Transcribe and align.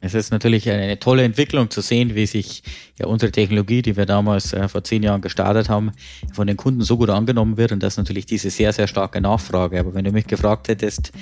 Es 0.00 0.12
ist 0.12 0.30
natürlich 0.30 0.68
eine 0.70 0.98
tolle 0.98 1.24
Entwicklung 1.24 1.70
zu 1.70 1.80
sehen, 1.80 2.14
wie 2.14 2.26
sich 2.26 2.62
ja 2.98 3.06
unsere 3.06 3.32
Technologie, 3.32 3.80
die 3.80 3.96
wir 3.96 4.04
damals 4.04 4.52
äh, 4.52 4.68
vor 4.68 4.84
zehn 4.84 5.02
Jahren 5.02 5.22
gestartet 5.22 5.70
haben, 5.70 5.92
von 6.34 6.46
den 6.46 6.58
Kunden 6.58 6.82
so 6.82 6.98
gut 6.98 7.08
angenommen 7.08 7.56
wird 7.56 7.72
und 7.72 7.82
das 7.82 7.94
ist 7.94 7.98
natürlich 7.98 8.26
diese 8.26 8.50
sehr, 8.50 8.74
sehr 8.74 8.88
starke 8.88 9.22
Nachfrage. 9.22 9.80
Aber 9.80 9.94
wenn 9.94 10.04
du 10.04 10.12
mich 10.12 10.26
gefragt 10.26 10.68
hättest, 10.68 11.12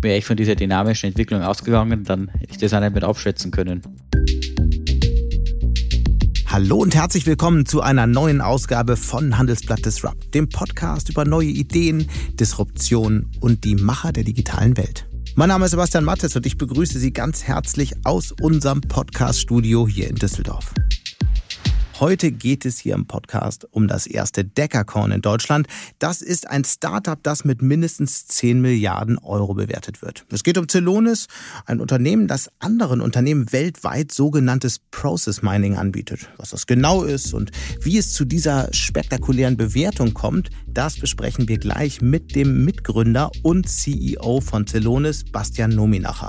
wäre 0.00 0.16
ich 0.16 0.24
von 0.24 0.38
dieser 0.38 0.54
dynamischen 0.54 1.08
Entwicklung 1.08 1.42
ausgegangen, 1.42 2.04
dann 2.04 2.28
hätte 2.28 2.52
ich 2.52 2.58
das 2.58 2.72
auch 2.72 2.80
nicht 2.80 2.94
mit 2.94 3.04
abschätzen 3.04 3.50
können. 3.50 3.82
Hallo 6.46 6.78
und 6.78 6.94
herzlich 6.94 7.26
willkommen 7.26 7.66
zu 7.66 7.82
einer 7.82 8.06
neuen 8.06 8.40
Ausgabe 8.40 8.96
von 8.96 9.36
Handelsblatt 9.36 9.84
Disrupt, 9.84 10.32
dem 10.32 10.48
Podcast 10.48 11.10
über 11.10 11.26
neue 11.26 11.48
Ideen, 11.48 12.08
Disruption 12.32 13.30
und 13.40 13.64
die 13.64 13.74
Macher 13.74 14.12
der 14.12 14.24
digitalen 14.24 14.78
Welt. 14.78 15.05
Mein 15.38 15.50
Name 15.50 15.66
ist 15.66 15.72
Sebastian 15.72 16.02
Mattes 16.02 16.34
und 16.34 16.46
ich 16.46 16.56
begrüße 16.56 16.98
Sie 16.98 17.12
ganz 17.12 17.42
herzlich 17.42 17.92
aus 18.04 18.32
unserem 18.32 18.80
Podcast-Studio 18.80 19.86
hier 19.86 20.08
in 20.08 20.16
Düsseldorf. 20.16 20.72
Heute 21.98 22.30
geht 22.30 22.66
es 22.66 22.78
hier 22.78 22.94
im 22.94 23.06
Podcast 23.06 23.66
um 23.70 23.88
das 23.88 24.06
erste 24.06 24.44
Deckerkorn 24.44 25.12
in 25.12 25.22
Deutschland. 25.22 25.66
Das 25.98 26.20
ist 26.20 26.46
ein 26.46 26.62
Startup, 26.62 27.18
das 27.22 27.46
mit 27.46 27.62
mindestens 27.62 28.26
10 28.26 28.60
Milliarden 28.60 29.16
Euro 29.16 29.54
bewertet 29.54 30.02
wird. 30.02 30.26
Es 30.30 30.42
geht 30.42 30.58
um 30.58 30.68
Celonis, 30.68 31.26
ein 31.64 31.80
Unternehmen, 31.80 32.28
das 32.28 32.50
anderen 32.58 33.00
Unternehmen 33.00 33.50
weltweit 33.50 34.12
sogenanntes 34.12 34.78
Process 34.90 35.40
Mining 35.40 35.76
anbietet. 35.76 36.28
Was 36.36 36.50
das 36.50 36.66
genau 36.66 37.02
ist 37.02 37.32
und 37.32 37.50
wie 37.80 37.96
es 37.96 38.12
zu 38.12 38.26
dieser 38.26 38.68
spektakulären 38.74 39.56
Bewertung 39.56 40.12
kommt, 40.12 40.50
das 40.66 40.98
besprechen 40.98 41.48
wir 41.48 41.56
gleich 41.56 42.02
mit 42.02 42.34
dem 42.34 42.62
Mitgründer 42.66 43.30
und 43.42 43.70
CEO 43.70 44.42
von 44.42 44.66
Celonis, 44.66 45.24
Bastian 45.24 45.70
Nominacher. 45.70 46.28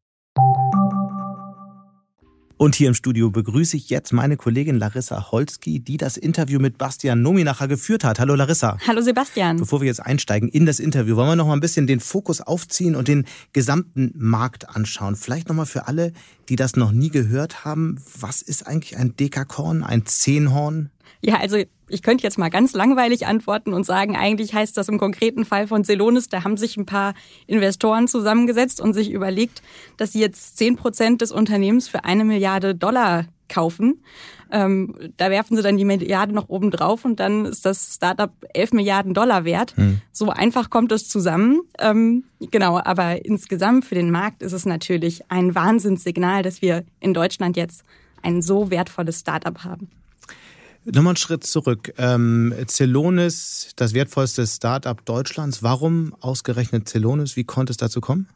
Und 2.61 2.75
hier 2.75 2.89
im 2.89 2.93
Studio 2.93 3.31
begrüße 3.31 3.75
ich 3.75 3.89
jetzt 3.89 4.13
meine 4.13 4.37
Kollegin 4.37 4.77
Larissa 4.77 5.31
Holski, 5.31 5.79
die 5.79 5.97
das 5.97 6.15
Interview 6.15 6.59
mit 6.59 6.77
Bastian 6.77 7.23
Nominacher 7.23 7.67
geführt 7.67 8.03
hat. 8.03 8.19
Hallo 8.19 8.35
Larissa. 8.35 8.77
Hallo 8.85 9.01
Sebastian. 9.01 9.57
Bevor 9.57 9.81
wir 9.81 9.87
jetzt 9.87 10.05
einsteigen 10.05 10.47
in 10.47 10.67
das 10.67 10.79
Interview, 10.79 11.15
wollen 11.15 11.29
wir 11.29 11.35
noch 11.35 11.47
mal 11.47 11.53
ein 11.53 11.59
bisschen 11.59 11.87
den 11.87 11.99
Fokus 11.99 12.39
aufziehen 12.39 12.95
und 12.95 13.07
den 13.07 13.25
gesamten 13.51 14.13
Markt 14.15 14.69
anschauen. 14.69 15.15
Vielleicht 15.15 15.49
noch 15.49 15.55
mal 15.55 15.65
für 15.65 15.87
alle, 15.87 16.13
die 16.49 16.55
das 16.55 16.75
noch 16.75 16.91
nie 16.91 17.09
gehört 17.09 17.65
haben, 17.65 17.97
was 18.19 18.43
ist 18.43 18.67
eigentlich 18.67 18.95
ein 18.95 19.15
Dekakorn, 19.15 19.81
ein 19.81 20.05
Zehnhorn? 20.05 20.91
Ja, 21.19 21.37
also 21.37 21.57
ich 21.89 22.01
könnte 22.01 22.23
jetzt 22.23 22.37
mal 22.37 22.49
ganz 22.49 22.73
langweilig 22.73 23.27
antworten 23.27 23.73
und 23.73 23.85
sagen, 23.85 24.15
eigentlich 24.15 24.53
heißt 24.53 24.77
das 24.77 24.87
im 24.87 24.97
konkreten 24.97 25.45
Fall 25.45 25.67
von 25.67 25.83
Celonis, 25.83 26.29
da 26.29 26.43
haben 26.43 26.57
sich 26.57 26.77
ein 26.77 26.85
paar 26.85 27.13
Investoren 27.47 28.07
zusammengesetzt 28.07 28.79
und 28.79 28.93
sich 28.93 29.11
überlegt, 29.11 29.61
dass 29.97 30.13
sie 30.13 30.19
jetzt 30.19 30.57
zehn 30.57 30.75
Prozent 30.75 31.21
des 31.21 31.31
Unternehmens 31.31 31.87
für 31.87 32.05
eine 32.05 32.23
Milliarde 32.23 32.75
Dollar 32.75 33.25
kaufen. 33.49 34.01
Ähm, 34.51 34.95
da 35.17 35.29
werfen 35.29 35.55
sie 35.55 35.63
dann 35.63 35.77
die 35.77 35.85
Milliarde 35.85 36.33
noch 36.33 36.49
oben 36.49 36.71
drauf 36.71 37.05
und 37.05 37.19
dann 37.19 37.45
ist 37.45 37.65
das 37.65 37.95
Startup 37.95 38.31
elf 38.53 38.73
Milliarden 38.73 39.13
Dollar 39.13 39.45
wert. 39.45 39.75
Hm. 39.77 40.01
So 40.11 40.29
einfach 40.29 40.69
kommt 40.69 40.91
es 40.91 41.07
zusammen. 41.07 41.61
Ähm, 41.79 42.25
genau, 42.39 42.79
aber 42.83 43.23
insgesamt 43.25 43.85
für 43.85 43.95
den 43.95 44.11
Markt 44.11 44.41
ist 44.41 44.53
es 44.53 44.65
natürlich 44.65 45.29
ein 45.29 45.55
Wahnsinnssignal, 45.55 46.43
dass 46.43 46.61
wir 46.61 46.83
in 46.99 47.13
Deutschland 47.13 47.55
jetzt 47.55 47.83
ein 48.21 48.41
so 48.41 48.71
wertvolles 48.71 49.19
Startup 49.19 49.63
haben. 49.63 49.89
Nochmal 50.85 51.11
einen 51.11 51.17
Schritt 51.17 51.43
zurück. 51.43 51.93
Ähm, 51.97 52.55
Celonis, 52.67 53.69
das 53.75 53.93
wertvollste 53.93 54.47
Startup 54.47 55.05
Deutschlands. 55.05 55.61
Warum 55.61 56.15
ausgerechnet 56.21 56.89
Celonis? 56.89 57.35
Wie 57.35 57.43
konnte 57.43 57.71
es 57.71 57.77
dazu 57.77 58.01
kommen? 58.01 58.27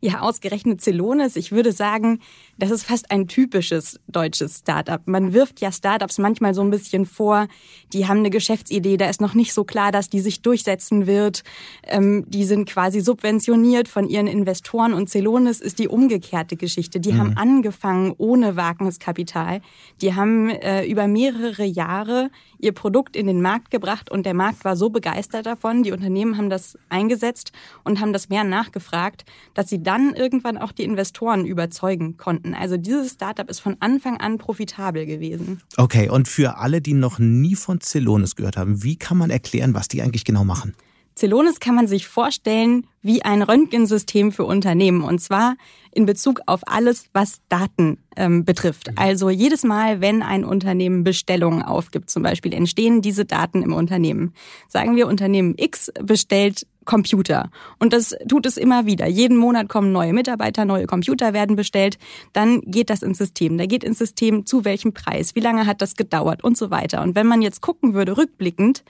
Ja, 0.00 0.20
ausgerechnet 0.20 0.80
Celonis. 0.80 1.34
Ich 1.34 1.50
würde 1.50 1.72
sagen, 1.72 2.20
das 2.56 2.70
ist 2.70 2.84
fast 2.84 3.10
ein 3.10 3.26
typisches 3.26 3.98
deutsches 4.06 4.58
Startup. 4.58 5.00
Man 5.06 5.32
wirft 5.32 5.60
ja 5.60 5.72
Startups 5.72 6.18
manchmal 6.18 6.54
so 6.54 6.60
ein 6.60 6.70
bisschen 6.70 7.04
vor, 7.04 7.48
die 7.92 8.06
haben 8.06 8.18
eine 8.18 8.30
Geschäftsidee, 8.30 8.96
da 8.96 9.08
ist 9.08 9.20
noch 9.20 9.34
nicht 9.34 9.52
so 9.52 9.64
klar, 9.64 9.90
dass 9.90 10.08
die 10.08 10.20
sich 10.20 10.40
durchsetzen 10.40 11.08
wird. 11.08 11.42
Ähm, 11.82 12.24
die 12.28 12.44
sind 12.44 12.68
quasi 12.68 13.00
subventioniert 13.00 13.88
von 13.88 14.08
ihren 14.08 14.28
Investoren 14.28 14.92
und 14.94 15.10
Celonis 15.10 15.60
ist 15.60 15.80
die 15.80 15.88
umgekehrte 15.88 16.54
Geschichte. 16.54 17.00
Die 17.00 17.12
mhm. 17.12 17.18
haben 17.18 17.36
angefangen 17.36 18.14
ohne 18.18 18.54
Wagniskapital. 18.54 19.60
Die 20.00 20.14
haben 20.14 20.50
äh, 20.50 20.86
über 20.86 21.08
mehrere 21.08 21.64
Jahre 21.64 22.30
ihr 22.60 22.72
Produkt 22.72 23.16
in 23.16 23.26
den 23.26 23.42
Markt 23.42 23.72
gebracht 23.72 24.10
und 24.10 24.26
der 24.26 24.34
Markt 24.34 24.64
war 24.64 24.76
so 24.76 24.90
begeistert 24.90 25.46
davon. 25.46 25.82
Die 25.82 25.92
Unternehmen 25.92 26.36
haben 26.36 26.50
das 26.50 26.78
eingesetzt 26.88 27.50
und 27.82 28.00
haben 28.00 28.12
das 28.12 28.28
mehr 28.28 28.44
nachgefragt, 28.44 29.24
dass 29.54 29.68
sie 29.68 29.82
dann 29.88 30.14
irgendwann 30.14 30.58
auch 30.58 30.72
die 30.72 30.84
Investoren 30.84 31.46
überzeugen 31.46 32.18
konnten. 32.18 32.52
Also 32.52 32.76
dieses 32.76 33.12
Startup 33.12 33.48
ist 33.48 33.60
von 33.60 33.78
Anfang 33.80 34.18
an 34.18 34.36
profitabel 34.36 35.06
gewesen. 35.06 35.62
Okay, 35.78 36.10
und 36.10 36.28
für 36.28 36.58
alle, 36.58 36.82
die 36.82 36.92
noch 36.92 37.18
nie 37.18 37.54
von 37.54 37.80
Celonis 37.80 38.36
gehört 38.36 38.58
haben, 38.58 38.82
wie 38.82 38.96
kann 38.96 39.16
man 39.16 39.30
erklären, 39.30 39.72
was 39.72 39.88
die 39.88 40.02
eigentlich 40.02 40.26
genau 40.26 40.44
machen? 40.44 40.74
Celonis 41.18 41.60
kann 41.60 41.74
man 41.74 41.86
sich 41.86 42.06
vorstellen 42.06 42.86
wie 43.02 43.22
ein 43.22 43.42
Röntgensystem 43.42 44.32
für 44.32 44.44
Unternehmen 44.44 45.02
und 45.02 45.20
zwar 45.20 45.56
in 45.92 46.06
Bezug 46.06 46.40
auf 46.46 46.60
alles, 46.66 47.06
was 47.12 47.40
Daten 47.48 47.98
ähm, 48.16 48.44
betrifft. 48.44 48.88
Mhm. 48.88 48.94
Also 48.96 49.30
jedes 49.30 49.64
Mal, 49.64 50.00
wenn 50.00 50.22
ein 50.22 50.44
Unternehmen 50.44 51.04
Bestellungen 51.04 51.62
aufgibt, 51.62 52.10
zum 52.10 52.22
Beispiel, 52.22 52.52
entstehen 52.52 53.02
diese 53.02 53.24
Daten 53.24 53.62
im 53.62 53.72
Unternehmen. 53.72 54.32
Sagen 54.68 54.96
wir, 54.96 55.06
Unternehmen 55.06 55.54
X 55.56 55.92
bestellt 56.00 56.66
Computer. 56.84 57.50
Und 57.78 57.92
das 57.92 58.16
tut 58.28 58.46
es 58.46 58.56
immer 58.56 58.86
wieder. 58.86 59.06
Jeden 59.06 59.36
Monat 59.36 59.68
kommen 59.68 59.92
neue 59.92 60.14
Mitarbeiter, 60.14 60.64
neue 60.64 60.86
Computer 60.86 61.34
werden 61.34 61.54
bestellt. 61.54 61.98
Dann 62.32 62.62
geht 62.62 62.88
das 62.88 63.02
ins 63.02 63.18
System. 63.18 63.58
Da 63.58 63.66
geht 63.66 63.84
ins 63.84 63.98
System 63.98 64.46
zu 64.46 64.64
welchem 64.64 64.94
Preis, 64.94 65.34
wie 65.34 65.40
lange 65.40 65.66
hat 65.66 65.82
das 65.82 65.96
gedauert 65.96 66.42
und 66.42 66.56
so 66.56 66.70
weiter. 66.70 67.02
Und 67.02 67.14
wenn 67.14 67.26
man 67.26 67.42
jetzt 67.42 67.60
gucken 67.60 67.92
würde, 67.92 68.16
rückblickend, 68.16 68.84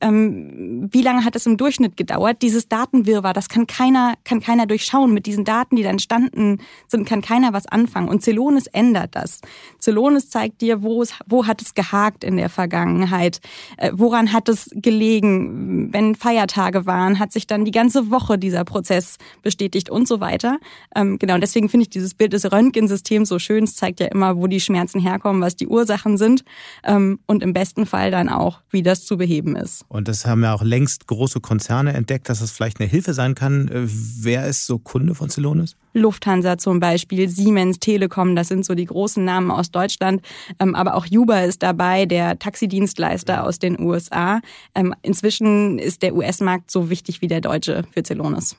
ähm, 0.00 0.88
wie 0.92 1.02
lange 1.02 1.24
hat 1.24 1.36
es 1.36 1.46
im 1.46 1.56
Durchschnitt 1.56 1.96
gedauert? 1.96 2.42
Dieses 2.42 2.68
Datenwirrwarr, 2.68 3.32
das 3.32 3.48
kann 3.48 3.66
keiner, 3.66 4.14
kann 4.24 4.40
keiner 4.40 4.66
durchschauen. 4.66 5.14
Mit 5.14 5.26
diesen 5.26 5.44
Daten, 5.44 5.76
die 5.76 5.82
da 5.82 5.88
entstanden 5.88 6.58
sind, 6.86 7.08
kann 7.08 7.22
keiner 7.22 7.52
was 7.52 7.66
anfangen. 7.66 8.08
Und 8.08 8.22
Celonis 8.22 8.66
ändert 8.66 9.16
das. 9.16 9.40
Celonis 9.80 10.28
zeigt 10.28 10.60
dir, 10.60 10.82
wo, 10.82 11.02
es, 11.02 11.14
wo 11.26 11.46
hat 11.46 11.62
es 11.62 11.74
gehakt 11.74 12.24
in 12.24 12.36
der 12.36 12.50
Vergangenheit? 12.50 13.40
Äh, 13.78 13.92
woran 13.94 14.32
hat 14.32 14.48
es 14.48 14.70
gelegen? 14.74 15.92
Wenn 15.92 16.14
Feiertage 16.14 16.84
waren, 16.84 17.18
hat 17.18 17.32
sich 17.32 17.46
dann 17.46 17.64
die 17.64 17.70
ganze 17.70 18.10
Woche 18.10 18.38
dieser 18.38 18.64
Prozess 18.64 19.16
bestätigt 19.42 19.88
und 19.88 20.06
so 20.06 20.20
weiter. 20.20 20.58
Ähm, 20.94 21.18
genau, 21.18 21.34
und 21.34 21.40
deswegen 21.40 21.68
finde 21.68 21.82
ich 21.82 21.90
dieses 21.90 22.14
Bild 22.14 22.34
des 22.34 22.50
Röntgensystems 22.52 23.28
so 23.28 23.38
schön. 23.38 23.64
Es 23.64 23.76
zeigt 23.76 24.00
ja 24.00 24.06
immer, 24.06 24.36
wo 24.36 24.46
die 24.46 24.60
Schmerzen 24.60 25.00
herkommen, 25.00 25.40
was 25.40 25.56
die 25.56 25.68
Ursachen 25.68 26.18
sind. 26.18 26.44
Ähm, 26.84 27.18
und 27.26 27.42
im 27.42 27.54
besten 27.54 27.86
Fall 27.86 28.10
dann 28.10 28.28
auch, 28.28 28.60
wie 28.70 28.82
das 28.82 29.06
zu 29.06 29.16
beheben 29.16 29.56
ist. 29.56 29.86
Und 29.96 30.08
das 30.08 30.26
haben 30.26 30.42
ja 30.42 30.52
auch 30.52 30.62
längst 30.62 31.06
große 31.06 31.40
Konzerne 31.40 31.94
entdeckt, 31.94 32.28
dass 32.28 32.40
das 32.40 32.50
vielleicht 32.50 32.80
eine 32.80 32.88
Hilfe 32.88 33.14
sein 33.14 33.34
kann. 33.34 33.68
Äh, 33.68 33.86
wer 33.86 34.46
ist 34.46 34.66
so 34.66 34.78
Kunde 34.78 35.14
von 35.14 35.30
Celonis? 35.30 35.74
Lufthansa 35.94 36.58
zum 36.58 36.80
Beispiel, 36.80 37.30
Siemens, 37.30 37.78
Telekom, 37.78 38.36
das 38.36 38.48
sind 38.48 38.66
so 38.66 38.74
die 38.74 38.84
großen 38.84 39.24
Namen 39.24 39.50
aus 39.50 39.70
Deutschland. 39.70 40.20
Ähm, 40.58 40.74
aber 40.74 40.96
auch 40.96 41.06
Uber 41.10 41.44
ist 41.44 41.62
dabei, 41.62 42.04
der 42.04 42.38
Taxidienstleister 42.38 43.42
aus 43.42 43.58
den 43.58 43.80
USA. 43.80 44.42
Ähm, 44.74 44.94
inzwischen 45.00 45.78
ist 45.78 46.02
der 46.02 46.14
US-Markt 46.14 46.70
so 46.70 46.90
wichtig 46.90 47.22
wie 47.22 47.28
der 47.28 47.40
deutsche 47.40 47.84
für 47.90 48.02
Celonis. 48.04 48.54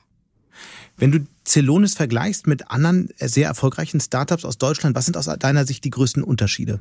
Wenn 0.96 1.12
du 1.12 1.20
Celonis 1.46 1.94
vergleichst 1.94 2.48
mit 2.48 2.68
anderen 2.72 3.10
sehr 3.20 3.46
erfolgreichen 3.46 4.00
Startups 4.00 4.44
aus 4.44 4.58
Deutschland, 4.58 4.96
was 4.96 5.04
sind 5.04 5.16
aus 5.16 5.26
deiner 5.26 5.64
Sicht 5.64 5.84
die 5.84 5.90
größten 5.90 6.24
Unterschiede? 6.24 6.80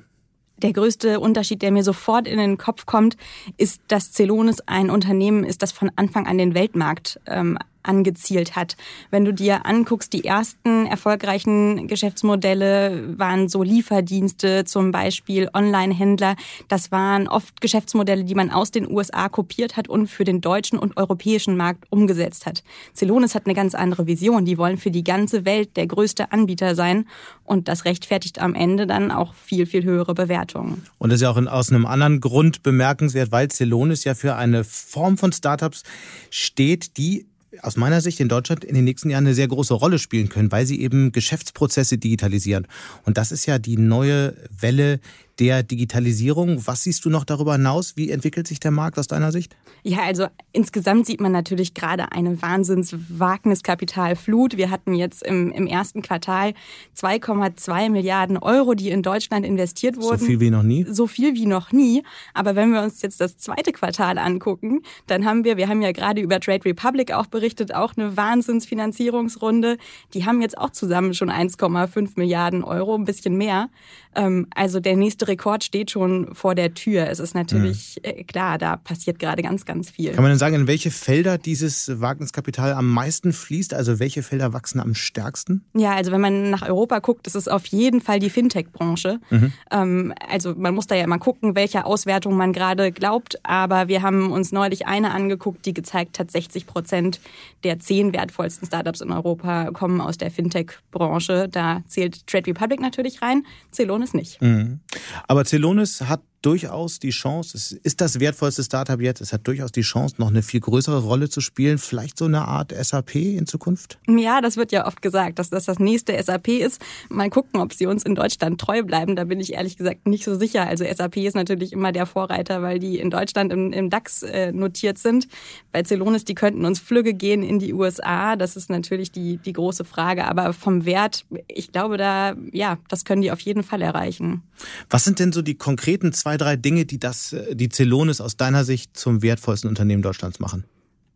Der 0.61 0.73
größte 0.73 1.19
Unterschied, 1.19 1.61
der 1.61 1.71
mir 1.71 1.83
sofort 1.83 2.27
in 2.27 2.37
den 2.37 2.57
Kopf 2.57 2.85
kommt, 2.85 3.15
ist, 3.57 3.81
dass 3.87 4.11
Celonis 4.11 4.61
ein 4.61 4.89
Unternehmen 4.89 5.43
ist, 5.43 5.61
das 5.61 5.71
von 5.71 5.91
Anfang 5.95 6.25
an 6.27 6.37
den 6.37 6.55
Weltmarkt 6.55 7.19
ähm, 7.27 7.57
angezielt 7.83 8.55
hat. 8.55 8.75
Wenn 9.11 9.25
du 9.25 9.33
dir 9.33 9.65
anguckst, 9.65 10.13
die 10.13 10.25
ersten 10.25 10.85
erfolgreichen 10.85 11.87
Geschäftsmodelle 11.87 13.17
waren 13.17 13.49
so 13.49 13.63
Lieferdienste, 13.63 14.65
zum 14.65 14.91
Beispiel 14.91 15.49
Online-Händler. 15.53 16.35
Das 16.67 16.91
waren 16.91 17.27
oft 17.27 17.61
Geschäftsmodelle, 17.61 18.23
die 18.23 18.35
man 18.35 18.51
aus 18.51 18.71
den 18.71 18.89
USA 18.89 19.29
kopiert 19.29 19.77
hat 19.77 19.87
und 19.87 20.07
für 20.07 20.23
den 20.23 20.41
deutschen 20.41 20.79
und 20.79 20.97
europäischen 20.97 21.57
Markt 21.57 21.85
umgesetzt 21.89 22.45
hat. 22.45 22.63
Celonis 22.93 23.35
hat 23.35 23.45
eine 23.45 23.55
ganz 23.55 23.75
andere 23.75 24.07
Vision. 24.07 24.45
Die 24.45 24.57
wollen 24.57 24.77
für 24.77 24.91
die 24.91 25.03
ganze 25.03 25.45
Welt 25.45 25.77
der 25.77 25.87
größte 25.87 26.31
Anbieter 26.31 26.75
sein 26.75 27.05
und 27.43 27.67
das 27.67 27.85
rechtfertigt 27.85 28.39
am 28.39 28.55
Ende 28.55 28.87
dann 28.87 29.11
auch 29.11 29.33
viel, 29.33 29.65
viel 29.65 29.83
höhere 29.83 30.13
Bewertungen. 30.13 30.85
Und 30.97 31.09
das 31.09 31.17
ist 31.17 31.21
ja 31.23 31.31
auch 31.31 31.37
aus 31.37 31.71
einem 31.71 31.85
anderen 31.85 32.19
Grund 32.19 32.63
bemerkenswert, 32.63 33.31
weil 33.31 33.49
Celonis 33.49 34.03
ja 34.03 34.15
für 34.15 34.35
eine 34.35 34.63
Form 34.63 35.17
von 35.17 35.31
Startups 35.31 35.83
steht, 36.29 36.97
die 36.97 37.25
aus 37.61 37.77
meiner 37.77 38.01
Sicht 38.01 38.19
in 38.19 38.29
Deutschland 38.29 38.63
in 38.63 38.75
den 38.75 38.83
nächsten 38.83 39.09
Jahren 39.09 39.25
eine 39.25 39.33
sehr 39.33 39.47
große 39.47 39.73
Rolle 39.73 39.99
spielen 39.99 40.29
können, 40.29 40.51
weil 40.51 40.65
sie 40.65 40.81
eben 40.81 41.11
Geschäftsprozesse 41.11 41.97
digitalisieren. 41.97 42.67
Und 43.03 43.17
das 43.17 43.31
ist 43.31 43.45
ja 43.45 43.59
die 43.59 43.77
neue 43.77 44.35
Welle, 44.59 44.99
der 45.39 45.63
Digitalisierung. 45.63 46.65
Was 46.65 46.83
siehst 46.83 47.05
du 47.05 47.09
noch 47.09 47.23
darüber 47.23 47.53
hinaus? 47.53 47.95
Wie 47.95 48.11
entwickelt 48.11 48.47
sich 48.47 48.59
der 48.59 48.71
Markt 48.71 48.97
aus 48.97 49.05
deiner 49.07 49.31
Sicht? 49.31 49.55
Ja, 49.83 49.99
also 50.03 50.25
insgesamt 50.51 51.05
sieht 51.05 51.21
man 51.21 51.31
natürlich 51.31 51.75
gerade 51.75 52.11
eine 52.11 52.41
Wahnsinns-Wagniskapitalflut. 52.41 54.57
Wir 54.57 54.71
hatten 54.71 54.95
jetzt 54.95 55.23
im, 55.23 55.51
im 55.51 55.67
ersten 55.67 56.01
Quartal 56.01 56.53
2,2 56.97 57.89
Milliarden 57.89 58.37
Euro, 58.37 58.73
die 58.73 58.89
in 58.89 59.03
Deutschland 59.03 59.45
investiert 59.45 59.97
wurden. 59.97 60.19
So 60.19 60.25
viel 60.25 60.39
wie 60.39 60.49
noch 60.49 60.63
nie? 60.63 60.87
So 60.89 61.05
viel 61.07 61.35
wie 61.35 61.45
noch 61.45 61.71
nie. 61.71 62.01
Aber 62.33 62.55
wenn 62.55 62.71
wir 62.71 62.81
uns 62.81 63.03
jetzt 63.03 63.21
das 63.21 63.37
zweite 63.37 63.71
Quartal 63.71 64.17
angucken, 64.17 64.81
dann 65.05 65.25
haben 65.25 65.43
wir, 65.43 65.57
wir 65.57 65.69
haben 65.69 65.83
ja 65.83 65.91
gerade 65.91 66.21
über 66.21 66.39
Trade 66.39 66.65
Republic 66.65 67.13
auch 67.13 67.27
berichtet, 67.37 67.75
auch 67.75 67.93
eine 67.95 68.17
Wahnsinnsfinanzierungsrunde. 68.17 69.77
Die 70.15 70.25
haben 70.25 70.41
jetzt 70.41 70.57
auch 70.57 70.71
zusammen 70.71 71.13
schon 71.13 71.29
1,5 71.29 72.13
Milliarden 72.15 72.63
Euro, 72.63 72.95
ein 72.95 73.05
bisschen 73.05 73.37
mehr. 73.37 73.69
Ähm, 74.15 74.47
also 74.55 74.79
der 74.79 74.95
nächste 74.95 75.27
Rekord 75.27 75.63
steht 75.63 75.91
schon 75.91 76.33
vor 76.33 76.55
der 76.55 76.73
Tür. 76.73 77.07
Es 77.09 77.19
ist 77.19 77.35
natürlich 77.35 78.01
mhm. 78.03 78.25
klar, 78.25 78.57
da 78.57 78.75
passiert 78.75 79.19
gerade 79.19 79.43
ganz, 79.43 79.65
ganz 79.65 79.91
viel. 79.91 80.13
Kann 80.13 80.23
man 80.23 80.31
denn 80.31 80.39
sagen, 80.39 80.55
in 80.55 80.67
welche 80.67 80.89
Felder 80.89 81.37
dieses 81.37 82.01
Wagniskapital 82.01 82.73
am 82.73 82.91
meisten 82.91 83.33
fließt? 83.33 83.75
Also 83.75 83.99
welche 83.99 84.23
Felder 84.23 84.53
wachsen 84.53 84.79
am 84.79 84.95
stärksten? 84.95 85.63
Ja, 85.75 85.93
also 85.93 86.11
wenn 86.11 86.21
man 86.21 86.49
nach 86.49 86.67
Europa 86.67 86.97
guckt, 86.99 87.27
ist 87.27 87.35
es 87.35 87.47
auf 87.47 87.67
jeden 87.67 88.01
Fall 88.01 88.19
die 88.19 88.31
Fintech-Branche. 88.31 89.19
Mhm. 89.29 89.53
Ähm, 89.69 90.13
also 90.27 90.55
man 90.55 90.73
muss 90.73 90.87
da 90.87 90.95
ja 90.95 91.03
immer 91.03 91.19
gucken, 91.19 91.53
welcher 91.53 91.85
Auswertung 91.85 92.35
man 92.35 92.51
gerade 92.51 92.91
glaubt. 92.91 93.45
Aber 93.45 93.87
wir 93.87 94.01
haben 94.01 94.31
uns 94.31 94.51
neulich 94.51 94.87
eine 94.87 95.11
angeguckt, 95.11 95.67
die 95.67 95.75
gezeigt 95.75 96.17
hat, 96.17 96.31
60 96.31 96.65
Prozent 96.65 97.19
der 97.63 97.79
zehn 97.79 98.13
wertvollsten 98.13 98.67
Startups 98.67 99.01
in 99.01 99.11
Europa 99.11 99.71
kommen 99.71 100.01
aus 100.01 100.17
der 100.17 100.31
Fintech-Branche. 100.31 101.47
Da 101.49 101.81
zählt 101.87 102.27
Trade 102.27 102.47
Republic 102.47 102.79
natürlich 102.79 103.21
rein, 103.21 103.45
Celonis 103.71 104.13
nicht. 104.13 104.41
Mhm. 104.41 104.79
Aber 105.27 105.45
Celonis 105.45 106.01
hat 106.01 106.21
durchaus 106.41 106.99
die 106.99 107.09
Chance, 107.09 107.57
es 107.57 107.71
ist 107.71 108.01
das 108.01 108.19
wertvollste 108.19 108.63
Startup 108.63 108.99
jetzt, 109.01 109.21
es 109.21 109.33
hat 109.33 109.47
durchaus 109.47 109.71
die 109.71 109.81
Chance, 109.81 110.15
noch 110.17 110.29
eine 110.29 110.43
viel 110.43 110.59
größere 110.59 110.99
Rolle 110.99 111.29
zu 111.29 111.41
spielen, 111.41 111.77
vielleicht 111.77 112.17
so 112.17 112.25
eine 112.25 112.47
Art 112.47 112.73
SAP 112.73 113.15
in 113.15 113.47
Zukunft? 113.47 113.99
Ja, 114.07 114.41
das 114.41 114.57
wird 114.57 114.71
ja 114.71 114.85
oft 114.85 115.01
gesagt, 115.01 115.39
dass 115.39 115.49
das 115.49 115.65
das 115.65 115.79
nächste 115.79 116.21
SAP 116.21 116.49
ist. 116.49 116.81
Mal 117.09 117.29
gucken, 117.29 117.59
ob 117.59 117.73
sie 117.73 117.87
uns 117.87 118.03
in 118.03 118.15
Deutschland 118.15 118.61
treu 118.61 118.83
bleiben, 118.83 119.15
da 119.15 119.23
bin 119.23 119.39
ich 119.39 119.53
ehrlich 119.53 119.77
gesagt 119.77 120.07
nicht 120.07 120.23
so 120.23 120.35
sicher. 120.35 120.67
Also 120.67 120.85
SAP 120.85 121.17
ist 121.17 121.35
natürlich 121.35 121.73
immer 121.73 121.91
der 121.91 122.05
Vorreiter, 122.05 122.61
weil 122.61 122.79
die 122.79 122.99
in 122.99 123.09
Deutschland 123.09 123.51
im, 123.51 123.73
im 123.73 123.89
DAX 123.89 124.23
äh, 124.23 124.51
notiert 124.51 124.97
sind. 124.97 125.27
Bei 125.71 125.83
Celonis, 125.83 126.25
die 126.25 126.35
könnten 126.35 126.65
uns 126.65 126.79
Flügge 126.79 127.13
gehen 127.13 127.43
in 127.43 127.59
die 127.59 127.73
USA, 127.73 128.35
das 128.35 128.55
ist 128.55 128.69
natürlich 128.69 129.11
die, 129.11 129.37
die 129.37 129.53
große 129.53 129.85
Frage. 129.85 130.25
Aber 130.25 130.53
vom 130.53 130.85
Wert, 130.85 131.25
ich 131.47 131.71
glaube 131.71 131.97
da, 131.97 132.35
ja, 132.51 132.77
das 132.89 133.05
können 133.05 133.21
die 133.21 133.31
auf 133.31 133.39
jeden 133.39 133.63
Fall 133.63 133.81
erreichen. 133.81 134.43
Was 134.89 135.03
sind 135.03 135.19
denn 135.19 135.31
so 135.31 135.41
die 135.41 135.55
konkreten 135.55 136.13
zwei, 136.13 136.26
drei 136.35 136.57
Dinge, 136.57 136.85
die 136.85 136.99
das, 136.99 137.33
die 137.53 137.69
Celonis 137.69 138.19
aus 138.19 138.35
deiner 138.35 138.65
Sicht 138.65 138.97
zum 138.97 139.21
wertvollsten 139.21 139.69
Unternehmen 139.69 140.01
Deutschlands 140.01 140.39
machen? 140.39 140.65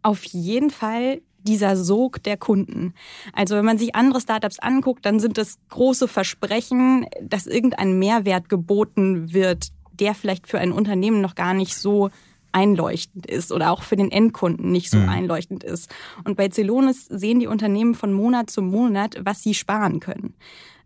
Auf 0.04 0.24
jeden 0.24 0.70
Fall 0.70 1.22
dieser 1.44 1.76
Sog 1.76 2.24
der 2.24 2.38
Kunden. 2.38 2.94
Also 3.34 3.56
wenn 3.56 3.66
man 3.66 3.78
sich 3.78 3.96
andere 3.96 4.22
Startups 4.22 4.60
anguckt, 4.60 5.06
dann 5.06 5.20
sind 5.20 5.38
es 5.38 5.58
große 5.70 6.08
Versprechen, 6.08 7.08
dass 7.22 7.48
irgendein 7.48 7.98
Mehrwert 8.00 8.48
geboten 8.48 9.34
wird, 9.34 9.70
der 9.92 10.14
vielleicht 10.14 10.48
für 10.48 10.60
ein 10.60 10.72
Unternehmen 10.72 11.22
noch 11.22 11.36
gar 11.36 11.54
nicht 11.54 11.76
so 11.76 12.10
einleuchtend 12.52 13.26
ist 13.26 13.52
oder 13.52 13.72
auch 13.72 13.84
für 13.84 13.96
den 13.96 14.12
Endkunden 14.12 14.72
nicht 14.72 14.90
so 14.90 14.98
mhm. 14.98 15.10
einleuchtend 15.10 15.64
ist. 15.64 15.90
Und 16.24 16.36
bei 16.36 16.50
Celonis 16.50 17.06
sehen 17.06 17.40
die 17.40 17.48
Unternehmen 17.48 17.96
von 17.96 18.14
Monat 18.14 18.50
zu 18.50 18.62
Monat, 18.62 19.18
was 19.24 19.42
sie 19.42 19.54
sparen 19.54 20.00
können. 20.00 20.36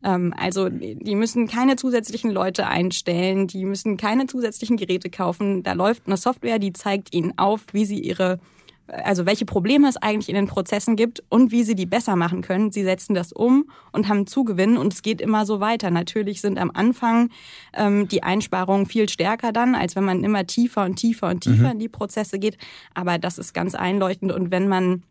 Ähm, 0.06 0.34
also 0.38 0.70
die 0.70 1.16
müssen 1.16 1.48
keine 1.48 1.76
zusätzlichen 1.76 2.32
Leute 2.32 2.68
einstellen, 2.68 3.48
die 3.48 3.66
müssen 3.66 3.98
keine 3.98 4.28
zusätzlichen 4.28 4.78
Geräte 4.78 5.10
kaufen. 5.10 5.64
Da 5.64 5.74
läuft 5.74 6.04
eine 6.06 6.16
Software, 6.16 6.60
die 6.60 6.72
zeigt 6.72 7.14
ihnen 7.14 7.38
auf, 7.38 7.66
wie 7.74 7.86
sie 7.86 8.00
ihre 8.00 8.40
also 8.88 9.26
welche 9.26 9.46
Probleme 9.46 9.90
es 9.90 9.98
eigentlich 9.98 10.30
in 10.30 10.36
den 10.36 10.46
Prozessen 10.48 10.96
gibt 10.96 11.24
und 11.30 11.52
wie 11.52 11.64
sie 11.64 11.74
die 11.74 11.88
besser 11.88 12.16
machen 12.16 12.44
können. 12.44 12.72
Sie 12.72 12.84
setzen 12.84 13.16
das 13.16 13.32
um 13.32 13.70
und 13.92 14.08
haben 14.08 14.28
Zugewinn 14.28 14.78
und 14.78 14.94
es 14.94 15.02
geht 15.02 15.22
immer 15.22 15.48
so 15.48 15.60
weiter. 15.60 15.90
Natürlich 15.90 16.40
sind 16.40 16.60
am 16.60 16.70
Anfang 16.72 17.32
ähm, 17.74 18.08
die 18.08 18.22
Einsparungen 18.22 18.86
viel 18.86 19.10
stärker 19.10 19.52
dann, 19.52 19.74
als 19.74 19.96
wenn 19.96 20.04
man 20.04 20.24
immer 20.24 20.46
tiefer 20.46 20.86
und 20.86 20.98
tiefer 20.98 21.30
und 21.30 21.42
tiefer 21.42 21.64
mhm. 21.64 21.72
in 21.72 21.80
die 21.80 21.90
Prozesse 21.90 22.38
geht. 22.38 22.60
Aber 22.94 23.18
das 23.18 23.40
ist 23.40 23.54
ganz 23.54 23.74
einleuchtend 23.74 24.32
und 24.32 24.52
wenn 24.52 24.68
man 24.68 25.02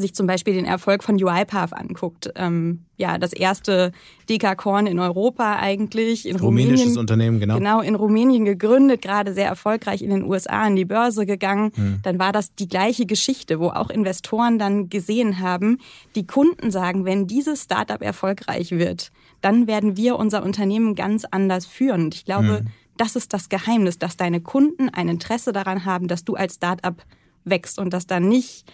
sich 0.00 0.14
zum 0.14 0.26
Beispiel 0.26 0.54
den 0.54 0.64
Erfolg 0.64 1.02
von 1.02 1.22
UiPath 1.22 1.72
anguckt, 1.72 2.32
ähm, 2.36 2.80
ja, 2.96 3.18
das 3.18 3.32
erste 3.32 3.92
Dekakorn 4.28 4.86
in 4.86 4.98
Europa 4.98 5.56
eigentlich. 5.56 6.26
In 6.26 6.36
Rumänisches 6.36 6.80
Rumänien, 6.80 6.98
Unternehmen, 6.98 7.40
genau. 7.40 7.58
Genau, 7.58 7.80
in 7.80 7.94
Rumänien 7.94 8.44
gegründet, 8.44 9.02
gerade 9.02 9.34
sehr 9.34 9.46
erfolgreich 9.46 10.02
in 10.02 10.10
den 10.10 10.24
USA 10.24 10.62
an 10.64 10.76
die 10.76 10.84
Börse 10.84 11.26
gegangen. 11.26 11.72
Hm. 11.74 12.00
Dann 12.02 12.18
war 12.18 12.32
das 12.32 12.54
die 12.54 12.68
gleiche 12.68 13.06
Geschichte, 13.06 13.60
wo 13.60 13.68
auch 13.68 13.90
Investoren 13.90 14.58
dann 14.58 14.88
gesehen 14.88 15.40
haben, 15.40 15.78
die 16.14 16.26
Kunden 16.26 16.70
sagen, 16.70 17.04
wenn 17.04 17.26
dieses 17.26 17.64
Startup 17.64 18.00
erfolgreich 18.00 18.70
wird, 18.72 19.10
dann 19.42 19.66
werden 19.66 19.96
wir 19.96 20.16
unser 20.16 20.42
Unternehmen 20.42 20.94
ganz 20.94 21.24
anders 21.30 21.66
führen. 21.66 22.04
Und 22.04 22.14
ich 22.14 22.24
glaube, 22.24 22.58
hm. 22.58 22.66
das 22.96 23.16
ist 23.16 23.32
das 23.32 23.48
Geheimnis, 23.48 23.98
dass 23.98 24.16
deine 24.16 24.40
Kunden 24.40 24.88
ein 24.88 25.08
Interesse 25.08 25.52
daran 25.52 25.84
haben, 25.84 26.08
dass 26.08 26.24
du 26.24 26.34
als 26.34 26.54
Startup 26.54 26.96
wächst 27.46 27.78
und 27.78 27.92
dass 27.92 28.06
dann 28.06 28.28
nicht 28.28 28.64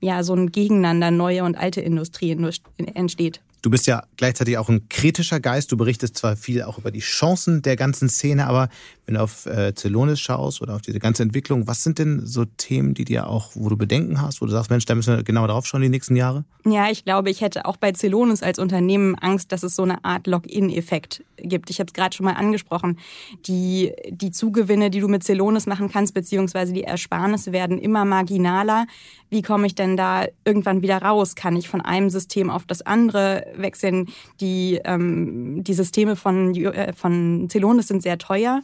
ja 0.00 0.22
so 0.22 0.34
ein 0.34 0.50
Gegeneinander 0.50 1.10
neue 1.10 1.44
und 1.44 1.56
alte 1.56 1.80
Industrie 1.80 2.36
entsteht. 2.76 3.40
Du 3.62 3.70
bist 3.70 3.86
ja 3.86 4.04
gleichzeitig 4.16 4.56
auch 4.56 4.68
ein 4.68 4.88
kritischer 4.88 5.38
Geist. 5.38 5.70
Du 5.70 5.76
berichtest 5.76 6.16
zwar 6.16 6.36
viel 6.36 6.62
auch 6.62 6.78
über 6.78 6.90
die 6.90 7.00
Chancen 7.00 7.62
der 7.62 7.76
ganzen 7.76 8.08
Szene, 8.08 8.46
aber 8.46 8.68
wenn 9.06 9.16
du 9.16 9.22
auf 9.22 9.46
äh, 9.46 9.74
Celonis 9.74 10.20
schaust 10.20 10.62
oder 10.62 10.76
auf 10.76 10.82
diese 10.82 10.98
ganze 10.98 11.22
Entwicklung, 11.22 11.66
was 11.66 11.82
sind 11.82 11.98
denn 11.98 12.24
so 12.24 12.44
Themen, 12.44 12.94
die 12.94 13.04
dir 13.04 13.28
auch, 13.28 13.50
wo 13.54 13.68
du 13.68 13.76
Bedenken 13.76 14.22
hast, 14.22 14.40
wo 14.40 14.46
du 14.46 14.52
sagst, 14.52 14.70
Mensch, 14.70 14.84
da 14.86 14.94
müssen 14.94 15.16
wir 15.16 15.22
genauer 15.22 15.48
drauf 15.48 15.66
schauen 15.66 15.82
die 15.82 15.88
nächsten 15.88 16.16
Jahre? 16.16 16.44
Ja, 16.64 16.90
ich 16.90 17.04
glaube, 17.04 17.30
ich 17.30 17.40
hätte 17.40 17.64
auch 17.64 17.76
bei 17.76 17.92
Celonis 17.92 18.42
als 18.42 18.58
Unternehmen 18.58 19.14
Angst, 19.16 19.52
dass 19.52 19.62
es 19.62 19.74
so 19.74 19.82
eine 19.82 20.04
Art 20.04 20.26
Login-Effekt 20.26 21.24
gibt. 21.36 21.70
Ich 21.70 21.80
habe 21.80 21.88
es 21.88 21.92
gerade 21.92 22.14
schon 22.14 22.24
mal 22.24 22.34
angesprochen. 22.34 22.98
Die, 23.46 23.92
die 24.10 24.30
Zugewinne, 24.30 24.90
die 24.90 25.00
du 25.00 25.08
mit 25.08 25.24
Celonis 25.24 25.66
machen 25.66 25.90
kannst, 25.90 26.14
beziehungsweise 26.14 26.72
die 26.72 26.84
Ersparnisse 26.84 27.52
werden 27.52 27.78
immer 27.78 28.04
marginaler. 28.04 28.86
Wie 29.30 29.42
komme 29.42 29.66
ich 29.66 29.74
denn 29.74 29.96
da 29.96 30.26
irgendwann 30.44 30.82
wieder 30.82 30.98
raus? 30.98 31.34
Kann 31.34 31.56
ich 31.56 31.68
von 31.68 31.80
einem 31.80 32.10
System 32.10 32.50
auf 32.50 32.66
das 32.66 32.82
andere 32.82 33.46
wechseln? 33.56 34.08
Die, 34.40 34.80
ähm, 34.84 35.62
die 35.64 35.74
Systeme 35.74 36.16
von, 36.16 36.54
äh, 36.54 36.92
von 36.92 37.48
Celonis 37.50 37.88
sind 37.88 38.02
sehr 38.02 38.18
teuer 38.18 38.62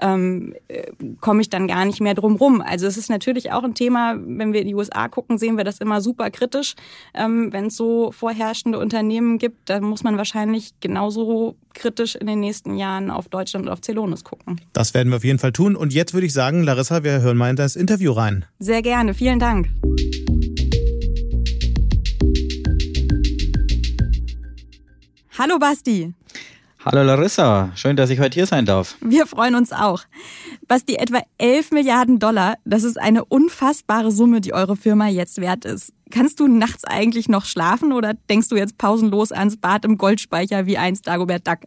ähm, 0.00 0.54
äh, 0.68 0.90
komme 1.20 1.40
ich 1.40 1.50
dann 1.50 1.68
gar 1.68 1.84
nicht 1.84 2.00
mehr 2.00 2.14
drum 2.14 2.36
rum. 2.36 2.60
Also 2.60 2.86
es 2.86 2.96
ist 2.96 3.10
natürlich 3.10 3.52
auch 3.52 3.62
ein 3.62 3.74
Thema, 3.74 4.16
wenn 4.18 4.52
wir 4.52 4.60
in 4.60 4.68
die 4.68 4.74
USA 4.74 5.08
gucken, 5.08 5.38
sehen 5.38 5.56
wir 5.56 5.64
das 5.64 5.78
immer 5.78 6.00
super 6.00 6.30
kritisch. 6.30 6.74
Ähm, 7.14 7.52
wenn 7.52 7.66
es 7.66 7.76
so 7.76 8.12
vorherrschende 8.12 8.78
Unternehmen 8.78 9.38
gibt, 9.38 9.70
dann 9.70 9.84
muss 9.84 10.02
man 10.02 10.16
wahrscheinlich 10.16 10.72
genauso 10.80 11.56
kritisch 11.74 12.16
in 12.16 12.26
den 12.26 12.40
nächsten 12.40 12.76
Jahren 12.76 13.10
auf 13.10 13.28
Deutschland 13.28 13.66
und 13.66 13.72
auf 13.72 13.80
Celonis 13.80 14.24
gucken. 14.24 14.60
Das 14.72 14.94
werden 14.94 15.10
wir 15.10 15.16
auf 15.16 15.24
jeden 15.24 15.38
Fall 15.38 15.52
tun. 15.52 15.76
Und 15.76 15.92
jetzt 15.92 16.14
würde 16.14 16.26
ich 16.26 16.32
sagen, 16.32 16.62
Larissa, 16.62 17.04
wir 17.04 17.20
hören 17.20 17.36
mal 17.36 17.50
in 17.50 17.56
das 17.56 17.76
Interview 17.76 18.12
rein. 18.12 18.44
Sehr 18.58 18.82
gerne. 18.82 19.14
Vielen 19.14 19.38
Dank. 19.38 19.68
Hallo 25.36 25.58
Basti. 25.58 26.14
Hallo 26.84 27.02
Larissa, 27.02 27.72
schön, 27.74 27.96
dass 27.96 28.08
ich 28.10 28.20
heute 28.20 28.34
hier 28.34 28.46
sein 28.46 28.66
darf. 28.66 28.96
Wir 29.00 29.26
freuen 29.26 29.56
uns 29.56 29.72
auch. 29.72 30.02
Was 30.68 30.84
die 30.84 30.94
etwa 30.94 31.22
11 31.38 31.72
Milliarden 31.72 32.20
Dollar, 32.20 32.54
das 32.64 32.84
ist 32.84 33.00
eine 33.00 33.24
unfassbare 33.24 34.12
Summe, 34.12 34.40
die 34.40 34.54
eure 34.54 34.76
Firma 34.76 35.08
jetzt 35.08 35.40
wert 35.40 35.64
ist. 35.64 35.92
Kannst 36.12 36.38
du 36.38 36.46
nachts 36.46 36.84
eigentlich 36.84 37.28
noch 37.28 37.46
schlafen 37.46 37.92
oder 37.92 38.14
denkst 38.30 38.48
du 38.48 38.54
jetzt 38.54 38.78
pausenlos 38.78 39.32
ans 39.32 39.56
Bad 39.56 39.84
im 39.84 39.98
Goldspeicher 39.98 40.66
wie 40.66 40.78
einst 40.78 41.08
Dagobert 41.08 41.48
Duck? 41.48 41.58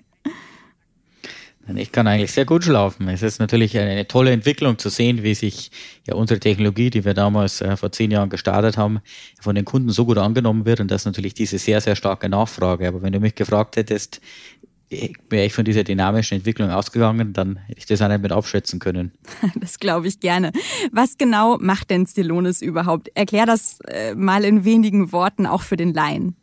Ich 1.75 1.91
kann 1.91 2.07
eigentlich 2.07 2.31
sehr 2.31 2.45
gut 2.45 2.63
schlafen. 2.63 3.09
Es 3.09 3.21
ist 3.21 3.39
natürlich 3.39 3.77
eine, 3.77 4.07
tolle 4.07 4.31
Entwicklung 4.31 4.77
zu 4.77 4.89
sehen, 4.89 5.24
wie 5.24 5.36
sich 5.36 5.71
ja 6.07 6.15
unsere 6.15 6.39
Technologie, 6.39 6.89
die 6.89 7.03
wir 7.03 7.13
damals 7.13 7.62
äh, 7.62 7.75
vor 7.75 7.91
zehn 7.91 8.12
Jahren 8.12 8.29
gestartet 8.29 8.77
haben, 8.77 9.00
von 9.41 9.55
den 9.55 9.65
Kunden 9.65 9.89
so 9.89 10.05
gut 10.05 10.17
angenommen 10.17 10.65
wird 10.65 10.79
und 10.79 10.89
das 10.89 11.05
natürlich 11.05 11.33
diese 11.33 11.57
sehr, 11.57 11.81
sehr 11.81 11.95
starke 11.95 12.29
Nachfrage. 12.29 12.88
Aber 12.88 13.01
wenn 13.01 13.12
du 13.12 13.19
mich 13.19 13.36
gefragt 13.36 13.75
hättest, 13.75 14.21
wäre 14.89 15.45
ich 15.45 15.53
von 15.53 15.65
dieser 15.65 15.83
dynamischen 15.83 16.38
Entwicklung 16.38 16.69
ausgegangen, 16.69 17.33
dann 17.33 17.57
hätte 17.57 17.79
ich 17.79 17.86
das 17.86 18.01
auch 18.01 18.07
nicht 18.07 18.21
mit 18.21 18.31
abschätzen 18.31 18.79
können. 18.79 19.12
Das 19.55 19.79
glaube 19.79 20.07
ich 20.07 20.19
gerne. 20.19 20.51
Was 20.91 21.17
genau 21.17 21.57
macht 21.59 21.89
denn 21.89 22.05
Stylonis 22.05 22.62
überhaupt? 22.62 23.09
Erklär 23.15 23.45
das 23.45 23.79
äh, 23.88 24.15
mal 24.15 24.45
in 24.45 24.63
wenigen 24.63 25.12
Worten 25.12 25.45
auch 25.45 25.62
für 25.62 25.75
den 25.75 25.93
Laien. 25.93 26.36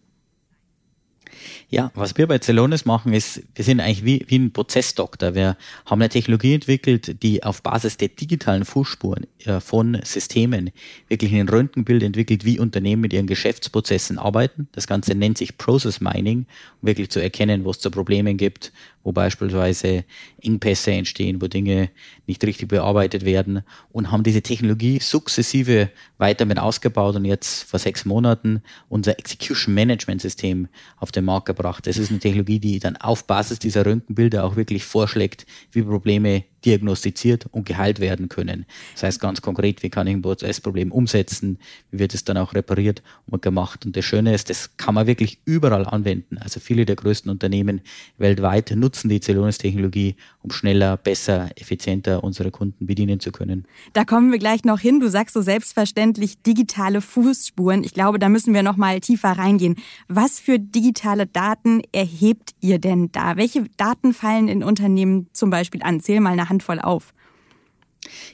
Ja, 1.75 1.91
was 1.97 2.17
wir 2.17 2.29
bei 2.29 2.39
Celonis 2.39 2.85
machen, 2.85 3.13
ist, 3.13 3.43
wir 3.57 3.65
sind 3.65 3.81
eigentlich 3.81 4.05
wie, 4.05 4.25
wie 4.29 4.39
ein 4.39 4.53
Prozessdoktor. 4.53 5.35
Wir 5.35 5.57
haben 5.87 6.01
eine 6.01 6.09
Technologie 6.09 6.55
entwickelt, 6.55 7.21
die 7.25 7.43
auf 7.43 7.65
Basis 7.65 7.97
der 7.97 8.11
digitalen 8.11 8.65
Fußspuren 8.65 9.27
äh, 9.45 9.59
von 9.59 9.99
Systemen 10.05 10.71
wirklich 11.09 11.35
ein 11.35 11.49
Röntgenbild 11.49 12.05
entwickelt, 12.05 12.45
wie 12.45 12.61
Unternehmen 12.61 13.03
mit 13.03 13.13
ihren 13.13 13.27
Geschäftsprozessen 13.27 14.21
arbeiten. 14.21 14.69
Das 14.71 14.87
Ganze 14.87 15.17
nennt 15.17 15.37
sich 15.37 15.59
Process 15.59 16.01
Mining, 16.01 16.47
um 16.81 16.87
wirklich 16.87 17.11
zu 17.11 17.19
erkennen, 17.19 17.65
wo 17.65 17.73
es 17.73 17.81
zu 17.81 17.91
Problemen 17.91 18.37
gibt, 18.37 18.71
wo 19.05 19.13
beispielsweise 19.13 20.05
Engpässe 20.41 20.91
entstehen, 20.91 21.41
wo 21.41 21.47
Dinge 21.47 21.91
nicht 22.27 22.43
richtig 22.43 22.69
bearbeitet 22.69 23.25
werden 23.25 23.63
und 23.93 24.11
haben 24.11 24.25
diese 24.25 24.43
Technologie 24.43 24.99
sukzessive 24.99 25.91
weiter 26.19 26.47
mit 26.47 26.59
ausgebaut 26.59 27.15
und 27.15 27.27
jetzt 27.27 27.65
vor 27.65 27.79
sechs 27.79 28.05
Monaten 28.05 28.63
unser 28.89 29.19
Execution 29.19 29.75
Management 29.75 30.23
System 30.23 30.69
auf 30.97 31.13
den 31.13 31.27
Markt 31.27 31.47
gebracht. 31.47 31.87
Das 31.87 31.99
ist 31.99 32.11
eine 32.11 32.19
Technologie, 32.19 32.59
die 32.59 32.79
dann 32.81 32.97
auf 32.97 33.27
Basis 33.27 33.59
dieser 33.59 33.87
Röntgenbilder 33.87 34.45
auch 34.45 34.57
wirklich 34.57 34.85
vorschlägt, 34.85 35.47
wie 35.71 35.83
Probleme 35.83 36.45
diagnostiziert 36.65 37.47
und 37.51 37.67
geheilt 37.67 38.01
werden 38.01 38.29
können. 38.29 38.67
Das 38.95 39.05
heißt 39.05 39.21
ganz 39.21 39.43
konkret, 39.43 39.83
wie 39.83 39.91
kann 39.91 40.07
ich 40.07 40.15
ein 40.15 40.23
Prozessproblem 40.23 40.93
umsetzen, 40.93 41.59
wie 41.91 41.99
wird 41.99 42.15
es 42.15 42.25
dann 42.25 42.37
auch 42.37 42.55
repariert 42.55 43.03
und 43.27 43.43
gemacht. 43.43 43.85
Und 43.85 43.97
das 43.97 44.05
Schöne 44.05 44.35
ist, 44.35 44.51
das 44.51 44.77
kann 44.77 44.95
man 44.95 45.07
wirklich 45.07 45.39
überall 45.45 45.87
anwenden. 45.87 46.39
Also 46.39 46.61
viele 46.61 46.85
der 46.85 46.97
größten 46.97 47.31
Unternehmen 47.31 47.81
weltweit 48.19 48.73
nutzen 48.77 49.09
die 49.09 49.21
Celonis-Technologie, 49.21 50.17
um 50.45 50.51
schneller, 50.51 50.99
besser, 50.99 51.49
effizienter 51.57 52.23
unsere 52.23 52.51
Kunden 52.51 52.87
bedienen 52.87 53.19
zu 53.19 53.33
können. 53.33 53.65
Da 53.95 54.05
kommen 54.05 54.31
wir 54.31 54.39
gleich 54.39 54.65
noch 54.65 54.79
hin. 54.79 55.01
Du 55.01 55.09
sagst 55.09 55.35
so 55.35 55.41
selbstverständlich 55.41 56.43
digitale 56.43 57.01
Fußspuren. 57.01 57.83
Ich 57.83 57.95
glaube, 57.95 58.19
da 58.19 58.29
müssen 58.29 58.53
wir 58.53 58.63
noch 58.63 58.77
mal 58.77 59.01
tiefer 59.01 59.31
reingehen. 59.31 59.77
Was 60.07 60.39
für 60.39 60.59
digitale 60.59 61.27
Daten 61.27 61.81
erhebt 61.93 62.51
ihr 62.61 62.79
denn 62.79 63.11
da? 63.11 63.39
Welche 63.39 63.65
Daten 63.79 64.13
fallen 64.13 64.49
in 64.49 64.63
Unternehmen 64.63 65.29
zum 65.33 65.49
Beispiel 65.49 65.83
an? 65.83 66.01
Zähl 66.01 66.21
mal 66.21 66.35
eine 66.35 66.51
Handvoll 66.51 66.79
auf. 66.79 67.15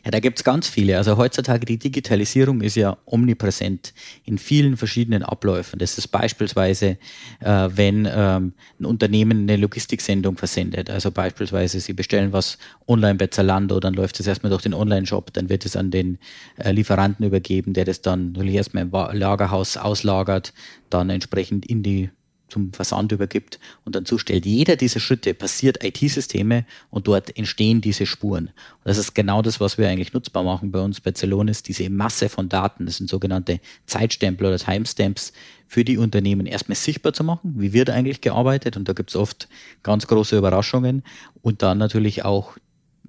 Ja, 0.04 0.10
da 0.10 0.20
gibt's 0.20 0.44
ganz 0.44 0.68
viele. 0.68 0.96
Also 0.96 1.16
heutzutage 1.16 1.66
die 1.66 1.78
Digitalisierung 1.78 2.60
ist 2.60 2.76
ja 2.76 2.96
omnipräsent 3.04 3.92
in 4.24 4.38
vielen 4.38 4.76
verschiedenen 4.76 5.22
Abläufen. 5.22 5.78
Das 5.78 5.98
ist 5.98 6.08
beispielsweise, 6.08 6.98
äh, 7.40 7.68
wenn 7.70 8.08
ähm, 8.10 8.52
ein 8.78 8.84
Unternehmen 8.84 9.42
eine 9.42 9.56
Logistiksendung 9.56 10.36
versendet. 10.36 10.90
Also 10.90 11.10
beispielsweise, 11.10 11.80
Sie 11.80 11.92
bestellen 11.92 12.32
was 12.32 12.58
online 12.88 13.16
bei 13.16 13.26
Zalando, 13.26 13.80
dann 13.80 13.94
läuft 13.94 14.18
es 14.20 14.26
erstmal 14.26 14.50
durch 14.50 14.62
den 14.62 14.74
Online-Shop, 14.74 15.32
dann 15.32 15.48
wird 15.48 15.66
es 15.66 15.76
an 15.76 15.90
den 15.90 16.18
äh, 16.56 16.72
Lieferanten 16.72 17.26
übergeben, 17.26 17.72
der 17.72 17.84
das 17.84 18.02
dann 18.02 18.32
natürlich 18.32 18.54
erstmal 18.54 18.84
im 18.84 18.90
Lagerhaus 18.90 19.76
auslagert, 19.76 20.52
dann 20.88 21.10
entsprechend 21.10 21.66
in 21.66 21.82
die 21.82 22.10
zum 22.50 22.72
Versand 22.72 23.12
übergibt 23.12 23.58
und 23.84 23.94
dann 23.94 24.04
zustellt. 24.04 24.46
Jeder 24.46 24.76
dieser 24.76 25.00
Schritte 25.00 25.34
passiert 25.34 25.82
IT-Systeme 25.82 26.66
und 26.90 27.06
dort 27.06 27.36
entstehen 27.36 27.80
diese 27.80 28.06
Spuren. 28.06 28.46
Und 28.46 28.84
das 28.84 28.98
ist 28.98 29.14
genau 29.14 29.42
das, 29.42 29.60
was 29.60 29.78
wir 29.78 29.88
eigentlich 29.88 30.12
nutzbar 30.12 30.42
machen 30.42 30.70
bei 30.70 30.80
uns 30.80 31.00
bei 31.00 31.12
Celonis, 31.12 31.62
diese 31.62 31.88
Masse 31.88 32.28
von 32.28 32.48
Daten, 32.48 32.86
das 32.86 32.96
sind 32.96 33.08
sogenannte 33.08 33.60
Zeitstempel 33.86 34.46
oder 34.46 34.58
Timestamps, 34.58 35.32
für 35.66 35.84
die 35.84 35.98
Unternehmen 35.98 36.46
erstmal 36.46 36.74
sichtbar 36.74 37.12
zu 37.12 37.22
machen, 37.22 37.54
wie 37.56 37.72
wird 37.72 37.90
eigentlich 37.90 38.20
gearbeitet 38.20 38.76
und 38.76 38.88
da 38.88 38.92
gibt 38.92 39.10
es 39.10 39.16
oft 39.16 39.48
ganz 39.84 40.08
große 40.08 40.36
Überraschungen 40.36 41.04
und 41.42 41.62
dann 41.62 41.78
natürlich 41.78 42.24
auch 42.24 42.56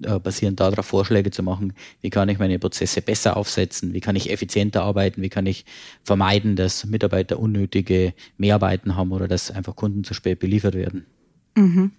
äh, 0.06 0.18
basierend 0.18 0.60
darauf 0.60 0.86
Vorschläge 0.86 1.30
zu 1.30 1.42
machen, 1.42 1.74
wie 2.00 2.10
kann 2.10 2.28
ich 2.28 2.38
meine 2.38 2.58
Prozesse 2.58 3.02
besser 3.02 3.36
aufsetzen, 3.36 3.92
wie 3.92 4.00
kann 4.00 4.16
ich 4.16 4.30
effizienter 4.30 4.82
arbeiten, 4.82 5.22
wie 5.22 5.28
kann 5.28 5.46
ich 5.46 5.64
vermeiden, 6.04 6.56
dass 6.56 6.84
Mitarbeiter 6.84 7.38
unnötige 7.38 8.14
Mehrarbeiten 8.36 8.96
haben 8.96 9.12
oder 9.12 9.28
dass 9.28 9.50
einfach 9.50 9.76
Kunden 9.76 10.04
zu 10.04 10.14
spät 10.14 10.38
beliefert 10.38 10.74
werden. 10.74 11.06
Mhm. 11.54 11.92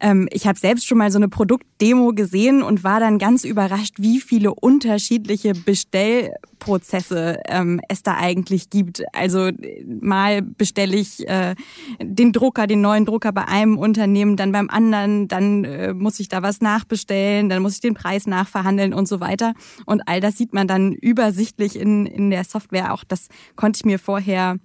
Ähm, 0.00 0.28
ich 0.30 0.46
habe 0.46 0.58
selbst 0.58 0.86
schon 0.86 0.98
mal 0.98 1.10
so 1.10 1.18
eine 1.18 1.28
Produktdemo 1.28 2.12
gesehen 2.12 2.62
und 2.62 2.84
war 2.84 3.00
dann 3.00 3.18
ganz 3.18 3.44
überrascht, 3.44 3.96
wie 3.98 4.20
viele 4.20 4.54
unterschiedliche 4.54 5.54
Bestellprozesse 5.54 7.40
ähm, 7.48 7.80
es 7.88 8.04
da 8.04 8.16
eigentlich 8.16 8.70
gibt. 8.70 9.02
Also 9.12 9.50
mal 9.84 10.42
bestelle 10.42 10.96
ich 10.96 11.28
äh, 11.28 11.56
den 12.00 12.32
Drucker, 12.32 12.68
den 12.68 12.80
neuen 12.80 13.04
Drucker 13.04 13.32
bei 13.32 13.48
einem 13.48 13.76
Unternehmen, 13.76 14.36
dann 14.36 14.52
beim 14.52 14.70
anderen, 14.70 15.26
dann 15.26 15.64
äh, 15.64 15.94
muss 15.94 16.20
ich 16.20 16.28
da 16.28 16.42
was 16.42 16.60
nachbestellen, 16.60 17.48
dann 17.48 17.62
muss 17.62 17.74
ich 17.74 17.80
den 17.80 17.94
Preis 17.94 18.28
nachverhandeln 18.28 18.94
und 18.94 19.08
so 19.08 19.18
weiter. 19.18 19.54
Und 19.84 20.02
all 20.06 20.20
das 20.20 20.38
sieht 20.38 20.52
man 20.52 20.68
dann 20.68 20.92
übersichtlich 20.92 21.74
in, 21.76 22.06
in 22.06 22.30
der 22.30 22.44
Software. 22.44 22.92
Auch 22.92 23.02
das 23.02 23.26
konnte 23.56 23.78
ich 23.78 23.84
mir 23.84 23.98
vorher 23.98 24.58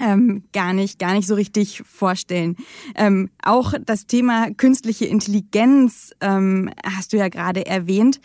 ähm, 0.00 0.44
gar 0.52 0.72
nicht, 0.72 0.98
gar 0.98 1.14
nicht 1.14 1.26
so 1.26 1.34
richtig 1.34 1.82
vorstellen. 1.86 2.56
Ähm, 2.94 3.30
auch 3.42 3.74
das 3.84 4.06
Thema 4.06 4.50
künstliche 4.50 5.06
Intelligenz 5.06 6.12
ähm, 6.20 6.70
hast 6.84 7.12
du 7.12 7.16
ja 7.16 7.28
gerade 7.28 7.66
erwähnt. 7.66 8.20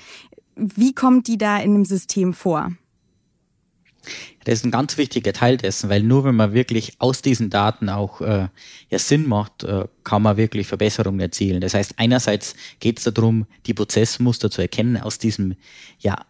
Wie 0.55 0.93
kommt 0.93 1.27
die 1.27 1.37
da 1.37 1.57
in 1.57 1.73
dem 1.73 1.85
System 1.85 2.33
vor? 2.33 2.71
Das 4.43 4.55
ist 4.55 4.65
ein 4.65 4.71
ganz 4.71 4.97
wichtiger 4.97 5.33
Teil 5.33 5.57
dessen, 5.57 5.89
weil 5.89 6.01
nur 6.01 6.23
wenn 6.23 6.35
man 6.35 6.53
wirklich 6.53 6.93
aus 6.97 7.21
diesen 7.21 7.49
Daten 7.51 7.89
auch 7.89 8.21
äh, 8.21 8.47
ja, 8.89 8.99
Sinn 8.99 9.27
macht, 9.27 9.63
äh, 9.63 9.85
kann 10.03 10.23
man 10.23 10.37
wirklich 10.37 10.67
Verbesserungen 10.67 11.19
erzielen. 11.19 11.61
Das 11.61 11.75
heißt, 11.75 11.93
einerseits 11.97 12.55
geht 12.79 12.97
es 12.97 13.13
darum, 13.13 13.45
die 13.67 13.75
Prozessmuster 13.75 14.49
zu 14.49 14.61
erkennen 14.61 14.97
aus 14.97 15.19
diesem 15.19 15.55
ja 15.99 16.25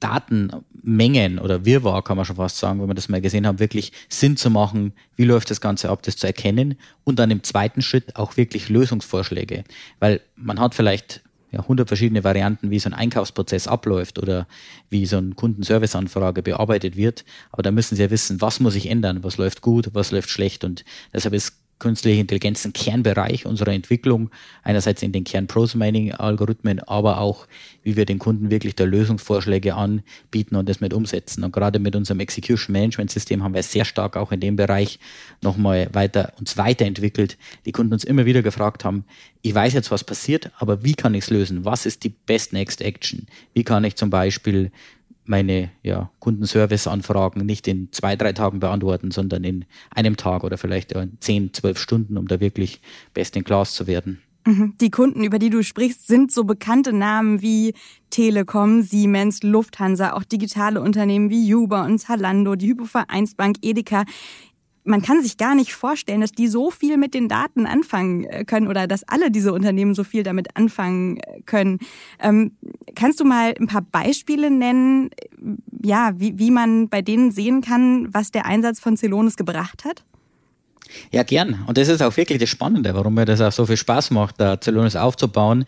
Datenmengen 0.00 1.38
oder 1.38 1.64
Wirrwarr, 1.64 2.02
kann 2.02 2.16
man 2.16 2.26
schon 2.26 2.36
fast 2.36 2.58
sagen, 2.58 2.80
wenn 2.80 2.88
wir 2.88 2.94
das 2.94 3.08
mal 3.08 3.20
gesehen 3.20 3.46
haben, 3.46 3.60
wirklich 3.60 3.92
Sinn 4.08 4.36
zu 4.36 4.50
machen, 4.50 4.92
wie 5.16 5.24
läuft 5.24 5.50
das 5.50 5.60
Ganze 5.60 5.90
ab, 5.90 6.02
das 6.02 6.16
zu 6.16 6.26
erkennen 6.26 6.76
und 7.04 7.18
dann 7.18 7.30
im 7.30 7.42
zweiten 7.42 7.82
Schritt 7.82 8.16
auch 8.16 8.36
wirklich 8.36 8.68
Lösungsvorschläge. 8.68 9.64
Weil 9.98 10.20
man 10.36 10.58
hat 10.58 10.74
vielleicht 10.74 11.22
ja, 11.52 11.60
100 11.60 11.88
verschiedene 11.88 12.22
Varianten, 12.22 12.70
wie 12.70 12.78
so 12.78 12.88
ein 12.88 12.94
Einkaufsprozess 12.94 13.66
abläuft 13.66 14.18
oder 14.18 14.46
wie 14.88 15.04
so 15.06 15.16
eine 15.16 15.34
Kundenserviceanfrage 15.34 16.42
bearbeitet 16.42 16.96
wird. 16.96 17.24
Aber 17.50 17.62
da 17.62 17.70
müssen 17.70 17.96
Sie 17.96 18.02
ja 18.02 18.10
wissen, 18.10 18.40
was 18.40 18.60
muss 18.60 18.76
ich 18.76 18.88
ändern, 18.88 19.24
was 19.24 19.36
läuft 19.36 19.60
gut, 19.60 19.90
was 19.92 20.12
läuft 20.12 20.30
schlecht. 20.30 20.64
Und 20.64 20.84
deshalb 21.12 21.34
ist 21.34 21.59
künstliche 21.80 22.20
Intelligenz 22.20 22.64
ein 22.64 22.72
Kernbereich 22.72 23.46
unserer 23.46 23.72
Entwicklung, 23.72 24.30
einerseits 24.62 25.02
in 25.02 25.10
den 25.10 25.24
Kern-Prose-Mining-Algorithmen, 25.24 26.78
aber 26.80 27.18
auch, 27.18 27.48
wie 27.82 27.96
wir 27.96 28.06
den 28.06 28.20
Kunden 28.20 28.50
wirklich 28.50 28.76
da 28.76 28.84
Lösungsvorschläge 28.84 29.74
anbieten 29.74 30.54
und 30.54 30.68
das 30.68 30.80
mit 30.80 30.94
umsetzen. 30.94 31.42
Und 31.42 31.52
gerade 31.52 31.80
mit 31.80 31.96
unserem 31.96 32.20
Execution 32.20 32.72
Management 32.72 33.10
System 33.10 33.42
haben 33.42 33.54
wir 33.54 33.64
sehr 33.64 33.84
stark 33.84 34.16
auch 34.16 34.30
in 34.30 34.38
dem 34.38 34.54
Bereich 34.54 35.00
nochmal 35.42 35.88
weiter, 35.92 36.32
uns 36.38 36.56
weiterentwickelt. 36.56 37.36
Die 37.66 37.72
Kunden 37.72 37.92
uns 37.92 38.04
immer 38.04 38.26
wieder 38.26 38.42
gefragt 38.42 38.84
haben, 38.84 39.04
ich 39.42 39.54
weiß 39.54 39.72
jetzt, 39.72 39.90
was 39.90 40.04
passiert, 40.04 40.50
aber 40.58 40.84
wie 40.84 40.94
kann 40.94 41.14
ich 41.14 41.24
es 41.24 41.30
lösen? 41.30 41.64
Was 41.64 41.86
ist 41.86 42.04
die 42.04 42.10
best 42.10 42.52
next 42.52 42.82
action? 42.82 43.26
Wie 43.54 43.64
kann 43.64 43.84
ich 43.84 43.96
zum 43.96 44.10
Beispiel 44.10 44.70
meine 45.24 45.70
ja, 45.82 46.10
Kundenservice-Anfragen 46.18 47.44
nicht 47.46 47.68
in 47.68 47.92
zwei, 47.92 48.16
drei 48.16 48.32
Tagen 48.32 48.60
beantworten, 48.60 49.10
sondern 49.10 49.44
in 49.44 49.64
einem 49.94 50.16
Tag 50.16 50.44
oder 50.44 50.58
vielleicht 50.58 50.92
in 50.92 51.18
zehn, 51.20 51.52
zwölf 51.52 51.78
Stunden, 51.78 52.16
um 52.16 52.26
da 52.26 52.40
wirklich 52.40 52.80
best 53.14 53.36
in 53.36 53.44
class 53.44 53.74
zu 53.74 53.86
werden. 53.86 54.20
Mhm. 54.46 54.74
Die 54.80 54.90
Kunden, 54.90 55.22
über 55.22 55.38
die 55.38 55.50
du 55.50 55.62
sprichst, 55.62 56.06
sind 56.06 56.32
so 56.32 56.44
bekannte 56.44 56.92
Namen 56.92 57.42
wie 57.42 57.74
Telekom, 58.08 58.82
Siemens, 58.82 59.42
Lufthansa, 59.42 60.12
auch 60.12 60.24
digitale 60.24 60.80
Unternehmen 60.80 61.30
wie 61.30 61.54
Uber 61.54 61.84
und 61.84 61.98
Zalando, 61.98 62.54
die 62.54 62.68
Hypovereinsbank, 62.68 63.56
Edeka 63.62 64.04
man 64.84 65.02
kann 65.02 65.22
sich 65.22 65.36
gar 65.36 65.54
nicht 65.54 65.74
vorstellen, 65.74 66.20
dass 66.20 66.32
die 66.32 66.48
so 66.48 66.70
viel 66.70 66.96
mit 66.96 67.14
den 67.14 67.28
Daten 67.28 67.66
anfangen 67.66 68.24
äh, 68.24 68.44
können 68.44 68.68
oder 68.68 68.86
dass 68.86 69.02
alle 69.04 69.30
diese 69.30 69.52
Unternehmen 69.52 69.94
so 69.94 70.04
viel 70.04 70.22
damit 70.22 70.56
anfangen 70.56 71.18
äh, 71.18 71.42
können. 71.42 71.78
Ähm, 72.18 72.52
kannst 72.94 73.20
du 73.20 73.24
mal 73.24 73.54
ein 73.58 73.66
paar 73.66 73.82
Beispiele 73.82 74.50
nennen, 74.50 75.10
ja, 75.82 76.12
wie, 76.16 76.38
wie 76.38 76.50
man 76.50 76.88
bei 76.88 77.02
denen 77.02 77.30
sehen 77.30 77.60
kann, 77.60 78.12
was 78.12 78.30
der 78.30 78.46
Einsatz 78.46 78.80
von 78.80 78.96
Celonis 78.96 79.36
gebracht 79.36 79.84
hat? 79.84 80.04
Ja, 81.10 81.22
gern. 81.22 81.64
Und 81.66 81.78
das 81.78 81.88
ist 81.88 82.02
auch 82.02 82.16
wirklich 82.16 82.38
das 82.38 82.48
Spannende, 82.48 82.94
warum 82.94 83.14
mir 83.14 83.24
das 83.24 83.40
auch 83.40 83.52
so 83.52 83.66
viel 83.66 83.76
Spaß 83.76 84.10
macht, 84.10 84.40
da 84.40 84.60
Celonis 84.60 84.96
aufzubauen, 84.96 85.64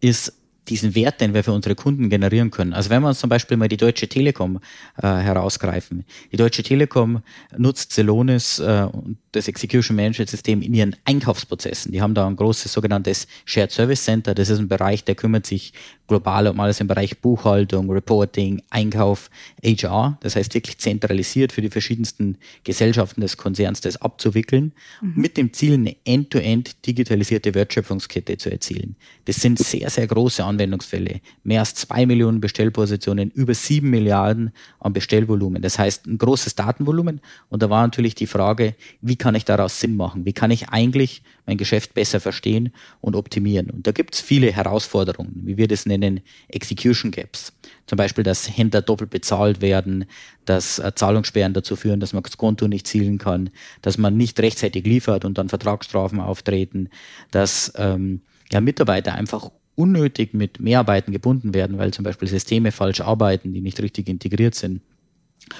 ist, 0.00 0.34
diesen 0.68 0.94
Wert, 0.94 1.20
den 1.20 1.34
wir 1.34 1.44
für 1.44 1.52
unsere 1.52 1.74
Kunden 1.74 2.10
generieren 2.10 2.50
können. 2.50 2.72
Also 2.72 2.90
wenn 2.90 3.02
wir 3.02 3.08
uns 3.08 3.20
zum 3.20 3.30
Beispiel 3.30 3.56
mal 3.56 3.68
die 3.68 3.76
Deutsche 3.76 4.08
Telekom 4.08 4.60
äh, 4.98 5.02
herausgreifen. 5.02 6.04
Die 6.32 6.36
Deutsche 6.36 6.62
Telekom 6.62 7.22
nutzt 7.56 7.92
Celonis 7.92 8.58
äh, 8.58 8.88
und 8.90 9.18
das 9.32 9.48
Execution 9.48 9.96
Management 9.96 10.30
System 10.30 10.62
in 10.62 10.74
ihren 10.74 10.96
Einkaufsprozessen. 11.04 11.92
Die 11.92 12.00
haben 12.00 12.14
da 12.14 12.26
ein 12.26 12.36
großes 12.36 12.72
sogenanntes 12.72 13.26
Shared 13.44 13.70
Service 13.70 14.04
Center. 14.04 14.34
Das 14.34 14.48
ist 14.48 14.58
ein 14.58 14.68
Bereich, 14.68 15.04
der 15.04 15.14
kümmert 15.14 15.46
sich 15.46 15.72
global 16.06 16.48
um 16.48 16.58
alles 16.60 16.80
im 16.80 16.86
Bereich 16.86 17.20
Buchhaltung, 17.20 17.90
Reporting, 17.90 18.62
Einkauf, 18.70 19.30
HR. 19.62 20.18
Das 20.20 20.36
heißt 20.36 20.54
wirklich 20.54 20.78
zentralisiert 20.78 21.52
für 21.52 21.62
die 21.62 21.70
verschiedensten 21.70 22.38
Gesellschaften 22.64 23.20
des 23.20 23.36
Konzerns 23.36 23.80
das 23.80 24.00
abzuwickeln, 24.00 24.72
mhm. 25.00 25.12
mit 25.16 25.36
dem 25.36 25.52
Ziel, 25.52 25.74
eine 25.74 25.96
end-to-end 26.04 26.86
digitalisierte 26.86 27.54
Wertschöpfungskette 27.54 28.36
zu 28.36 28.50
erzielen. 28.50 28.96
Das 29.24 29.36
sind 29.36 29.58
sehr, 29.58 29.90
sehr 29.90 30.06
große 30.06 30.44
Anwendungsfälle. 30.56 31.20
Mehr 31.44 31.60
als 31.60 31.74
zwei 31.74 32.06
Millionen 32.06 32.40
Bestellpositionen, 32.40 33.30
über 33.30 33.54
sieben 33.54 33.90
Milliarden 33.90 34.52
an 34.80 34.92
Bestellvolumen. 34.92 35.62
Das 35.62 35.78
heißt 35.78 36.06
ein 36.06 36.18
großes 36.18 36.54
Datenvolumen. 36.54 37.20
Und 37.48 37.62
da 37.62 37.70
war 37.70 37.82
natürlich 37.82 38.14
die 38.14 38.26
Frage, 38.26 38.74
wie 39.00 39.16
kann 39.16 39.34
ich 39.34 39.44
daraus 39.44 39.78
Sinn 39.80 39.96
machen? 39.96 40.24
Wie 40.24 40.32
kann 40.32 40.50
ich 40.50 40.70
eigentlich 40.70 41.22
mein 41.46 41.58
Geschäft 41.58 41.94
besser 41.94 42.20
verstehen 42.20 42.72
und 43.00 43.14
optimieren? 43.14 43.70
Und 43.70 43.86
da 43.86 43.92
gibt 43.92 44.14
es 44.14 44.20
viele 44.20 44.50
Herausforderungen, 44.50 45.42
wie 45.44 45.56
wir 45.56 45.68
das 45.68 45.86
nennen, 45.86 46.20
Execution 46.48 47.10
Gaps. 47.10 47.52
Zum 47.86 47.96
Beispiel, 47.96 48.24
dass 48.24 48.48
Händler 48.48 48.82
doppelt 48.82 49.10
bezahlt 49.10 49.60
werden, 49.60 50.06
dass 50.44 50.78
äh, 50.78 50.92
Zahlungssperren 50.94 51.52
dazu 51.52 51.76
führen, 51.76 52.00
dass 52.00 52.12
man 52.12 52.22
das 52.22 52.36
Konto 52.36 52.66
nicht 52.66 52.86
zielen 52.86 53.18
kann, 53.18 53.50
dass 53.82 53.98
man 53.98 54.16
nicht 54.16 54.40
rechtzeitig 54.40 54.84
liefert 54.84 55.24
und 55.24 55.38
dann 55.38 55.48
Vertragsstrafen 55.48 56.20
auftreten, 56.20 56.88
dass 57.30 57.72
ähm, 57.76 58.22
ja, 58.50 58.60
Mitarbeiter 58.60 59.14
einfach 59.14 59.50
unnötig 59.76 60.34
mit 60.34 60.58
Mehrarbeiten 60.58 61.12
gebunden 61.12 61.54
werden, 61.54 61.78
weil 61.78 61.92
zum 61.92 62.04
Beispiel 62.04 62.26
Systeme 62.26 62.72
falsch 62.72 63.00
arbeiten, 63.00 63.52
die 63.52 63.60
nicht 63.60 63.80
richtig 63.80 64.08
integriert 64.08 64.54
sind. 64.54 64.80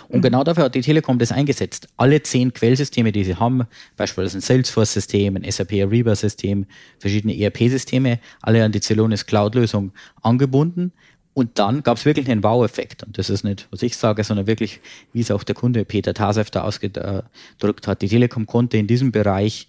Und 0.08 0.23
genau 0.23 0.42
dafür 0.42 0.64
hat 0.64 0.75
die 0.75 0.80
Telekom 0.80 1.18
das 1.18 1.30
eingesetzt. 1.30 1.88
Alle 1.96 2.20
zehn 2.23 2.52
Quellsysteme, 2.52 3.12
die 3.12 3.25
sie 3.25 3.37
haben, 3.37 3.64
beispielsweise 3.96 4.38
ein 4.38 4.40
Salesforce-System, 4.40 5.37
ein 5.37 5.50
SAP 5.50 5.75
Ariba-System, 5.75 6.66
verschiedene 6.99 7.38
ERP-Systeme, 7.38 8.18
alle 8.42 8.64
an 8.64 8.73
die 8.73 8.80
Celonis 8.80 9.26
Cloud-Lösung 9.26 9.92
angebunden. 10.23 10.92
Und 11.35 11.58
dann 11.58 11.82
gab 11.82 11.99
es 11.99 12.04
wirklich 12.04 12.28
einen 12.30 12.42
Wow-Effekt. 12.42 13.04
Und 13.04 13.18
das 13.18 13.30
ist 13.30 13.44
nicht, 13.44 13.68
was 13.70 13.82
ich 13.82 13.96
sage, 13.96 14.25
sondern 14.25 14.46
wirklich, 14.46 14.80
wie 15.12 15.20
es 15.20 15.30
auch 15.30 15.44
der 15.44 15.54
Kunde 15.54 15.85
Peter 15.85 16.14
Tasev 16.14 16.50
da 16.50 16.62
ausgedrückt 16.62 17.87
hat. 17.87 18.02
Die 18.02 18.08
Telekom 18.08 18.46
konnte 18.46 18.78
in 18.78 18.87
diesem 18.87 19.12
Bereich 19.12 19.68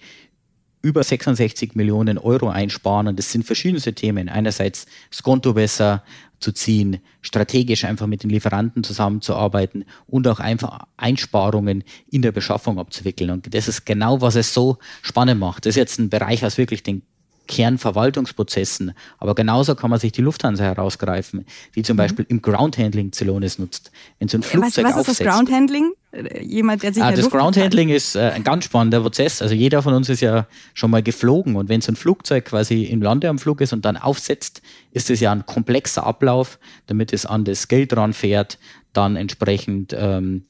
über 0.88 1.04
66 1.04 1.76
Millionen 1.76 2.18
Euro 2.18 2.50
einsparen. 2.50 3.10
Und 3.10 3.20
das 3.20 3.30
sind 3.30 3.44
verschiedenste 3.44 3.94
Themen. 3.94 4.30
Einerseits 4.30 4.86
das 5.10 5.22
Konto 5.22 5.54
besser 5.54 6.02
zu 6.40 6.54
ziehen, 6.54 7.00
strategisch 7.22 7.84
einfach 7.84 8.08
mit 8.08 8.24
den 8.24 8.30
Lieferanten 8.30 8.84
zusammenzuarbeiten 8.84 9.84
und 10.06 10.28
auch 10.28 10.40
einfach 10.40 10.86
Einsparungen 10.96 11.84
in 12.10 12.22
der 12.22 12.32
Beschaffung 12.32 12.80
abzuwickeln. 12.80 13.32
Und 13.32 13.54
das 13.54 13.68
ist 13.68 13.86
genau, 13.86 14.22
was 14.22 14.36
es 14.36 14.54
so 14.54 14.78
spannend 15.02 15.42
macht. 15.42 15.66
Das 15.66 15.72
ist 15.72 15.78
jetzt 15.78 16.00
ein 16.00 16.10
Bereich 16.10 16.46
aus 16.46 16.58
wirklich 16.58 16.84
den 16.84 17.02
Kernverwaltungsprozessen. 17.48 18.94
Aber 19.18 19.36
genauso 19.36 19.76
kann 19.76 19.90
man 19.90 20.00
sich 20.00 20.12
die 20.12 20.22
Lufthansa 20.22 20.64
herausgreifen, 20.64 21.46
die 21.76 21.84
zum 21.84 21.96
mhm. 21.96 21.98
Beispiel 21.98 22.26
im 22.30 22.42
Groundhandling 22.42 23.12
Celonis 23.12 23.58
nutzt. 23.58 23.92
Wenn 24.20 24.28
so 24.28 24.38
ein 24.38 24.44
Flugzeug 24.44 24.86
was, 24.86 24.96
was 24.96 25.08
ist 25.08 25.20
das 25.20 25.28
Groundhandling? 25.28 25.92
Jemand, 26.42 26.84
der 26.84 26.94
sich 26.94 27.04
ah, 27.04 27.12
Das 27.12 27.30
Groundhandling 27.30 27.90
ist 27.90 28.16
äh, 28.16 28.32
ein 28.34 28.44
ganz 28.44 28.66
spannender 28.66 29.02
Prozess. 29.02 29.42
Also 29.42 29.54
jeder 29.54 29.82
von 29.82 29.94
uns 29.94 30.08
ist 30.08 30.22
ja 30.22 30.48
schon 30.74 30.90
mal 30.90 31.04
geflogen 31.04 31.58
und 31.58 31.68
wenn 31.68 31.82
so 31.82 31.92
ein 31.92 31.98
Flugzeug 31.98 32.46
quasi 32.46 32.84
im 32.84 33.02
Lande 33.02 33.28
am 33.28 33.38
Flug 33.40 33.60
ist 33.60 33.74
und 33.74 33.84
dann 33.84 33.98
aufsetzt, 33.98 34.62
ist 34.92 35.10
es 35.10 35.20
ja 35.20 35.34
ein 35.34 35.46
komplexer 35.46 36.06
Ablauf, 36.06 36.60
damit 36.88 37.12
es 37.12 37.26
an 37.26 37.44
das 37.44 37.68
Geld 37.68 37.96
ranfährt, 37.96 38.58
dann 38.94 39.18
entsprechend 39.18 39.94
ähm, 39.98 40.46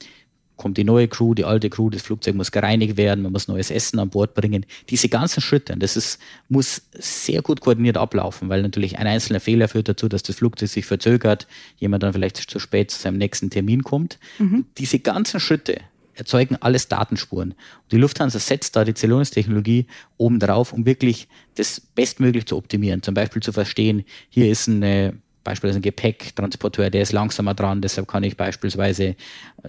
kommt 0.57 0.77
die 0.77 0.83
neue 0.83 1.07
Crew, 1.07 1.33
die 1.33 1.45
alte 1.45 1.69
Crew, 1.69 1.89
das 1.89 2.01
Flugzeug 2.01 2.35
muss 2.35 2.51
gereinigt 2.51 2.97
werden, 2.97 3.23
man 3.23 3.31
muss 3.31 3.47
neues 3.47 3.71
Essen 3.71 3.99
an 3.99 4.09
Bord 4.09 4.33
bringen. 4.33 4.65
Diese 4.89 5.07
ganzen 5.07 5.41
Schritte, 5.41 5.75
das 5.77 5.95
ist, 5.95 6.19
muss 6.49 6.81
sehr 6.93 7.41
gut 7.41 7.61
koordiniert 7.61 7.97
ablaufen, 7.97 8.49
weil 8.49 8.61
natürlich 8.61 8.97
ein 8.97 9.07
einzelner 9.07 9.39
Fehler 9.39 9.67
führt 9.67 9.87
dazu, 9.87 10.09
dass 10.09 10.23
das 10.23 10.37
Flugzeug 10.37 10.69
sich 10.69 10.85
verzögert, 10.85 11.47
jemand 11.77 12.03
dann 12.03 12.13
vielleicht 12.13 12.37
zu 12.37 12.59
spät 12.59 12.91
zu 12.91 12.99
seinem 12.99 13.17
nächsten 13.17 13.49
Termin 13.49 13.83
kommt. 13.83 14.19
Mhm. 14.39 14.65
Diese 14.77 14.99
ganzen 14.99 15.39
Schritte 15.39 15.79
erzeugen 16.15 16.57
alles 16.59 16.87
Datenspuren. 16.87 17.51
Und 17.51 17.91
die 17.91 17.97
Lufthansa 17.97 18.39
setzt 18.39 18.75
da 18.75 18.83
die 18.83 18.95
Celonis-Technologie 18.95 19.85
obendrauf, 20.17 20.73
um 20.73 20.85
wirklich 20.85 21.27
das 21.55 21.79
bestmöglich 21.79 22.45
zu 22.47 22.57
optimieren. 22.57 23.03
Zum 23.03 23.13
Beispiel 23.13 23.41
zu 23.41 23.53
verstehen, 23.53 24.03
hier 24.29 24.49
ist 24.49 24.67
eine 24.67 25.13
beispielsweise 25.47 25.79
ein 25.79 25.83
Gepäcktransporteur, 25.83 26.89
der 26.89 27.03
ist 27.03 27.13
langsamer 27.13 27.53
dran, 27.53 27.81
deshalb 27.81 28.05
kann 28.09 28.23
ich 28.23 28.35
beispielsweise 28.35 29.15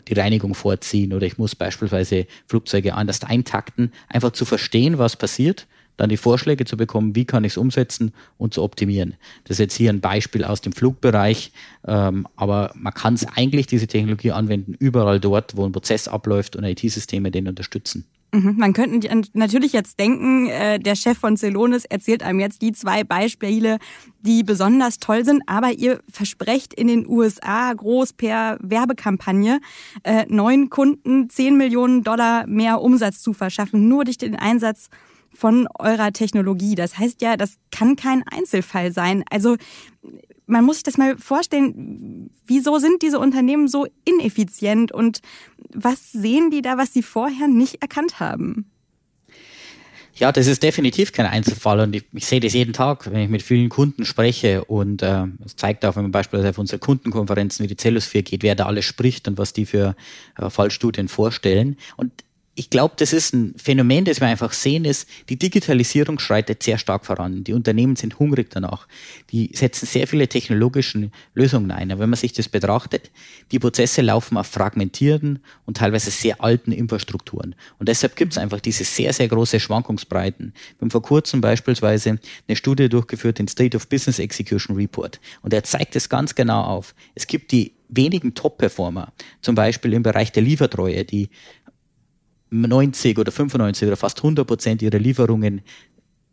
die 0.08 0.14
Reinigung 0.14 0.54
vorziehen 0.54 1.12
oder 1.12 1.24
ich 1.24 1.38
muss 1.38 1.54
beispielsweise 1.54 2.26
Flugzeuge 2.48 2.94
anders 2.94 3.22
eintakten, 3.22 3.92
einfach 4.08 4.32
zu 4.32 4.44
verstehen, 4.44 4.98
was 4.98 5.14
passiert, 5.14 5.68
dann 5.96 6.08
die 6.08 6.16
Vorschläge 6.16 6.64
zu 6.64 6.76
bekommen, 6.76 7.14
wie 7.14 7.24
kann 7.24 7.44
ich 7.44 7.52
es 7.52 7.56
umsetzen 7.56 8.12
und 8.38 8.54
zu 8.54 8.64
optimieren. 8.64 9.14
Das 9.44 9.54
ist 9.54 9.60
jetzt 9.60 9.76
hier 9.76 9.90
ein 9.90 10.00
Beispiel 10.00 10.42
aus 10.42 10.60
dem 10.60 10.72
Flugbereich, 10.72 11.52
ähm, 11.86 12.26
aber 12.34 12.72
man 12.74 12.92
kann 12.92 13.14
es 13.14 13.24
eigentlich, 13.24 13.68
diese 13.68 13.86
Technologie 13.86 14.32
anwenden, 14.32 14.74
überall 14.80 15.20
dort, 15.20 15.56
wo 15.56 15.64
ein 15.64 15.70
Prozess 15.70 16.08
abläuft 16.08 16.56
und 16.56 16.64
IT-Systeme 16.64 17.30
den 17.30 17.46
unterstützen. 17.46 18.04
Mhm. 18.32 18.56
Man 18.58 18.72
könnte 18.74 19.08
natürlich 19.32 19.72
jetzt 19.72 19.98
denken, 19.98 20.48
äh, 20.48 20.78
der 20.78 20.96
Chef 20.96 21.18
von 21.18 21.36
Celonis 21.36 21.84
erzählt 21.86 22.22
einem 22.22 22.40
jetzt 22.40 22.60
die 22.60 22.72
zwei 22.72 23.02
Beispiele, 23.02 23.78
die 24.20 24.42
besonders 24.42 24.98
toll 24.98 25.24
sind, 25.24 25.42
aber 25.46 25.72
ihr 25.72 26.00
versprecht 26.10 26.74
in 26.74 26.88
den 26.88 27.08
USA 27.08 27.72
groß 27.72 28.12
per 28.12 28.58
Werbekampagne 28.60 29.60
äh, 30.04 30.26
neuen 30.28 30.68
Kunden 30.68 31.30
10 31.30 31.56
Millionen 31.56 32.04
Dollar 32.04 32.46
mehr 32.46 32.82
Umsatz 32.82 33.22
zu 33.22 33.32
verschaffen, 33.32 33.88
nur 33.88 34.04
durch 34.04 34.18
den 34.18 34.36
Einsatz 34.36 34.88
von 35.32 35.66
eurer 35.78 36.12
Technologie. 36.12 36.74
Das 36.74 36.98
heißt 36.98 37.22
ja, 37.22 37.36
das 37.36 37.54
kann 37.70 37.96
kein 37.96 38.24
Einzelfall 38.26 38.92
sein. 38.92 39.24
Also 39.30 39.56
man 40.48 40.64
muss 40.64 40.76
sich 40.76 40.82
das 40.82 40.96
mal 40.96 41.16
vorstellen, 41.18 42.30
wieso 42.46 42.78
sind 42.78 43.02
diese 43.02 43.18
Unternehmen 43.18 43.68
so 43.68 43.86
ineffizient 44.04 44.90
und 44.90 45.20
was 45.72 46.10
sehen 46.10 46.50
die 46.50 46.62
da, 46.62 46.78
was 46.78 46.92
sie 46.92 47.02
vorher 47.02 47.46
nicht 47.46 47.82
erkannt 47.82 48.18
haben? 48.18 48.70
Ja, 50.14 50.32
das 50.32 50.48
ist 50.48 50.64
definitiv 50.64 51.12
kein 51.12 51.26
Einzelfall 51.26 51.78
und 51.78 51.94
ich, 51.94 52.04
ich 52.12 52.26
sehe 52.26 52.40
das 52.40 52.52
jeden 52.52 52.72
Tag, 52.72 53.08
wenn 53.12 53.20
ich 53.20 53.28
mit 53.28 53.42
vielen 53.42 53.68
Kunden 53.68 54.04
spreche 54.04 54.64
und 54.64 55.00
äh, 55.02 55.26
es 55.44 55.52
äh, 55.52 55.56
zeigt 55.56 55.84
auch, 55.84 55.94
wenn 55.94 56.02
man 56.02 56.12
beispielsweise 56.12 56.50
auf 56.50 56.58
unsere 56.58 56.80
Kundenkonferenzen 56.80 57.62
wie 57.62 57.68
die 57.68 57.76
Cellusphere 57.76 58.24
geht, 58.24 58.42
wer 58.42 58.56
da 58.56 58.66
alles 58.66 58.84
spricht 58.84 59.28
und 59.28 59.38
was 59.38 59.52
die 59.52 59.64
für 59.64 59.94
äh, 60.36 60.50
Fallstudien 60.50 61.06
vorstellen. 61.06 61.76
Und 61.96 62.10
ich 62.58 62.70
glaube, 62.70 62.94
das 62.96 63.12
ist 63.12 63.34
ein 63.34 63.54
Phänomen, 63.56 64.04
das 64.04 64.20
wir 64.20 64.26
einfach 64.26 64.52
sehen, 64.52 64.84
ist, 64.84 65.08
die 65.28 65.38
Digitalisierung 65.38 66.18
schreitet 66.18 66.60
sehr 66.64 66.76
stark 66.76 67.06
voran. 67.06 67.44
Die 67.44 67.52
Unternehmen 67.52 67.94
sind 67.94 68.18
hungrig 68.18 68.50
danach. 68.50 68.88
Die 69.30 69.52
setzen 69.54 69.86
sehr 69.86 70.08
viele 70.08 70.26
technologische 70.26 71.12
Lösungen 71.34 71.70
ein. 71.70 71.92
Aber 71.92 72.00
wenn 72.00 72.10
man 72.10 72.18
sich 72.18 72.32
das 72.32 72.48
betrachtet, 72.48 73.12
die 73.52 73.60
Prozesse 73.60 74.02
laufen 74.02 74.36
auf 74.36 74.48
fragmentierten 74.48 75.38
und 75.66 75.76
teilweise 75.76 76.10
sehr 76.10 76.42
alten 76.42 76.72
Infrastrukturen. 76.72 77.54
Und 77.78 77.88
deshalb 77.88 78.16
gibt 78.16 78.32
es 78.32 78.38
einfach 78.38 78.58
diese 78.58 78.82
sehr, 78.82 79.12
sehr 79.12 79.28
große 79.28 79.60
Schwankungsbreiten. 79.60 80.52
Wir 80.78 80.80
haben 80.80 80.90
vor 80.90 81.02
kurzem 81.02 81.40
beispielsweise 81.40 82.18
eine 82.48 82.56
Studie 82.56 82.88
durchgeführt, 82.88 83.38
den 83.38 83.46
State 83.46 83.76
of 83.76 83.86
Business 83.86 84.18
Execution 84.18 84.74
Report. 84.74 85.20
Und 85.42 85.54
er 85.54 85.62
zeigt 85.62 85.94
es 85.94 86.08
ganz 86.08 86.34
genau 86.34 86.64
auf. 86.64 86.96
Es 87.14 87.28
gibt 87.28 87.52
die 87.52 87.74
wenigen 87.88 88.34
Top-Performer, 88.34 89.12
zum 89.40 89.54
Beispiel 89.54 89.94
im 89.94 90.02
Bereich 90.02 90.30
der 90.32 90.42
Liefertreue, 90.42 91.04
die 91.04 91.30
90 92.50 93.18
oder 93.18 93.32
95 93.32 93.86
oder 93.86 93.96
fast 93.96 94.18
100 94.18 94.46
Prozent 94.46 94.82
ihrer 94.82 94.98
Lieferungen, 94.98 95.62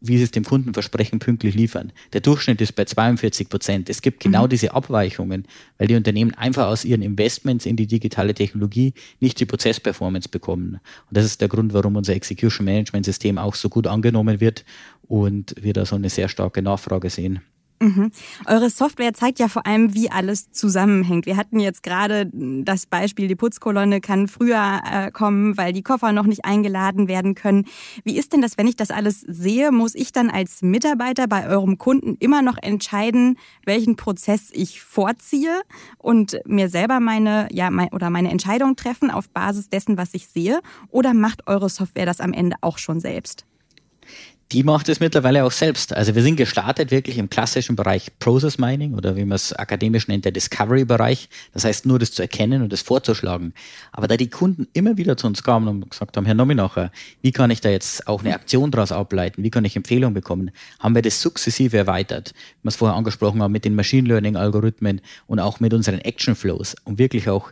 wie 0.01 0.17
sie 0.17 0.23
es 0.23 0.31
dem 0.31 0.43
Kunden 0.43 0.73
versprechen, 0.73 1.19
pünktlich 1.19 1.55
liefern. 1.55 1.91
Der 2.13 2.21
Durchschnitt 2.21 2.61
ist 2.61 2.73
bei 2.73 2.85
42 2.85 3.49
Prozent. 3.49 3.89
Es 3.89 4.01
gibt 4.01 4.19
genau 4.19 4.43
mhm. 4.43 4.49
diese 4.49 4.73
Abweichungen, 4.73 5.45
weil 5.77 5.87
die 5.87 5.95
Unternehmen 5.95 6.33
einfach 6.33 6.67
aus 6.67 6.85
ihren 6.85 7.01
Investments 7.01 7.65
in 7.65 7.75
die 7.75 7.87
digitale 7.87 8.33
Technologie 8.33 8.93
nicht 9.19 9.39
die 9.39 9.45
Prozessperformance 9.45 10.29
bekommen. 10.29 10.79
Und 11.09 11.17
das 11.17 11.25
ist 11.25 11.41
der 11.41 11.47
Grund, 11.47 11.73
warum 11.73 11.95
unser 11.95 12.13
Execution 12.13 12.65
Management 12.65 13.05
System 13.05 13.37
auch 13.37 13.55
so 13.55 13.69
gut 13.69 13.87
angenommen 13.87 14.39
wird 14.39 14.65
und 15.07 15.55
wir 15.59 15.73
da 15.73 15.85
so 15.85 15.95
eine 15.95 16.09
sehr 16.09 16.29
starke 16.29 16.61
Nachfrage 16.61 17.09
sehen. 17.09 17.41
Mhm. 17.79 18.11
Eure 18.45 18.69
Software 18.69 19.13
zeigt 19.13 19.39
ja 19.39 19.49
vor 19.49 19.67
allem, 19.67 19.93
wie 19.93 20.09
alles 20.09 20.51
zusammenhängt. 20.51 21.25
Wir 21.25 21.35
hatten 21.35 21.59
jetzt 21.59 21.83
gerade 21.83 22.29
das 22.33 22.85
Beispiel, 22.85 23.27
die 23.27 23.35
Putzkolonne 23.35 23.99
kann 23.99 24.27
früher 24.27 24.81
äh, 24.89 25.11
kommen, 25.11 25.57
weil 25.57 25.73
die 25.73 25.83
Koffer 25.83 26.13
noch 26.13 26.25
nicht 26.25 26.45
eingeladen 26.45 27.07
werden 27.07 27.35
können. 27.35 27.65
Wie 28.03 28.17
ist 28.17 28.31
denn 28.31 28.41
das, 28.41 28.57
wenn 28.57 28.67
ich 28.67 28.77
das 28.77 28.91
alles 28.91 29.21
sehe? 29.21 29.71
Muss 29.71 29.93
ich 29.93 30.13
dann 30.13 30.29
als 30.29 30.61
Mitarbeiter 30.61 31.27
bei 31.27 31.47
eurem 31.47 31.77
Kunden 31.77 32.15
immer 32.19 32.41
noch 32.41 32.57
entscheiden, 32.61 33.37
welchen 33.65 33.97
Prozess 33.97 34.49
ich 34.53 34.81
vorziehe 34.81 35.61
und 35.97 36.39
mir 36.45 36.69
selber 36.69 37.01
meine, 37.01 37.49
ja, 37.51 37.69
mein, 37.71 37.89
oder 37.89 38.09
meine 38.09 38.31
Entscheidung 38.31 38.77
treffen 38.77 39.11
auf 39.11 39.29
Basis 39.29 39.69
dessen, 39.69 39.97
was 39.97 40.13
ich 40.13 40.27
sehe? 40.27 40.61
Oder 40.89 41.13
macht 41.13 41.47
eure 41.47 41.69
Software 41.69 42.05
das 42.05 42.21
am 42.21 42.31
Ende 42.31 42.55
auch 42.61 42.77
schon 42.77 43.01
selbst? 43.01 43.45
Die 44.51 44.63
macht 44.63 44.89
es 44.89 44.99
mittlerweile 44.99 45.43
auch 45.43 45.51
selbst. 45.51 45.93
Also 45.93 46.13
wir 46.13 46.21
sind 46.21 46.35
gestartet 46.35 46.91
wirklich 46.91 47.17
im 47.17 47.29
klassischen 47.29 47.75
Bereich 47.75 48.11
Process 48.19 48.59
Mining 48.59 48.93
oder 48.93 49.15
wie 49.15 49.25
man 49.25 49.35
es 49.35 49.53
akademisch 49.53 50.07
nennt, 50.07 50.25
der 50.25 50.31
Discovery-Bereich. 50.31 51.29
Das 51.53 51.65
heißt 51.65 51.85
nur 51.87 51.97
das 51.97 52.11
zu 52.11 52.21
erkennen 52.21 52.61
und 52.61 52.71
das 52.71 52.81
vorzuschlagen. 52.81 53.53
Aber 53.91 54.07
da 54.07 54.17
die 54.17 54.29
Kunden 54.29 54.67
immer 54.73 54.97
wieder 54.97 55.17
zu 55.17 55.25
uns 55.25 55.41
kamen 55.41 55.67
und 55.67 55.89
gesagt 55.89 56.15
haben, 56.15 56.25
Herr 56.25 56.35
Nominacher, 56.35 56.91
wie 57.21 57.31
kann 57.31 57.49
ich 57.49 57.61
da 57.61 57.69
jetzt 57.69 58.07
auch 58.07 58.21
eine 58.21 58.35
Aktion 58.35 58.69
daraus 58.69 58.91
ableiten? 58.91 59.43
Wie 59.43 59.49
kann 59.49 59.65
ich 59.65 59.75
Empfehlungen 59.75 60.13
bekommen? 60.13 60.51
Haben 60.79 60.93
wir 60.93 61.01
das 61.01 61.21
sukzessive 61.21 61.77
erweitert, 61.77 62.33
wie 62.35 62.65
wir 62.65 62.69
es 62.69 62.75
vorher 62.75 62.95
angesprochen 62.95 63.41
haben, 63.41 63.51
mit 63.51 63.65
den 63.65 63.73
Machine 63.73 64.07
Learning-Algorithmen 64.07 65.01
und 65.25 65.39
auch 65.39 65.59
mit 65.59 65.73
unseren 65.73 65.99
Action 65.99 66.35
Flows, 66.35 66.75
um 66.83 66.99
wirklich 66.99 67.29
auch 67.29 67.51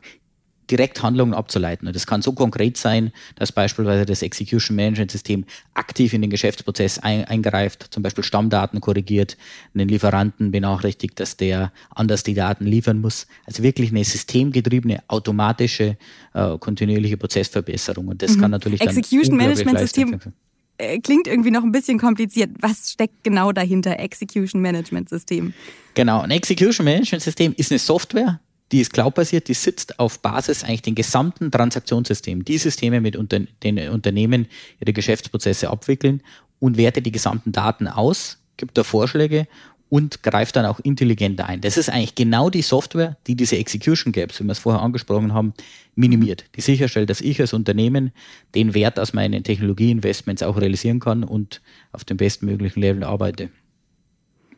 direkt 0.69 1.01
Handlungen 1.03 1.33
abzuleiten. 1.33 1.87
Und 1.87 1.95
das 1.95 2.07
kann 2.07 2.21
so 2.21 2.33
konkret 2.33 2.77
sein, 2.77 3.11
dass 3.35 3.51
beispielsweise 3.51 4.05
das 4.05 4.21
Execution 4.21 4.75
Management 4.75 5.11
System 5.11 5.45
aktiv 5.73 6.13
in 6.13 6.21
den 6.21 6.29
Geschäftsprozess 6.29 6.99
ein, 6.99 7.25
eingreift, 7.25 7.87
zum 7.91 8.03
Beispiel 8.03 8.23
Stammdaten 8.23 8.81
korrigiert, 8.81 9.37
einen 9.73 9.89
Lieferanten 9.89 10.51
benachrichtigt, 10.51 11.19
dass 11.19 11.37
der 11.37 11.71
anders 11.89 12.23
die 12.23 12.33
Daten 12.33 12.65
liefern 12.65 13.01
muss. 13.01 13.27
Also 13.45 13.63
wirklich 13.63 13.91
eine 13.91 14.03
systemgetriebene, 14.03 15.03
automatische, 15.07 15.97
äh, 16.33 16.57
kontinuierliche 16.57 17.17
Prozessverbesserung. 17.17 18.07
Und 18.07 18.21
das 18.21 18.35
mhm. 18.35 18.41
kann 18.41 18.51
natürlich 18.51 18.81
Execution 18.81 19.37
Management 19.37 19.79
System 19.79 20.19
äh, 20.77 20.99
klingt 20.99 21.27
irgendwie 21.27 21.51
noch 21.51 21.63
ein 21.63 21.71
bisschen 21.71 21.99
kompliziert. 21.99 22.51
Was 22.59 22.91
steckt 22.91 23.23
genau 23.23 23.51
dahinter? 23.51 23.99
Execution 23.99 24.61
Management 24.61 25.09
System. 25.09 25.53
Genau, 25.93 26.21
ein 26.21 26.31
Execution 26.31 26.85
Management 26.85 27.21
System 27.21 27.53
ist 27.57 27.71
eine 27.71 27.79
Software, 27.79 28.39
die 28.71 28.81
ist 28.81 28.93
cloud-basiert, 28.93 29.47
die 29.47 29.53
sitzt 29.53 29.99
auf 29.99 30.19
Basis 30.19 30.63
eigentlich 30.63 30.81
den 30.81 30.95
gesamten 30.95 31.51
Transaktionssystem. 31.51 32.43
Die 32.43 32.57
Systeme 32.57 33.01
mit 33.01 33.15
unter, 33.15 33.41
den 33.61 33.89
Unternehmen 33.89 34.47
ihre 34.79 34.93
Geschäftsprozesse 34.93 35.69
abwickeln 35.69 36.21
und 36.59 36.77
wertet 36.77 37.05
die 37.05 37.11
gesamten 37.11 37.51
Daten 37.51 37.87
aus, 37.87 38.39
gibt 38.57 38.77
da 38.77 38.83
Vorschläge 38.83 39.47
und 39.89 40.23
greift 40.23 40.55
dann 40.55 40.65
auch 40.65 40.79
intelligent 40.79 41.39
ein. 41.41 41.61
Das 41.61 41.77
ist 41.77 41.87
eigentlich 41.87 42.15
genau 42.15 42.49
die 42.49 42.63
Software, 42.63 43.15
die 43.27 43.35
diese 43.35 43.57
Execution 43.57 44.11
Gaps, 44.11 44.39
wie 44.39 44.43
wir 44.43 44.53
es 44.53 44.57
vorher 44.57 44.81
angesprochen 44.81 45.35
haben, 45.35 45.53
minimiert. 45.93 46.45
Die 46.55 46.61
sicherstellt, 46.61 47.11
dass 47.11 47.21
ich 47.21 47.39
als 47.39 47.53
Unternehmen 47.53 48.11
den 48.55 48.73
Wert 48.73 48.99
aus 48.99 49.13
meinen 49.13 49.43
Technologieinvestments 49.43 50.41
auch 50.41 50.57
realisieren 50.59 50.99
kann 50.99 51.23
und 51.23 51.61
auf 51.91 52.05
dem 52.05 52.17
bestmöglichen 52.17 52.81
Level 52.81 53.03
arbeite. 53.03 53.49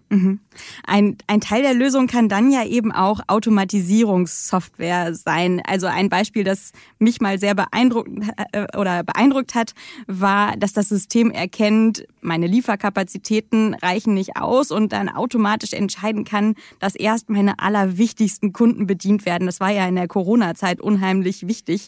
Mhm. 0.10 0.40
Ein, 0.86 1.18
ein 1.28 1.42
Teil 1.42 1.64
der 1.64 1.74
Lösung 1.74 2.08
kann 2.08 2.30
dann 2.30 2.52
ja 2.52 2.64
eben 2.64 2.92
auch 2.92 3.22
Automatisierungssoftware 3.28 5.16
sein. 5.16 5.62
Also 5.66 5.88
ein 5.88 6.10
Beispiel, 6.10 6.44
das 6.44 6.74
mich 7.00 7.22
mal 7.22 7.40
sehr 7.40 7.56
beeindruckt 7.56 8.10
äh, 8.52 8.78
oder 8.78 9.04
beeindruckt 9.04 9.56
hat, 9.56 9.74
war, 10.06 10.56
dass 10.58 10.74
das 10.74 10.90
System 10.90 11.32
erkennt, 11.32 12.06
meine 12.22 12.46
Lieferkapazitäten 12.46 13.74
reichen 13.74 14.14
nicht 14.14 14.38
aus 14.38 14.72
und 14.72 14.94
dann 14.94 15.10
automatisch 15.10 15.74
entscheiden 15.74 16.24
kann, 16.24 16.56
dass 16.80 16.96
erst 16.96 17.30
meine 17.30 17.60
allerwichtigsten 17.60 18.54
Kunden 18.54 18.86
bedient 18.86 19.26
werden. 19.26 19.48
Das 19.48 19.60
war 19.60 19.72
ja 19.72 19.88
in 19.88 19.96
der 19.96 20.08
Corona-Zeit 20.08 20.82
unheimlich 20.82 21.48
wichtig, 21.48 21.88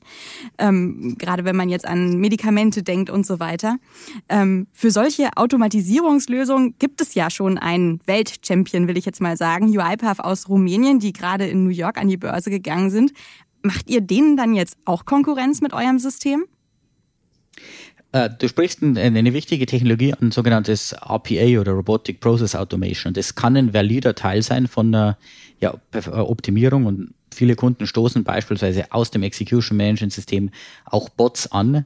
ähm, 0.57 1.15
gerade 1.19 1.45
wenn 1.45 1.55
man 1.55 1.69
jetzt 1.69 1.87
an 1.87 2.17
Medikamente 2.17 2.81
denkt 2.81 3.09
und 3.11 3.25
so 3.25 3.39
weiter. 3.39 3.77
Ähm, 4.27 4.67
für 4.73 4.89
solche 4.89 5.29
Automatisierungslösungen 5.35 6.75
gibt 6.79 7.01
es 7.01 7.13
ja 7.13 7.29
schon 7.29 7.57
einen 7.57 7.99
Weltchampion, 8.07 8.87
will 8.87 8.97
ich 8.97 9.05
jetzt 9.05 9.21
mal 9.21 9.37
sagen, 9.37 9.67
UiPath 9.77 10.19
aus 10.19 10.49
Rumänien, 10.49 10.99
die 10.99 11.13
gerade 11.13 11.47
in 11.47 11.63
New 11.63 11.69
York 11.69 11.97
an 11.97 12.07
die 12.07 12.17
Börse 12.17 12.49
gegangen 12.49 12.89
sind. 12.89 13.11
Macht 13.61 13.89
ihr 13.89 14.01
denen 14.01 14.37
dann 14.37 14.53
jetzt 14.53 14.77
auch 14.85 15.05
Konkurrenz 15.05 15.61
mit 15.61 15.73
eurem 15.73 15.99
System? 15.99 16.45
Äh, 18.13 18.29
du 18.39 18.47
sprichst 18.47 18.81
eine 18.81 19.33
wichtige 19.33 19.65
Technologie 19.65 20.13
an, 20.13 20.31
sogenanntes 20.31 20.93
RPA 20.93 21.59
oder 21.59 21.73
Robotic 21.73 22.19
Process 22.19 22.55
Automation. 22.55 23.13
Das 23.13 23.35
kann 23.35 23.57
ein 23.57 23.73
valider 23.73 24.15
Teil 24.15 24.41
sein 24.41 24.67
von 24.67 24.93
einer 24.93 25.17
ja, 25.59 25.73
Optimierung 26.11 26.85
und 26.85 27.13
viele 27.33 27.55
Kunden 27.55 27.85
stoßen 27.85 28.23
beispielsweise 28.23 28.91
aus 28.91 29.11
dem 29.11 29.23
Execution 29.23 29.77
Management 29.77 30.13
System 30.13 30.49
auch 30.85 31.09
Bots 31.09 31.51
an, 31.51 31.85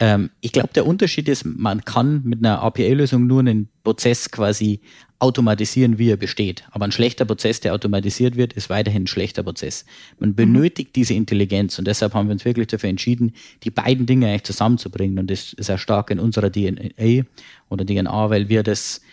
ähm, 0.00 0.30
ich 0.40 0.52
glaube, 0.52 0.70
der 0.74 0.86
Unterschied 0.86 1.28
ist, 1.28 1.44
man 1.44 1.84
kann 1.84 2.22
mit 2.24 2.38
einer 2.38 2.62
API-Lösung 2.62 3.26
nur 3.26 3.40
einen 3.40 3.68
Prozess 3.84 4.30
quasi 4.30 4.80
automatisieren, 5.20 5.98
wie 5.98 6.10
er 6.10 6.16
besteht. 6.16 6.64
Aber 6.70 6.86
ein 6.86 6.92
schlechter 6.92 7.24
Prozess, 7.24 7.60
der 7.60 7.74
automatisiert 7.74 8.36
wird, 8.36 8.54
ist 8.54 8.70
weiterhin 8.70 9.04
ein 9.04 9.06
schlechter 9.06 9.42
Prozess. 9.42 9.84
Man 10.18 10.34
benötigt 10.34 10.96
diese 10.96 11.14
Intelligenz 11.14 11.78
und 11.78 11.86
deshalb 11.86 12.14
haben 12.14 12.28
wir 12.28 12.32
uns 12.32 12.44
wirklich 12.44 12.66
dafür 12.66 12.90
entschieden, 12.90 13.34
die 13.62 13.70
beiden 13.70 14.06
Dinge 14.06 14.26
eigentlich 14.26 14.44
zusammenzubringen. 14.44 15.18
Und 15.18 15.30
das 15.30 15.52
ist 15.52 15.70
auch 15.70 15.78
stark 15.78 16.10
in 16.10 16.18
unserer 16.18 16.50
DNA 16.50 17.24
oder 17.68 17.84
DNA, 17.84 18.30
weil 18.30 18.48
wir 18.48 18.62
das 18.62 19.00
ja 19.00 19.06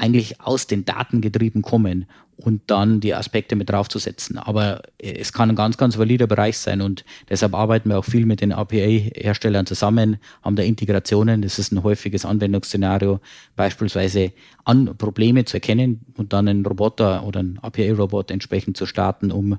eigentlich 0.00 0.40
aus 0.40 0.66
den 0.66 0.86
Daten 0.86 1.20
getrieben 1.20 1.60
kommen 1.60 2.06
und 2.36 2.62
dann 2.68 3.00
die 3.00 3.14
Aspekte 3.14 3.54
mit 3.54 3.68
draufzusetzen. 3.68 4.38
Aber 4.38 4.80
es 4.98 5.34
kann 5.34 5.50
ein 5.50 5.56
ganz, 5.56 5.76
ganz 5.76 5.98
valider 5.98 6.26
Bereich 6.26 6.56
sein 6.56 6.80
und 6.80 7.04
deshalb 7.28 7.54
arbeiten 7.54 7.90
wir 7.90 7.98
auch 7.98 8.04
viel 8.04 8.24
mit 8.24 8.40
den 8.40 8.52
API-Herstellern 8.52 9.66
zusammen, 9.66 10.16
haben 10.42 10.56
da 10.56 10.62
Integrationen. 10.62 11.42
Das 11.42 11.58
ist 11.58 11.70
ein 11.70 11.82
häufiges 11.82 12.24
Anwendungsszenario, 12.24 13.20
beispielsweise 13.56 14.32
an 14.64 14.96
Probleme 14.96 15.44
zu 15.44 15.58
erkennen 15.58 16.00
und 16.16 16.32
dann 16.32 16.48
einen 16.48 16.64
Roboter 16.64 17.24
oder 17.24 17.40
einen 17.40 17.58
API-Robot 17.58 18.30
entsprechend 18.30 18.78
zu 18.78 18.86
starten, 18.86 19.30
um 19.30 19.58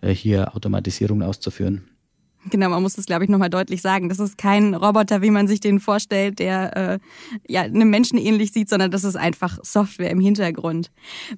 äh, 0.00 0.14
hier 0.14 0.54
Automatisierung 0.54 1.22
auszuführen. 1.22 1.82
Genau, 2.48 2.70
man 2.70 2.82
muss 2.82 2.94
das, 2.94 3.04
glaube 3.04 3.24
ich, 3.24 3.30
nochmal 3.30 3.50
deutlich 3.50 3.82
sagen. 3.82 4.08
Das 4.08 4.18
ist 4.18 4.38
kein 4.38 4.74
Roboter, 4.74 5.20
wie 5.20 5.30
man 5.30 5.46
sich 5.46 5.60
den 5.60 5.78
vorstellt, 5.78 6.38
der 6.38 6.76
äh, 6.76 6.98
ja 7.46 7.62
einem 7.62 7.90
Menschen 7.90 8.16
ähnlich 8.16 8.52
sieht, 8.52 8.70
sondern 8.70 8.90
das 8.90 9.04
ist 9.04 9.16
einfach 9.16 9.58
Software 9.62 10.10
im 10.10 10.20
Hintergrund. 10.20 10.90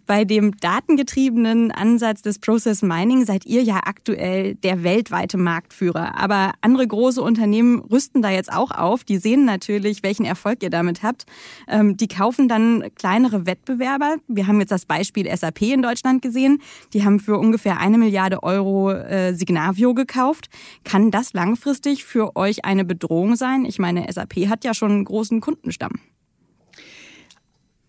Bei 0.07 0.25
dem 0.25 0.57
datengetriebenen 0.59 1.73
Ansatz 1.73 2.23
des 2.23 2.39
Process 2.39 2.83
Mining 2.83 3.27
seid 3.27 3.47
ihr 3.47 3.65
ja 3.65 3.81
aktuell 3.85 4.55
der 4.55 4.85
weltweite 4.85 5.39
Marktführer. 5.39 6.17
Aber 6.17 6.53
andere 6.61 6.87
große 6.87 7.21
Unternehmen 7.21 7.81
rüsten 7.81 8.23
da 8.23 8.31
jetzt 8.31 8.53
auch 8.53 8.71
auf. 8.71 9.03
Die 9.03 9.19
sehen 9.19 9.45
natürlich, 9.45 10.05
welchen 10.05 10.25
Erfolg 10.25 10.63
ihr 10.63 10.71
damit 10.71 11.03
habt. 11.03 11.27
Ähm, 11.67 11.97
die 11.97 12.07
kaufen 12.07 12.47
dann 12.47 12.85
kleinere 12.95 13.45
Wettbewerber. 13.45 14.19
Wir 14.29 14.47
haben 14.47 14.61
jetzt 14.61 14.71
das 14.71 14.87
Beispiel 14.87 15.29
SAP 15.37 15.63
in 15.63 15.83
Deutschland 15.83 16.23
gesehen. 16.23 16.63
Die 16.93 17.05
haben 17.05 17.19
für 17.19 17.39
ungefähr 17.39 17.79
eine 17.79 17.99
Milliarde 17.99 18.45
Euro 18.45 18.93
äh, 18.93 19.35
Signavio 19.35 19.95
gekauft. 19.95 20.49
Kann 20.93 21.11
das 21.11 21.33
langfristig 21.33 22.05
für 22.05 22.37
euch 22.37 22.67
eine 22.67 22.85
Bedrohung 22.85 23.35
sein? 23.35 23.65
Ich 23.65 23.79
meine, 23.79 24.05
SAP 24.13 24.51
hat 24.51 24.63
ja 24.63 24.75
schon 24.75 24.91
einen 24.91 25.05
großen 25.07 25.41
Kundenstamm. 25.41 25.93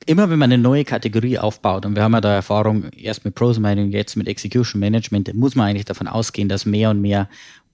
Immer 0.06 0.30
wenn 0.30 0.40
man 0.40 0.54
eine 0.54 0.64
neue 0.64 0.86
Kategorie 0.86 1.38
aufbaut, 1.38 1.86
und 1.86 1.98
wir 1.98 2.04
haben 2.04 2.14
ja 2.14 2.22
da 2.22 2.34
Erfahrung 2.34 2.86
erst 2.92 3.26
mit 3.26 3.38
Mining, 3.60 3.92
jetzt 3.92 4.16
mit 4.16 4.30
Execution 4.30 4.80
Management, 4.80 5.34
muss 5.34 5.54
man 5.54 5.68
eigentlich 5.68 5.84
davon 5.84 6.08
ausgehen, 6.08 6.48
dass 6.48 6.66
mehr 6.66 6.92
und 6.92 7.02
mehr 7.02 7.28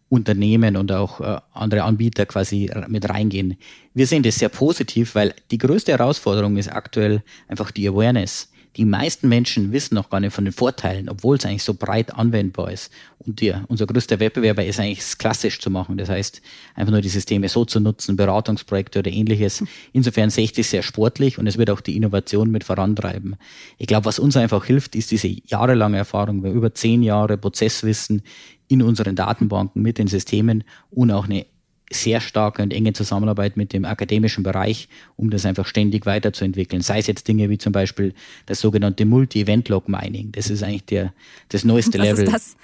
Unternehmen 0.09 0.75
und 0.75 0.91
auch 0.91 1.21
äh, 1.21 1.39
andere 1.53 1.83
Anbieter 1.83 2.25
quasi 2.25 2.71
mit 2.87 3.07
reingehen. 3.07 3.55
Wir 3.93 4.07
sehen 4.07 4.23
das 4.23 4.39
sehr 4.39 4.49
positiv, 4.49 5.13
weil 5.13 5.35
die 5.51 5.59
größte 5.59 5.91
Herausforderung 5.91 6.57
ist 6.57 6.69
aktuell 6.69 7.21
einfach 7.47 7.69
die 7.69 7.87
Awareness 7.87 8.51
die 8.79 8.85
meisten 8.85 9.27
Menschen 9.27 9.73
wissen 9.73 9.95
noch 9.95 10.09
gar 10.09 10.21
nicht 10.21 10.33
von 10.33 10.45
den 10.45 10.53
Vorteilen, 10.53 11.09
obwohl 11.09 11.35
es 11.35 11.45
eigentlich 11.45 11.63
so 11.63 11.73
breit 11.73 12.15
anwendbar 12.15 12.71
ist. 12.71 12.93
Und 13.17 13.41
die, 13.41 13.53
unser 13.67 13.85
größter 13.85 14.21
Wettbewerber 14.21 14.63
ist 14.63 14.79
eigentlich 14.79 14.99
es 14.99 15.17
klassisch 15.17 15.59
zu 15.59 15.69
machen. 15.69 15.97
Das 15.97 16.07
heißt, 16.07 16.41
einfach 16.75 16.93
nur 16.93 17.01
die 17.01 17.09
Systeme 17.09 17.49
so 17.49 17.65
zu 17.65 17.81
nutzen, 17.81 18.15
Beratungsprojekte 18.15 18.99
oder 18.99 19.11
ähnliches. 19.11 19.65
Insofern 19.91 20.29
sehe 20.29 20.45
ich 20.45 20.53
das 20.53 20.69
sehr 20.69 20.81
sportlich 20.81 21.37
und 21.37 21.45
es 21.45 21.57
wird 21.57 21.69
auch 21.71 21.81
die 21.81 21.97
Innovation 21.97 22.51
mit 22.51 22.63
vorantreiben. 22.63 23.35
Ich 23.79 23.87
glaube, 23.87 24.05
was 24.05 24.17
uns 24.17 24.37
einfach 24.37 24.63
hilft, 24.63 24.95
ist 24.95 25.11
diese 25.11 25.27
jahrelange 25.27 25.97
Erfahrung. 25.97 26.41
Wir 26.41 26.51
über 26.51 26.73
zehn 26.73 27.03
Jahre 27.03 27.37
Prozesswissen 27.37 28.21
in 28.69 28.81
unseren 28.81 29.17
Datenbanken 29.17 29.81
mit 29.81 29.97
den 29.97 30.07
Systemen 30.07 30.63
und 30.89 31.11
auch 31.11 31.25
eine 31.25 31.45
sehr 31.91 32.21
starke 32.21 32.61
und 32.61 32.73
enge 32.73 32.93
Zusammenarbeit 32.93 33.57
mit 33.57 33.73
dem 33.73 33.85
akademischen 33.85 34.43
Bereich, 34.43 34.87
um 35.15 35.29
das 35.29 35.45
einfach 35.45 35.65
ständig 35.65 36.05
weiterzuentwickeln. 36.05 36.81
Sei 36.81 36.99
es 36.99 37.07
jetzt 37.07 37.27
Dinge 37.27 37.49
wie 37.49 37.57
zum 37.57 37.71
Beispiel 37.71 38.13
das 38.45 38.61
sogenannte 38.61 39.05
Multi-Event-Log-Mining. 39.05 40.31
Das 40.31 40.49
ist 40.49 40.63
eigentlich 40.63 40.85
der, 40.85 41.13
das 41.49 41.63
neueste 41.63 41.97
Was 41.99 42.05
Level. 42.05 42.23
Ist 42.25 42.33
das? 42.33 42.57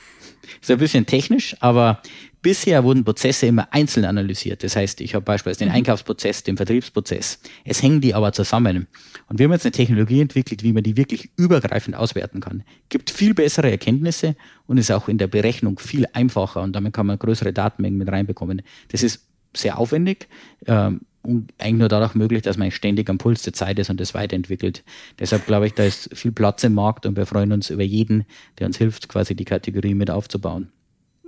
Ist 0.62 0.72
ein 0.72 0.78
bisschen 0.78 1.06
technisch, 1.06 1.56
aber 1.60 2.02
bisher 2.46 2.84
wurden 2.84 3.04
Prozesse 3.04 3.48
immer 3.48 3.68
einzeln 3.74 4.06
analysiert. 4.06 4.64
Das 4.64 4.76
heißt, 4.76 5.02
ich 5.02 5.16
habe 5.16 5.26
beispielsweise 5.26 5.66
den 5.66 5.70
mhm. 5.70 5.78
Einkaufsprozess, 5.78 6.44
den 6.44 6.58
Vertriebsprozess. 6.58 7.40
Es 7.64 7.82
hängen 7.82 8.02
die 8.02 8.14
aber 8.14 8.34
zusammen. 8.34 8.86
Und 9.28 9.40
wir 9.40 9.46
haben 9.46 9.52
jetzt 9.54 9.66
eine 9.66 9.72
Technologie 9.72 10.22
entwickelt, 10.22 10.62
wie 10.62 10.72
man 10.72 10.84
die 10.84 10.96
wirklich 10.96 11.32
übergreifend 11.38 11.96
auswerten 11.96 12.42
kann. 12.42 12.62
Gibt 12.90 13.10
viel 13.10 13.34
bessere 13.34 13.72
Erkenntnisse 13.72 14.36
und 14.68 14.78
ist 14.78 14.92
auch 14.92 15.08
in 15.08 15.18
der 15.18 15.26
Berechnung 15.26 15.80
viel 15.80 16.06
einfacher 16.14 16.62
und 16.62 16.74
damit 16.76 16.94
kann 16.94 17.08
man 17.08 17.18
größere 17.18 17.52
Datenmengen 17.52 17.98
mit 17.98 18.12
reinbekommen. 18.12 18.62
Das 18.90 19.02
ist 19.02 19.26
sehr 19.56 19.80
aufwendig. 19.80 20.28
Ähm, 20.68 21.02
und 21.24 21.52
eigentlich 21.58 21.80
nur 21.80 21.90
dadurch 21.90 22.14
möglich, 22.14 22.44
dass 22.44 22.58
man 22.58 22.70
ständig 22.70 23.10
am 23.10 23.18
Puls 23.18 23.42
der 23.42 23.54
Zeit 23.54 23.80
ist 23.80 23.90
und 23.90 24.00
das 24.00 24.14
weiterentwickelt. 24.14 24.84
Deshalb 25.18 25.48
glaube 25.48 25.66
ich, 25.66 25.74
da 25.74 25.84
ist 25.84 26.16
viel 26.16 26.32
Platz 26.32 26.64
im 26.64 26.76
Markt 26.76 27.08
und 27.08 27.18
wir 27.18 27.26
freuen 27.26 27.52
uns 27.54 27.72
über 27.72 27.82
jeden, 27.82 28.26
der 28.60 28.68
uns 28.68 28.78
hilft, 28.78 29.10
quasi 29.10 29.34
die 29.34 29.46
Kategorie 29.46 29.96
mit 29.96 30.12
aufzubauen. 30.12 30.70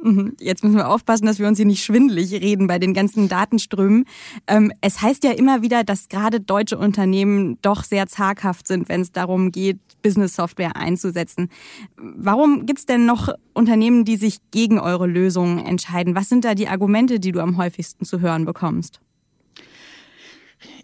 Mhm. 0.02 0.36
Jetzt 0.40 0.64
müssen 0.64 0.76
wir 0.76 0.90
aufpassen, 0.90 1.26
dass 1.26 1.40
wir 1.40 1.48
uns 1.48 1.58
hier 1.58 1.66
nicht 1.66 1.84
schwindelig 1.84 2.32
reden 2.34 2.68
bei 2.68 2.80
den 2.80 2.94
ganzen 2.94 3.30
Datenströmen. 3.30 4.06
Ähm, 4.48 4.72
es 4.82 5.02
heißt 5.02 5.24
ja 5.24 5.32
immer 5.32 5.62
wieder, 5.62 5.84
dass 5.84 6.08
gerade 6.08 6.40
deutsche 6.40 6.78
Unternehmen 6.78 7.58
doch 7.62 7.84
sehr 7.84 8.08
zaghaft 8.08 8.68
sind, 8.68 8.90
wenn 8.90 9.02
es 9.02 9.12
darum 9.12 9.52
geht, 9.52 9.80
Business-Software 10.02 10.76
einzusetzen. 10.76 11.50
Warum 11.98 12.66
gibt 12.66 12.80
es 12.80 12.86
denn 12.86 13.06
noch 13.06 13.30
Unternehmen, 13.54 14.06
die 14.06 14.18
sich 14.18 14.38
gegen 14.52 14.80
eure 14.80 15.08
Lösungen 15.08 15.60
entscheiden? 15.60 16.16
Was 16.16 16.30
sind 16.30 16.46
da 16.46 16.54
die 16.54 16.68
Argumente, 16.68 17.20
die 17.20 17.32
du 17.32 17.42
am 17.42 17.58
häufigsten 17.58 18.06
zu 18.06 18.22
hören 18.22 18.46
bekommst? 18.46 19.02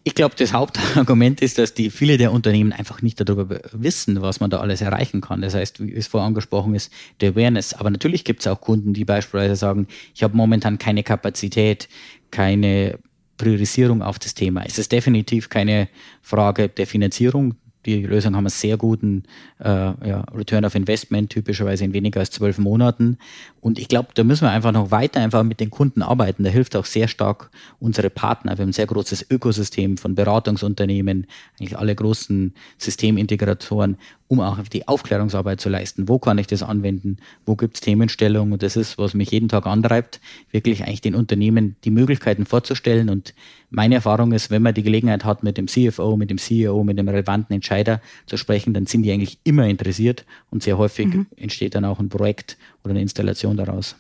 Ich 0.06 0.16
glaube, 0.16 0.36
das 0.38 0.52
Hauptargument 0.52 1.42
ist, 1.42 1.58
dass 1.58 1.74
die 1.74 1.90
viele 1.90 2.18
der 2.18 2.34
Unternehmen 2.34 2.74
einfach 2.74 3.02
nicht 3.02 3.22
darüber 3.22 3.62
wissen, 3.72 4.22
was 4.22 4.42
man 4.42 4.50
da 4.50 4.60
alles 4.60 4.82
erreichen 4.82 5.22
kann. 5.22 5.42
Das 5.42 5.54
heißt, 5.54 5.80
wie 5.86 5.94
es 5.94 6.08
vorher 6.08 6.28
angesprochen 6.28 6.76
ist, 6.76 6.92
der 7.22 7.32
Awareness. 7.32 7.74
Aber 7.74 7.90
natürlich 7.90 8.26
gibt 8.26 8.42
es 8.42 8.48
auch 8.48 8.60
Kunden, 8.60 8.94
die 8.94 9.06
beispielsweise 9.06 9.56
sagen, 9.56 9.88
ich 10.14 10.24
habe 10.24 10.36
momentan 10.36 10.78
keine 10.78 11.04
Kapazität, 11.04 11.88
keine 12.32 13.00
Priorisierung 13.38 14.02
auf 14.02 14.20
das 14.20 14.34
Thema. 14.34 14.64
Es 14.66 14.78
ist 14.78 14.92
definitiv 14.92 15.50
keine 15.50 15.88
Frage 16.22 16.68
der 16.68 16.86
Finanzierung 16.86 17.56
die 17.86 18.04
Lösung 18.04 18.36
haben 18.36 18.46
einen 18.46 18.50
sehr 18.50 18.78
guten 18.78 19.24
äh, 19.60 19.68
ja, 19.68 20.22
Return 20.34 20.66
of 20.66 20.76
Investment, 20.76 21.30
typischerweise 21.30 21.84
in 21.84 21.94
weniger 21.94 22.20
als 22.20 22.32
zwölf 22.32 22.58
Monaten. 22.58 23.18
Und 23.62 23.80
ich 23.80 23.88
glaube, 23.88 24.10
da 24.14 24.24
müssen 24.24 24.46
wir 24.46 24.52
einfach 24.52 24.72
noch 24.72 24.92
weiter 24.92 25.22
einfach 25.22 25.44
mit 25.44 25.60
den 25.60 25.70
Kunden 25.70 26.02
arbeiten. 26.02 26.44
Da 26.44 26.50
hilft 26.50 26.76
auch 26.76 26.86
sehr 26.86 27.08
stark 27.08 27.50
unsere 27.80 28.10
Partner. 28.10 28.58
Wir 28.58 28.64
haben 28.64 28.70
ein 28.70 28.74
sehr 28.74 28.88
großes 28.88 29.30
Ökosystem 29.30 29.98
von 29.98 30.16
Beratungsunternehmen, 30.16 31.28
eigentlich 31.60 31.78
alle 31.78 31.96
großen 31.96 32.54
Systemintegratoren, 32.78 33.98
um 34.28 34.40
auch 34.40 34.58
die 34.64 34.88
Aufklärungsarbeit 34.88 35.62
zu 35.62 35.70
leisten. 35.70 36.08
Wo 36.08 36.20
kann 36.20 36.38
ich 36.38 36.48
das 36.48 36.64
anwenden? 36.64 37.18
Wo 37.46 37.56
gibt 37.56 37.76
es 37.76 37.82
Themenstellungen? 37.82 38.54
Und 38.54 38.64
das 38.64 38.76
ist, 38.76 38.98
was 38.98 39.14
mich 39.14 39.32
jeden 39.32 39.50
Tag 39.50 39.66
antreibt, 39.66 40.20
wirklich 40.52 40.84
eigentlich 40.84 41.02
den 41.02 41.16
Unternehmen 41.16 41.76
die 41.84 41.92
Möglichkeiten 41.92 42.46
vorzustellen. 42.46 43.10
Und 43.10 43.34
meine 43.70 43.96
Erfahrung 43.96 44.32
ist, 44.32 44.50
wenn 44.50 44.62
man 44.62 44.74
die 44.74 44.84
Gelegenheit 44.84 45.26
hat, 45.26 45.44
mit 45.44 45.58
dem 45.58 45.68
CFO, 45.68 46.18
mit 46.18 46.30
dem 46.30 46.38
CEO, 46.38 46.84
mit 46.84 46.98
dem 46.98 47.08
relevanten 47.08 47.54
Entscheider 47.54 48.02
zu 48.26 48.38
sprechen, 48.38 48.74
dann 48.74 48.86
sind 48.86 49.04
die 49.04 49.12
eigentlich 49.12 49.40
immer 49.44 49.68
interessiert 49.68 50.26
und 50.50 50.64
sehr 50.64 50.78
häufig 50.78 51.08
mhm. 51.08 51.28
entsteht 51.36 51.76
dann 51.76 51.86
auch 51.86 52.00
ein 52.00 52.10
Projekt 52.10 52.58
oder 52.84 52.92
eine 52.92 53.02
Installation 53.02 53.58
daraus. 53.58 53.96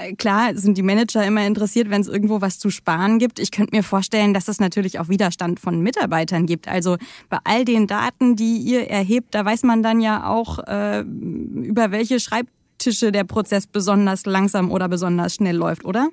Äh, 0.00 0.14
klar 0.14 0.56
sind 0.56 0.78
die 0.78 0.82
Manager 0.82 1.24
immer 1.24 1.46
interessiert, 1.46 1.90
wenn 1.90 2.00
es 2.00 2.08
irgendwo 2.08 2.40
was 2.40 2.58
zu 2.58 2.70
sparen 2.70 3.18
gibt. 3.18 3.38
Ich 3.38 3.50
könnte 3.50 3.74
mir 3.74 3.82
vorstellen, 3.82 4.34
dass 4.34 4.48
es 4.48 4.60
natürlich 4.60 4.98
auch 4.98 5.08
Widerstand 5.08 5.60
von 5.60 5.80
Mitarbeitern 5.80 6.46
gibt. 6.46 6.68
Also 6.68 6.96
bei 7.28 7.38
all 7.44 7.64
den 7.64 7.86
Daten, 7.86 8.36
die 8.36 8.56
ihr 8.58 8.88
erhebt, 8.88 9.34
da 9.34 9.44
weiß 9.44 9.62
man 9.64 9.82
dann 9.82 10.00
ja 10.00 10.26
auch, 10.28 10.58
äh, 10.66 11.00
über 11.00 11.90
welche 11.90 12.20
Schreibtische 12.20 13.12
der 13.12 13.24
Prozess 13.24 13.66
besonders 13.66 14.26
langsam 14.26 14.70
oder 14.70 14.88
besonders 14.88 15.34
schnell 15.34 15.56
läuft, 15.56 15.84
oder? 15.84 16.08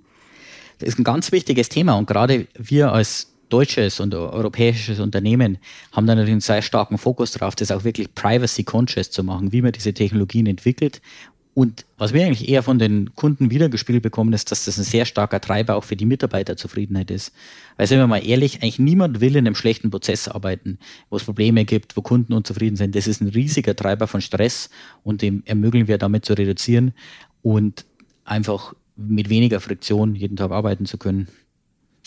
Das 0.80 0.90
ist 0.90 1.00
ein 1.00 1.04
ganz 1.04 1.32
wichtiges 1.32 1.70
Thema 1.70 1.94
und 1.96 2.08
gerade 2.08 2.48
wir 2.56 2.92
als 2.92 3.34
deutsches 3.50 4.02
und 4.02 4.14
europäisches 4.14 5.00
Unternehmen 5.00 5.58
haben 5.94 6.06
da 6.06 6.14
natürlich 6.14 6.34
einen 6.34 6.42
sehr 6.42 6.62
starken 6.62 6.98
Fokus 6.98 7.32
darauf, 7.32 7.56
das 7.56 7.72
auch 7.72 7.86
wirklich 7.86 8.14
privacy 8.14 8.64
conscious 8.64 9.10
zu 9.10 9.24
machen, 9.24 9.54
wie 9.54 9.62
man 9.62 9.72
diese 9.72 9.94
Technologien 9.94 10.46
entwickelt 10.46 11.02
und 11.58 11.88
was 11.98 12.14
wir 12.14 12.24
eigentlich 12.24 12.50
eher 12.50 12.62
von 12.62 12.78
den 12.78 13.16
Kunden 13.16 13.50
wiedergespiegelt 13.50 14.04
bekommen, 14.04 14.32
ist, 14.32 14.52
dass 14.52 14.66
das 14.66 14.78
ein 14.78 14.84
sehr 14.84 15.06
starker 15.06 15.42
Treiber 15.42 15.76
auch 15.76 15.84
für 15.84 15.96
die 15.96 16.06
Mitarbeiterzufriedenheit 16.06 17.10
ist. 17.10 17.34
Weil, 17.78 17.88
sind 17.88 17.98
wir 17.98 18.06
mal 18.06 18.24
ehrlich, 18.24 18.62
eigentlich 18.62 18.78
niemand 18.78 19.22
will 19.22 19.36
in 19.36 19.48
einem 19.48 19.56
schlechten 19.56 19.90
Prozess 19.90 20.28
arbeiten, 20.28 20.78
wo 21.10 21.16
es 21.16 21.24
Probleme 21.24 21.66
gibt, 21.66 21.98
wo 21.98 22.04
Kunden 22.04 22.34
unzufrieden 22.34 22.76
sind. 22.76 22.94
Das 22.94 23.08
ist 23.08 23.22
ein 23.22 23.30
riesiger 23.30 23.76
Treiber 23.76 24.06
von 24.06 24.22
Stress 24.22 24.70
und 25.02 25.24
dem 25.24 25.42
ermöglichen 25.48 25.88
wir 25.88 25.98
damit 25.98 26.26
zu 26.26 26.34
reduzieren 26.34 26.94
und 27.42 27.86
einfach 28.24 28.76
mit 28.96 29.30
weniger 29.30 29.60
Friktion 29.60 30.14
jeden 30.14 30.38
Tag 30.38 30.52
arbeiten 30.52 30.86
zu 30.86 31.00
können. 31.00 31.28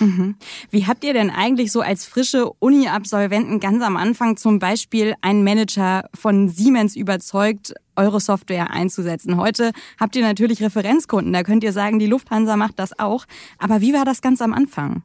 Mhm. 0.00 0.36
Wie 0.70 0.86
habt 0.86 1.04
ihr 1.04 1.12
denn 1.12 1.30
eigentlich 1.30 1.70
so 1.70 1.82
als 1.82 2.06
frische 2.06 2.50
Uni-Absolventen 2.58 3.60
ganz 3.60 3.82
am 3.82 3.96
Anfang 3.96 4.36
zum 4.36 4.58
Beispiel 4.58 5.14
einen 5.20 5.44
Manager 5.44 6.08
von 6.14 6.48
Siemens 6.48 6.96
überzeugt, 6.96 7.74
eure 7.96 8.20
Software 8.20 8.70
einzusetzen? 8.70 9.36
Heute 9.36 9.72
habt 9.98 10.16
ihr 10.16 10.22
natürlich 10.22 10.62
Referenzkunden, 10.62 11.32
da 11.32 11.42
könnt 11.42 11.62
ihr 11.62 11.72
sagen, 11.72 11.98
die 11.98 12.06
Lufthansa 12.06 12.56
macht 12.56 12.78
das 12.78 12.98
auch. 12.98 13.26
Aber 13.58 13.80
wie 13.80 13.92
war 13.92 14.04
das 14.04 14.22
ganz 14.22 14.40
am 14.40 14.54
Anfang? 14.54 15.02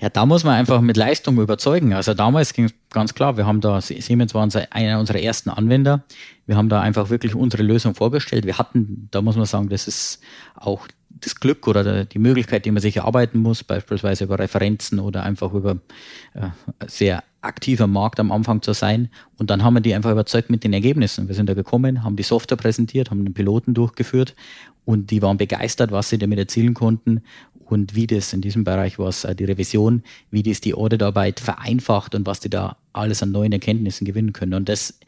Ja, 0.00 0.08
da 0.08 0.26
muss 0.26 0.44
man 0.44 0.54
einfach 0.54 0.80
mit 0.80 0.96
Leistung 0.96 1.40
überzeugen. 1.40 1.92
Also 1.92 2.14
damals 2.14 2.52
ging 2.52 2.66
es 2.66 2.74
ganz 2.90 3.14
klar, 3.14 3.36
wir 3.36 3.46
haben 3.46 3.60
da, 3.60 3.80
Siemens 3.80 4.32
war 4.32 4.48
einer 4.70 5.00
unserer 5.00 5.18
ersten 5.18 5.50
Anwender. 5.50 6.04
Wir 6.46 6.56
haben 6.56 6.68
da 6.68 6.80
einfach 6.80 7.10
wirklich 7.10 7.34
unsere 7.34 7.64
Lösung 7.64 7.96
vorgestellt. 7.96 8.46
Wir 8.46 8.58
hatten, 8.58 9.08
da 9.10 9.22
muss 9.22 9.36
man 9.36 9.46
sagen, 9.46 9.68
das 9.68 9.88
ist 9.88 10.20
auch 10.54 10.86
das 11.20 11.38
Glück 11.40 11.66
oder 11.66 12.04
die 12.04 12.18
Möglichkeit, 12.18 12.64
die 12.64 12.70
man 12.70 12.82
sich 12.82 12.96
erarbeiten 12.96 13.38
muss, 13.38 13.64
beispielsweise 13.64 14.24
über 14.24 14.38
Referenzen 14.38 14.98
oder 14.98 15.22
einfach 15.22 15.52
über 15.52 15.78
äh, 16.34 16.48
sehr 16.86 17.22
aktiver 17.40 17.86
Markt 17.86 18.20
am 18.20 18.32
Anfang 18.32 18.62
zu 18.62 18.72
sein. 18.72 19.08
Und 19.36 19.50
dann 19.50 19.62
haben 19.62 19.74
wir 19.74 19.80
die 19.80 19.94
einfach 19.94 20.10
überzeugt 20.10 20.50
mit 20.50 20.64
den 20.64 20.72
Ergebnissen. 20.72 21.28
Wir 21.28 21.34
sind 21.34 21.48
da 21.48 21.54
gekommen, 21.54 22.02
haben 22.02 22.16
die 22.16 22.22
Software 22.22 22.56
präsentiert, 22.56 23.10
haben 23.10 23.24
den 23.24 23.34
Piloten 23.34 23.74
durchgeführt 23.74 24.34
und 24.84 25.10
die 25.10 25.22
waren 25.22 25.36
begeistert, 25.36 25.92
was 25.92 26.08
sie 26.08 26.18
damit 26.18 26.38
erzielen 26.38 26.74
konnten 26.74 27.22
und 27.64 27.94
wie 27.94 28.06
das 28.06 28.32
in 28.32 28.40
diesem 28.40 28.64
Bereich 28.64 28.98
was 28.98 29.24
äh, 29.24 29.34
die 29.34 29.44
Revision, 29.44 30.02
wie 30.30 30.42
das 30.42 30.60
die 30.60 30.74
Auditarbeit 30.74 31.40
vereinfacht 31.40 32.14
und 32.14 32.26
was 32.26 32.40
die 32.40 32.50
da 32.50 32.76
alles 32.92 33.22
an 33.22 33.30
neuen 33.30 33.52
Erkenntnissen 33.52 34.04
gewinnen 34.04 34.32
können. 34.32 34.54
Und 34.54 34.68
das 34.68 34.98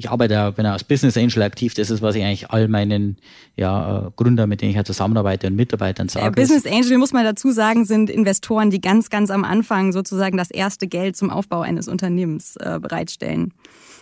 ich 0.00 0.10
arbeite, 0.10 0.52
bin 0.52 0.64
als 0.66 0.82
Business 0.82 1.16
Angel 1.16 1.42
aktiv. 1.42 1.74
Das 1.74 1.90
ist, 1.90 2.00
was 2.00 2.14
ich 2.14 2.24
eigentlich 2.24 2.50
all 2.50 2.68
meinen 2.68 3.18
ja, 3.56 4.06
äh, 4.06 4.10
Gründern, 4.16 4.48
mit 4.48 4.62
denen 4.62 4.70
ich 4.70 4.76
halt 4.76 4.86
zusammenarbeite 4.86 5.46
und 5.46 5.56
Mitarbeitern 5.56 6.08
sage. 6.08 6.24
Ja, 6.24 6.30
Business 6.30 6.66
Angel, 6.66 6.96
muss 6.98 7.12
man 7.12 7.24
dazu 7.24 7.50
sagen, 7.50 7.84
sind 7.84 8.08
Investoren, 8.08 8.70
die 8.70 8.80
ganz, 8.80 9.10
ganz 9.10 9.30
am 9.30 9.44
Anfang 9.44 9.92
sozusagen 9.92 10.38
das 10.38 10.50
erste 10.50 10.88
Geld 10.88 11.16
zum 11.16 11.28
Aufbau 11.30 11.60
eines 11.60 11.86
Unternehmens 11.86 12.56
äh, 12.56 12.78
bereitstellen. 12.80 13.52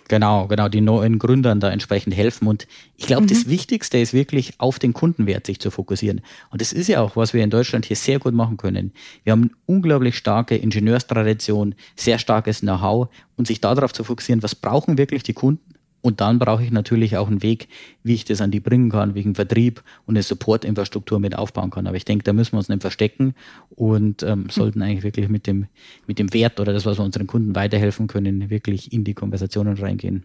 Genau, 0.09 0.47
genau, 0.47 0.69
die 0.69 0.81
neuen 0.81 1.19
Gründern 1.19 1.61
da 1.61 1.71
entsprechend 1.71 2.17
helfen. 2.17 2.49
Und 2.49 2.67
ich 2.97 3.07
glaube, 3.07 3.25
mhm. 3.25 3.27
das 3.27 3.47
Wichtigste 3.49 3.99
ist 3.99 4.15
wirklich 4.15 4.55
auf 4.59 4.79
den 4.79 4.95
Kundenwert 4.95 5.47
sich 5.47 5.59
zu 5.59 5.71
fokussieren. 5.71 6.23
Und 6.51 6.63
das 6.63 6.73
ist 6.73 6.87
ja 6.87 7.03
auch, 7.03 7.17
was 7.17 7.35
wir 7.35 7.45
in 7.45 7.51
Deutschland 7.51 7.85
hier 7.85 7.97
sehr 7.97 8.19
gut 8.19 8.35
machen 8.35 8.57
können. 8.57 8.93
Wir 9.25 9.33
haben 9.33 9.43
eine 9.43 9.51
unglaublich 9.67 10.17
starke 10.17 10.57
Ingenieurstradition, 10.57 11.75
sehr 11.95 12.19
starkes 12.19 12.61
Know-how 12.61 13.09
und 13.37 13.47
sich 13.47 13.61
darauf 13.61 13.93
zu 13.93 14.03
fokussieren, 14.03 14.43
was 14.43 14.55
brauchen 14.55 14.97
wirklich 14.97 15.25
die 15.25 15.35
Kunden 15.35 15.78
und 16.01 16.21
dann 16.21 16.39
brauche 16.39 16.63
ich 16.63 16.71
natürlich 16.71 17.17
auch 17.17 17.29
einen 17.29 17.43
Weg, 17.43 17.69
wie 18.03 18.15
ich 18.15 18.25
das 18.25 18.41
an 18.41 18.51
die 18.51 18.61
bringen 18.61 18.91
kann, 18.91 19.15
wie 19.15 19.21
ich 19.21 19.27
einen 19.27 19.35
Vertrieb 19.35 19.83
und 20.07 20.17
eine 20.17 20.23
Supportinfrastruktur 20.23 21.19
mit 21.19 21.37
aufbauen 21.37 21.71
kann. 21.71 21.87
Aber 21.87 21.97
ich 21.97 22.05
denke, 22.05 22.25
da 22.25 22.33
müssen 22.33 22.53
wir 22.53 22.59
uns 22.59 22.69
nicht 22.69 22.83
verstecken 22.83 23.35
und 23.71 24.23
ähm, 24.23 24.47
sollten 24.51 24.83
eigentlich 24.83 25.03
wirklich 25.03 25.29
mit 25.29 25.47
dem, 25.47 25.67
mit 26.07 26.19
dem 26.19 26.33
Wert 26.33 26.61
oder 26.61 26.73
das, 26.73 26.87
was 26.87 26.99
wir 26.99 27.05
unseren 27.05 27.27
Kunden 27.27 27.55
weiterhelfen 27.55 28.07
können, 28.07 28.49
wirklich 28.49 28.93
in 28.93 29.05
die 29.05 29.15
Konversationen 29.15 29.77
reingehen. 29.77 30.25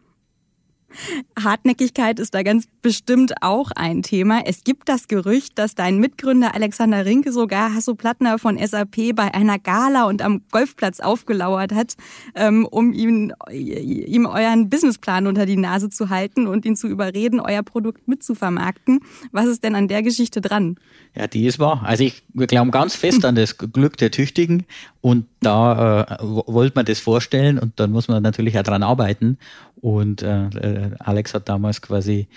Hartnäckigkeit 1.42 2.20
ist 2.20 2.34
da 2.34 2.44
ganz 2.44 2.68
bestimmt 2.82 3.34
auch 3.42 3.72
ein 3.76 4.04
Thema. 4.04 4.42
Es 4.46 4.64
gibt 4.64 4.90
das 4.90 5.08
Gerücht, 5.08 5.58
dass 5.58 5.76
dein 5.76 5.98
Mitgründer 5.98 6.54
Alexander 6.56 7.06
Rinke 7.06 7.32
sogar 7.32 7.74
Hasso 7.74 7.96
Plattner 7.96 8.40
von 8.40 8.58
SAP 8.58 9.16
bei 9.16 9.34
einer 9.34 9.60
Gala 9.60 10.06
und 10.06 10.22
am 10.22 10.42
Golfplatz 10.52 11.00
aufgelauert 11.00 11.74
hat, 11.74 11.96
ähm, 12.36 12.66
um 12.70 12.94
ihm, 12.94 13.34
ihm 13.52 14.26
euren 14.26 14.70
Businessplan 14.70 15.28
unter 15.28 15.46
die 15.46 15.58
Nase 15.58 15.90
zu 15.90 16.10
halten 16.10 16.48
und 16.48 16.66
ihn 16.66 16.76
zu 16.76 16.88
überreden, 16.88 17.40
euer 17.40 17.64
Produkt 17.64 18.08
mitzuvermarkten. 18.08 19.00
Was 19.32 19.48
ist 19.48 19.64
denn 19.64 19.76
an 19.76 19.88
der 19.88 20.04
Geschichte 20.04 20.42
dran? 20.42 20.78
Ja, 21.16 21.28
die 21.28 21.46
ist 21.46 21.60
wahr. 21.60 21.84
Also 21.86 22.04
ich, 22.04 22.24
wir 22.34 22.48
glauben 22.48 22.72
ganz 22.72 22.96
fest 22.96 23.24
an 23.26 23.36
das 23.36 23.58
Glück 23.58 23.98
der 23.98 24.12
Tüchtigen 24.12 24.66
und 25.02 25.26
da 25.42 26.04
äh, 26.04 26.18
wollte 26.22 26.74
man 26.76 26.86
das 26.86 27.00
vorstellen 27.00 27.60
und 27.60 27.80
dann 27.80 27.92
muss 27.92 28.08
man 28.08 28.24
natürlich 28.24 28.58
auch 28.58 28.64
dran 28.64 28.84
arbeiten. 28.84 29.38
Und 29.84 30.22
äh, 30.22 30.46
äh, 30.46 30.92
Alex 31.00 31.34
hat 31.34 31.50
damals 31.50 31.82
quasi 31.82 32.30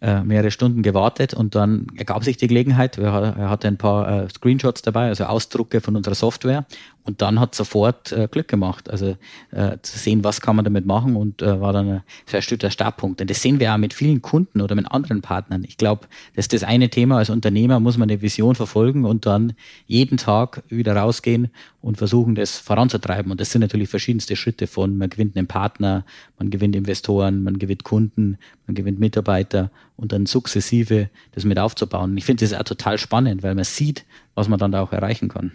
äh, 0.00 0.22
mehrere 0.22 0.52
Stunden 0.52 0.82
gewartet 0.82 1.34
und 1.34 1.56
dann 1.56 1.88
ergab 1.96 2.22
sich 2.22 2.36
die 2.36 2.46
Gelegenheit. 2.46 2.98
Er 2.98 3.50
hatte 3.50 3.66
ein 3.66 3.78
paar 3.78 4.26
äh, 4.26 4.28
Screenshots 4.28 4.82
dabei, 4.82 5.08
also 5.08 5.24
Ausdrucke 5.24 5.80
von 5.80 5.96
unserer 5.96 6.14
Software 6.14 6.66
und 7.06 7.20
dann 7.20 7.38
hat 7.38 7.54
sofort 7.54 8.12
äh, 8.12 8.28
Glück 8.30 8.48
gemacht. 8.48 8.88
Also 8.88 9.16
äh, 9.50 9.76
zu 9.82 9.98
sehen, 9.98 10.24
was 10.24 10.40
kann 10.40 10.56
man 10.56 10.64
damit 10.64 10.86
machen 10.86 11.16
und 11.16 11.42
äh, 11.42 11.60
war 11.60 11.72
dann 11.72 11.88
ein 11.88 12.02
sehr 12.26 12.40
stütter 12.40 12.70
Startpunkt. 12.70 13.20
Und 13.20 13.28
das 13.28 13.42
sehen 13.42 13.60
wir 13.60 13.72
auch 13.72 13.78
mit 13.78 13.92
vielen 13.92 14.22
Kunden 14.22 14.62
oder 14.62 14.74
mit 14.74 14.90
anderen 14.90 15.20
Partnern. 15.20 15.64
Ich 15.64 15.76
glaube, 15.76 16.06
das 16.34 16.44
ist 16.44 16.54
das 16.54 16.64
eine 16.64 16.88
Thema. 16.88 17.18
Als 17.18 17.28
Unternehmer 17.28 17.78
muss 17.78 17.98
man 17.98 18.08
eine 18.08 18.22
Vision 18.22 18.54
verfolgen 18.54 19.04
und 19.04 19.26
dann 19.26 19.52
jeden 19.86 20.16
Tag 20.16 20.62
wieder 20.70 20.96
rausgehen 20.96 21.50
und 21.82 21.98
versuchen, 21.98 22.34
das 22.34 22.56
voranzutreiben. 22.58 23.30
Und 23.30 23.38
das 23.38 23.50
sind 23.50 23.60
natürlich 23.60 23.90
verschiedenste 23.90 24.34
Schritte 24.34 24.66
von, 24.66 24.96
man 24.96 25.10
gewinnt 25.10 25.36
einen 25.36 25.46
Partner, 25.46 26.06
man 26.38 26.48
gewinnt 26.48 26.74
Investoren, 26.74 27.42
man 27.42 27.58
gewinnt 27.58 27.84
Kunden, 27.84 28.38
man 28.66 28.74
gewinnt 28.74 28.98
Mitarbeiter 28.98 29.70
und 29.96 30.12
dann 30.12 30.24
sukzessive 30.24 31.10
das 31.32 31.44
mit 31.44 31.58
aufzubauen. 31.58 32.16
Ich 32.16 32.24
finde 32.24 32.46
das 32.46 32.58
auch 32.58 32.64
total 32.64 32.96
spannend, 32.96 33.42
weil 33.42 33.54
man 33.54 33.64
sieht, 33.64 34.06
was 34.34 34.48
man 34.48 34.58
dann 34.58 34.72
da 34.72 34.82
auch 34.82 34.92
erreichen 34.92 35.28
kann. 35.28 35.52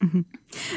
Mhm. 0.00 0.24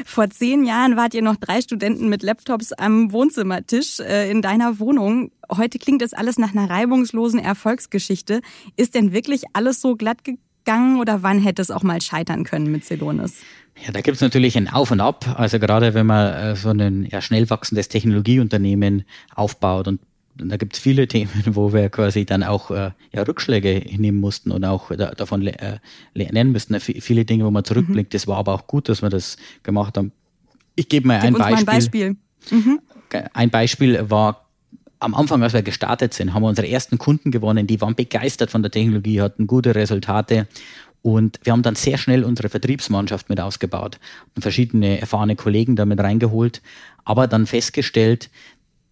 Vor 0.04 0.30
zehn 0.30 0.64
Jahren 0.64 0.96
wart 0.96 1.14
ihr 1.14 1.22
noch 1.22 1.36
drei 1.36 1.60
Studenten 1.60 2.08
mit 2.08 2.22
Laptops 2.22 2.72
am 2.72 3.12
Wohnzimmertisch 3.12 4.00
äh, 4.00 4.30
in 4.30 4.42
deiner 4.42 4.78
Wohnung. 4.78 5.30
Heute 5.50 5.78
klingt 5.78 6.02
das 6.02 6.12
alles 6.12 6.38
nach 6.38 6.52
einer 6.52 6.68
reibungslosen 6.68 7.38
Erfolgsgeschichte. 7.38 8.40
Ist 8.76 8.94
denn 8.94 9.12
wirklich 9.12 9.44
alles 9.52 9.80
so 9.80 9.94
glatt 9.94 10.24
gegangen 10.24 10.98
oder 11.00 11.22
wann 11.22 11.38
hätte 11.38 11.62
es 11.62 11.70
auch 11.70 11.82
mal 11.82 12.00
scheitern 12.00 12.44
können 12.44 12.70
mit 12.72 12.84
Celonis? 12.84 13.42
Ja, 13.84 13.92
da 13.92 14.00
gibt 14.00 14.16
es 14.16 14.20
natürlich 14.20 14.56
ein 14.56 14.68
Auf 14.68 14.90
und 14.90 15.00
Ab. 15.00 15.36
Also 15.38 15.58
gerade 15.58 15.94
wenn 15.94 16.06
man 16.06 16.34
äh, 16.34 16.56
so 16.56 16.70
ein 16.70 17.06
ja, 17.10 17.20
schnell 17.20 17.48
wachsendes 17.48 17.88
Technologieunternehmen 17.88 19.04
aufbaut 19.34 19.88
und 19.88 20.00
da 20.48 20.56
gibt 20.56 20.74
es 20.74 20.80
viele 20.80 21.08
Themen, 21.08 21.30
wo 21.46 21.72
wir 21.72 21.88
quasi 21.88 22.24
dann 22.24 22.42
auch 22.42 22.70
äh, 22.70 22.90
ja, 23.12 23.22
Rückschläge 23.22 23.68
hinnehmen 23.68 24.20
mussten 24.20 24.50
und 24.50 24.64
auch 24.64 24.90
da, 24.94 25.10
davon 25.12 25.46
äh, 25.46 25.78
lernen 26.14 26.52
müssten. 26.52 26.78
Viele 26.80 27.24
Dinge, 27.24 27.44
wo 27.44 27.50
man 27.50 27.64
zurückblickt. 27.64 28.12
Mhm. 28.12 28.16
Das 28.16 28.26
war 28.26 28.38
aber 28.38 28.54
auch 28.54 28.66
gut, 28.66 28.88
dass 28.88 29.02
wir 29.02 29.10
das 29.10 29.36
gemacht 29.62 29.96
haben. 29.96 30.12
Ich 30.74 30.88
gebe 30.88 31.06
mal 31.06 31.18
Beispiel. 31.18 31.38
Mal 31.38 31.54
ein 31.54 31.64
Beispiel. 31.64 32.16
Mhm. 32.50 32.80
Ein 33.34 33.50
Beispiel 33.50 34.10
war 34.10 34.48
am 34.98 35.14
Anfang, 35.14 35.42
als 35.42 35.52
wir 35.52 35.62
gestartet 35.62 36.14
sind, 36.14 36.32
haben 36.32 36.42
wir 36.42 36.48
unsere 36.48 36.68
ersten 36.68 36.96
Kunden 36.96 37.30
gewonnen. 37.30 37.66
Die 37.66 37.80
waren 37.80 37.94
begeistert 37.94 38.50
von 38.50 38.62
der 38.62 38.70
Technologie, 38.70 39.20
hatten 39.20 39.46
gute 39.46 39.74
Resultate. 39.74 40.46
Und 41.02 41.40
wir 41.42 41.52
haben 41.52 41.62
dann 41.62 41.74
sehr 41.74 41.98
schnell 41.98 42.22
unsere 42.22 42.48
Vertriebsmannschaft 42.48 43.28
mit 43.28 43.40
ausgebaut 43.40 43.98
und 44.36 44.42
verschiedene 44.42 45.00
erfahrene 45.00 45.34
Kollegen 45.34 45.74
damit 45.74 45.98
reingeholt, 45.98 46.62
aber 47.04 47.26
dann 47.26 47.46
festgestellt, 47.46 48.30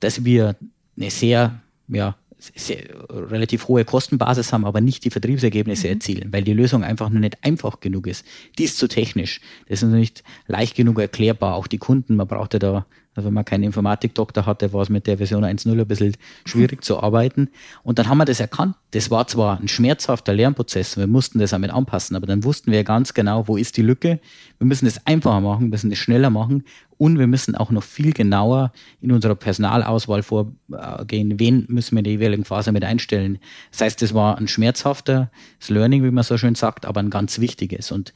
dass 0.00 0.24
wir 0.24 0.56
eine 1.00 1.10
sehr, 1.10 1.60
ja, 1.88 2.16
sehr, 2.38 2.84
relativ 3.10 3.68
hohe 3.68 3.84
Kostenbasis 3.84 4.52
haben, 4.52 4.64
aber 4.64 4.80
nicht 4.80 5.04
die 5.04 5.10
Vertriebsergebnisse 5.10 5.88
mhm. 5.88 5.94
erzielen, 5.94 6.32
weil 6.32 6.42
die 6.42 6.54
Lösung 6.54 6.84
einfach 6.84 7.10
nur 7.10 7.20
nicht 7.20 7.42
einfach 7.42 7.80
genug 7.80 8.06
ist. 8.06 8.24
Die 8.58 8.64
ist 8.64 8.78
zu 8.78 8.88
technisch. 8.88 9.40
Das 9.68 9.82
ist 9.82 9.88
nicht 9.88 10.22
leicht 10.46 10.76
genug 10.76 10.98
erklärbar. 10.98 11.54
Auch 11.54 11.66
die 11.66 11.78
Kunden, 11.78 12.16
man 12.16 12.28
brauchte 12.28 12.58
da 12.58 12.72
also 12.72 12.84
wenn 13.24 13.33
man 13.33 13.44
keinen 13.44 13.64
Informatikdoktor 13.64 14.46
hatte, 14.46 14.72
war 14.72 14.83
es 14.83 14.88
mit 14.88 15.06
der 15.06 15.18
Version 15.18 15.44
1.0 15.44 15.80
ein 15.80 15.87
bisschen 15.87 16.16
schwierig 16.44 16.85
zu 16.85 17.00
arbeiten. 17.02 17.48
Und 17.83 17.98
dann 17.98 18.09
haben 18.09 18.18
wir 18.18 18.24
das 18.24 18.40
erkannt. 18.40 18.76
Das 18.92 19.11
war 19.11 19.26
zwar 19.26 19.61
ein 19.61 19.68
schmerzhafter 19.68 20.33
Lernprozess, 20.33 20.96
wir 20.96 21.06
mussten 21.06 21.38
das 21.38 21.50
damit 21.50 21.70
anpassen, 21.70 22.16
aber 22.16 22.26
dann 22.26 22.44
wussten 22.44 22.72
wir 22.72 22.85
ganz 22.85 23.14
genau, 23.14 23.46
wo 23.46 23.56
ist 23.56 23.76
die 23.76 23.83
Lücke. 23.83 24.20
Wir 24.59 24.66
müssen 24.66 24.85
das 24.85 25.06
einfacher 25.06 25.40
machen, 25.40 25.66
wir 25.66 25.70
müssen 25.70 25.90
das 25.90 25.98
schneller 25.98 26.30
machen 26.30 26.64
und 26.98 27.18
wir 27.18 27.26
müssen 27.26 27.54
auch 27.54 27.70
noch 27.70 27.83
viel 27.83 28.12
genauer 28.12 28.72
in 29.00 29.11
unserer 29.11 29.35
Personalauswahl 29.35 30.22
vorgehen. 30.22 31.40
Wen 31.40 31.64
müssen 31.68 31.94
wir 31.94 32.00
in 32.00 32.04
der 32.04 32.12
jeweiligen 32.12 32.44
Phase 32.44 32.72
mit 32.72 32.85
einstellen? 32.85 33.38
Das 33.70 33.80
heißt, 33.80 34.02
das 34.02 34.12
war 34.12 34.37
ein 34.37 34.48
schmerzhaftes 34.48 35.28
Learning, 35.68 36.04
wie 36.04 36.11
man 36.11 36.24
so 36.24 36.37
schön 36.37 36.56
sagt, 36.56 36.85
aber 36.85 37.00
ein 37.00 37.09
ganz 37.09 37.38
wichtiges. 37.38 37.90
Und 37.90 38.12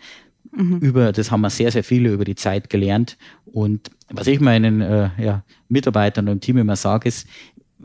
Mhm. 0.53 0.79
Über, 0.79 1.13
das 1.13 1.31
haben 1.31 1.41
wir 1.41 1.51
sehr, 1.51 1.71
sehr 1.71 1.85
viele 1.85 2.13
über 2.13 2.25
die 2.25 2.35
Zeit 2.35 2.71
gelernt. 2.71 3.17
Und 3.47 3.91
was 4.11 4.27
ich 4.27 4.41
meinen 4.41 4.81
äh, 4.81 5.11
ja, 5.19 5.45
Mitarbeitern 5.69 6.27
und 6.29 6.35
im 6.35 6.41
Team 6.41 6.59
immer 6.59 6.77
sage, 6.77 7.09
ist, 7.09 7.27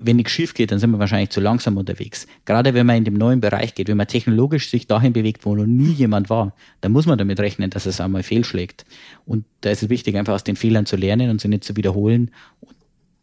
wenn 0.01 0.15
nichts 0.15 0.31
schief 0.31 0.53
geht, 0.53 0.71
dann 0.71 0.79
sind 0.79 0.91
wir 0.91 0.99
wahrscheinlich 0.99 1.29
zu 1.29 1.41
langsam 1.41 1.77
unterwegs. 1.77 2.27
Gerade 2.45 2.73
wenn 2.73 2.85
man 2.85 2.97
in 2.97 3.05
dem 3.05 3.15
neuen 3.15 3.41
Bereich 3.41 3.75
geht, 3.75 3.87
wenn 3.87 3.97
man 3.97 4.07
technologisch 4.07 4.69
sich 4.69 4.87
dahin 4.87 5.13
bewegt, 5.13 5.45
wo 5.45 5.55
noch 5.55 5.65
nie 5.65 5.91
jemand 5.91 6.29
war, 6.29 6.55
dann 6.81 6.91
muss 6.91 7.05
man 7.05 7.17
damit 7.17 7.39
rechnen, 7.39 7.69
dass 7.69 7.85
es 7.85 7.99
einmal 7.99 8.23
fehlschlägt. 8.23 8.85
Und 9.25 9.45
da 9.61 9.71
ist 9.71 9.83
es 9.83 9.89
wichtig, 9.89 10.15
einfach 10.15 10.33
aus 10.33 10.43
den 10.43 10.55
Fehlern 10.55 10.85
zu 10.85 10.95
lernen 10.95 11.29
und 11.29 11.41
sie 11.41 11.47
nicht 11.47 11.63
zu 11.63 11.75
wiederholen. 11.75 12.31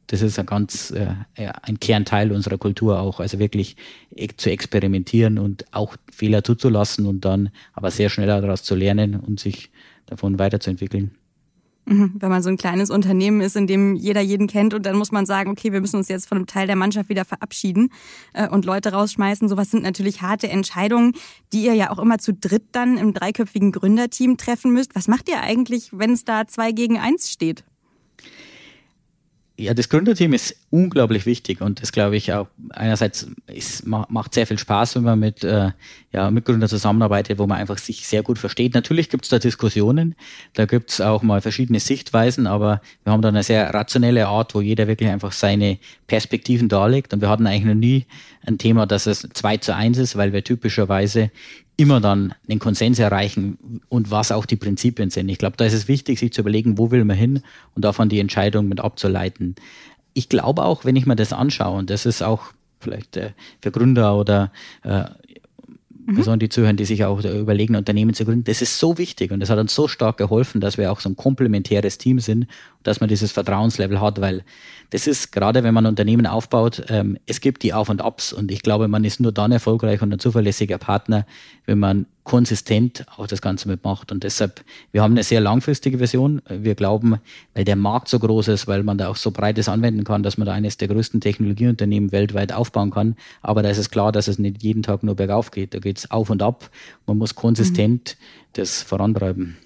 Das 0.09 0.23
ist 0.23 0.39
ein 0.39 0.47
ganz 0.47 0.91
äh, 0.93 1.15
ein 1.35 1.81
Kernteil 1.81 2.33
unserer 2.33 2.59
Kultur 2.59 3.01
auch, 3.01 3.21
also 3.21 3.39
wirklich 3.39 3.77
e 4.15 4.29
zu 4.37 4.51
experimentieren 4.51 5.39
und 5.39 5.65
auch 5.73 5.97
Fehler 6.13 6.45
zuzulassen 6.45 7.07
und 7.07 7.25
dann 7.25 7.51
aber 7.73 7.91
sehr 7.91 8.09
schnell 8.09 8.29
daraus 8.29 8.63
zu 8.63 8.75
lernen 8.75 9.17
und 9.17 9.41
sich 9.41 9.71
davon 10.07 10.39
weiterzuentwickeln. 10.39 11.11
Mhm. 11.89 12.15
Wenn 12.19 12.31
man 12.31 12.43
so 12.43 12.49
ein 12.49 12.57
kleines 12.57 12.91
Unternehmen 12.91 13.41
ist, 13.41 13.55
in 13.55 13.69
dem 13.69 13.95
jeder 13.95 14.21
jeden 14.21 14.49
kennt 14.49 14.75
und 14.75 14.85
dann 14.85 14.97
muss 14.97 15.13
man 15.13 15.25
sagen, 15.25 15.51
okay, 15.51 15.73
wir 15.73 15.81
müssen 15.81 15.97
uns 15.97 16.09
jetzt 16.09 16.27
von 16.29 16.39
einem 16.39 16.47
Teil 16.49 16.67
der 16.67 16.75
Mannschaft 16.75 17.09
wieder 17.09 17.25
verabschieden 17.25 17.91
äh, 18.35 18.49
und 18.49 18.65
Leute 18.65 18.93
rausschmeißen. 18.93 19.49
Sowas 19.49 19.71
sind 19.71 19.85
natürlich 19.85 20.21
harte 20.21 20.49
Entscheidungen, 20.49 21.13
die 21.53 21.65
ihr 21.65 21.75
ja 21.75 21.91
auch 21.91 22.01
immer 22.01 22.19
zu 22.19 22.35
dritt 22.35 22.65
dann 22.73 22.99
im 22.99 23.15
dreiköpfigen 23.15 23.71
Gründerteam 23.71 24.37
treffen 24.37 24.73
müsst. 24.73 24.97
Was 24.97 25.07
macht 25.07 25.29
ihr 25.29 25.41
eigentlich, 25.41 25.91
wenn 25.93 26.13
es 26.13 26.25
da 26.25 26.49
zwei 26.49 26.73
gegen 26.73 26.99
eins 26.99 27.31
steht? 27.31 27.65
Ja, 29.59 29.73
das 29.73 29.89
Gründerteam 29.89 30.35
ist 30.35 30.55
unglaublich 30.69 31.25
wichtig 31.25 31.63
und 31.63 31.81
das 31.81 31.91
glaube 31.91 32.17
ich 32.17 32.31
auch 32.35 32.47
einerseits 32.71 33.27
ist, 33.47 33.87
macht 33.87 34.35
sehr 34.35 34.47
viel 34.47 34.59
Spaß, 34.59 34.97
wenn 34.97 35.05
man 35.05 35.19
mit 35.19 35.45
äh, 35.45 35.71
ja, 36.13 36.31
Mitgründern 36.31 36.69
zusammenarbeitet, 36.69 37.39
wo 37.39 37.47
man 37.47 37.57
einfach 37.57 37.79
sich 37.79 38.07
sehr 38.07 38.23
gut 38.23 38.39
versteht. 38.39 38.75
Natürlich 38.75 39.09
gibt 39.09 39.25
es 39.25 39.31
da 39.31 39.39
Diskussionen, 39.39 40.15
da 40.53 40.67
gibt 40.67 40.91
es 40.91 41.01
auch 41.01 41.23
mal 41.23 41.41
verschiedene 41.41 41.81
Sichtweisen, 41.81 42.47
aber 42.47 42.83
wir 43.05 43.15
haben 43.15 43.23
da 43.23 43.29
eine 43.29 43.43
sehr 43.43 43.73
rationelle 43.73 44.29
Art, 44.29 44.55
wo 44.55 44.61
jeder 44.61 44.89
wirklich 44.89 45.09
einfach 45.09 45.33
seine 45.33 45.79
Perspektiven 46.07 46.69
darlegt 46.69 47.15
und 47.15 47.23
wir 47.23 47.31
hatten 47.31 47.47
eigentlich 47.47 47.65
noch 47.65 47.75
nie 47.75 48.05
ein 48.45 48.59
Thema, 48.59 48.87
dass 48.87 49.07
es 49.07 49.27
zwei 49.33 49.57
zu 49.57 49.75
eins 49.75 49.97
ist, 49.97 50.17
weil 50.17 50.35
wir 50.35 50.45
typischerweise 50.45 51.31
immer 51.77 52.01
dann 52.01 52.35
den 52.49 52.59
Konsens 52.59 52.99
erreichen 52.99 53.81
und 53.89 54.11
was 54.11 54.33
auch 54.33 54.47
die 54.47 54.57
Prinzipien 54.57 55.11
sind. 55.11 55.29
Ich 55.29 55.39
glaube, 55.39 55.57
da 55.57 55.67
ist 55.67 55.75
es 55.75 55.89
wichtig, 55.89 56.19
sich 56.19 56.33
zu 56.33 56.41
überlegen, 56.41 56.79
wo 56.79 56.91
will 56.91 57.05
man 57.05 57.17
hin 57.17 57.43
und 57.75 57.85
davon 57.85 58.09
die 58.09 58.21
Entscheidung 58.21 58.69
mit 58.69 58.81
abzuleiten. 58.81 59.57
Ich 60.15 60.29
glaube 60.29 60.65
auch, 60.65 60.85
wenn 60.85 60.97
ich 60.97 61.07
mir 61.07 61.17
das 61.17 61.33
anschaue, 61.33 61.79
und 61.79 61.91
das 61.91 62.07
ist 62.07 62.23
auch 62.23 62.53
vielleicht 62.81 63.17
äh, 63.17 63.33
für 63.61 63.71
Gründer 63.71 64.17
oder 64.17 64.53
äh, 64.83 65.05
mhm. 66.07 66.15
Personen, 66.15 66.39
die 66.39 66.49
zuhören, 66.49 66.77
die 66.77 66.85
sich 66.85 67.05
auch 67.05 67.23
überlegen, 67.25 67.77
Unternehmen 67.77 68.15
zu 68.15 68.25
gründen, 68.25 68.45
das 68.45 68.63
ist 68.63 68.79
so 68.79 68.99
wichtig 68.99 69.31
und 69.33 69.41
das 69.41 69.51
hat 69.51 69.59
uns 69.59 69.75
so 69.75 69.89
stark 69.89 70.17
geholfen, 70.17 70.61
dass 70.61 70.79
wir 70.79 70.91
auch 70.91 71.01
so 71.01 71.09
ein 71.09 71.17
komplementäres 71.17 71.99
Team 71.99 72.19
sind 72.19 72.47
dass 72.87 73.01
man 73.01 73.09
dieses 73.09 73.33
Vertrauenslevel 73.33 74.01
hat, 74.01 74.21
weil 74.21 74.45
das 74.91 75.07
ist 75.07 75.33
gerade, 75.33 75.65
wenn 75.65 75.75
man 75.75 75.87
Unternehmen 75.87 76.27
aufbaut, 76.27 76.85
ähm, 76.89 77.19
es 77.27 77.41
gibt 77.41 77.63
die 77.63 77.75
Auf 77.75 77.89
und 77.89 78.01
Abs 78.01 78.33
und 78.33 78.51
ich 78.51 78.63
glaube, 78.63 78.89
man 78.89 79.05
ist 79.05 79.21
nur 79.21 79.33
dann 79.33 79.53
erfolgreich 79.53 80.03
und 80.03 80.13
ein 80.13 80.19
zuverlässiger 80.19 80.79
Partner, 80.79 81.27
wenn 81.65 81.79
man 81.79 82.07
konsistent 82.27 83.07
auch 83.17 83.29
das 83.29 83.41
Ganze 83.41 83.69
mitmacht. 83.69 84.11
Und 84.11 84.25
deshalb, 84.25 84.65
wir 84.91 85.03
haben 85.03 85.13
eine 85.13 85.23
sehr 85.23 85.41
langfristige 85.41 85.99
Version. 85.99 86.43
Wir 86.49 86.75
glauben, 86.75 87.21
weil 87.55 87.65
der 87.65 87.77
Markt 87.77 88.09
so 88.09 88.19
groß 88.19 88.49
ist, 88.49 88.67
weil 88.67 88.83
man 88.83 88.99
da 88.99 89.09
auch 89.09 89.17
so 89.17 89.31
breites 89.31 89.69
anwenden 89.69 90.03
kann, 90.03 90.25
dass 90.25 90.37
man 90.37 90.45
da 90.45 90.53
eines 90.53 90.77
der 90.77 90.89
größten 90.89 91.21
Technologieunternehmen 91.21 92.11
weltweit 92.11 92.53
aufbauen 92.53 92.91
kann. 92.91 93.15
Aber 93.43 93.63
da 93.63 93.71
ist 93.71 93.79
es 93.79 93.91
klar, 93.91 94.11
dass 94.11 94.27
es 94.27 94.41
nicht 94.41 94.63
jeden 94.63 94.83
Tag 94.83 95.05
nur 95.05 95.15
bergauf 95.15 95.53
geht. 95.53 95.73
Da 95.73 95.79
geht 95.79 95.99
es 95.99 96.11
auf 96.11 96.29
und 96.29 96.43
ab. 96.43 96.69
Man 97.07 97.17
muss 97.17 97.37
konsistent 97.37 98.17
mhm. 98.19 98.25
das 98.55 98.83
vorantreiben. 98.83 99.57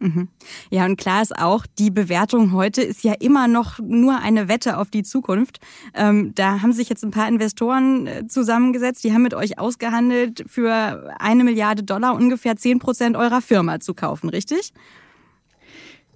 Mhm. 0.00 0.28
Ja, 0.70 0.84
und 0.84 0.96
klar 0.96 1.22
ist 1.22 1.38
auch, 1.38 1.66
die 1.78 1.90
Bewertung 1.90 2.52
heute 2.52 2.82
ist 2.82 3.04
ja 3.04 3.14
immer 3.14 3.48
noch 3.48 3.78
nur 3.78 4.18
eine 4.18 4.48
Wette 4.48 4.78
auf 4.78 4.90
die 4.90 5.02
Zukunft. 5.02 5.60
Ähm, 5.94 6.34
da 6.34 6.62
haben 6.62 6.72
sich 6.72 6.88
jetzt 6.88 7.04
ein 7.04 7.10
paar 7.10 7.28
Investoren 7.28 8.06
äh, 8.06 8.26
zusammengesetzt, 8.26 9.04
die 9.04 9.12
haben 9.12 9.22
mit 9.22 9.34
euch 9.34 9.58
ausgehandelt, 9.58 10.44
für 10.48 11.14
eine 11.18 11.44
Milliarde 11.44 11.82
Dollar 11.82 12.14
ungefähr 12.14 12.56
zehn 12.56 12.78
Prozent 12.78 13.16
eurer 13.16 13.40
Firma 13.40 13.80
zu 13.80 13.94
kaufen, 13.94 14.28
richtig? 14.28 14.72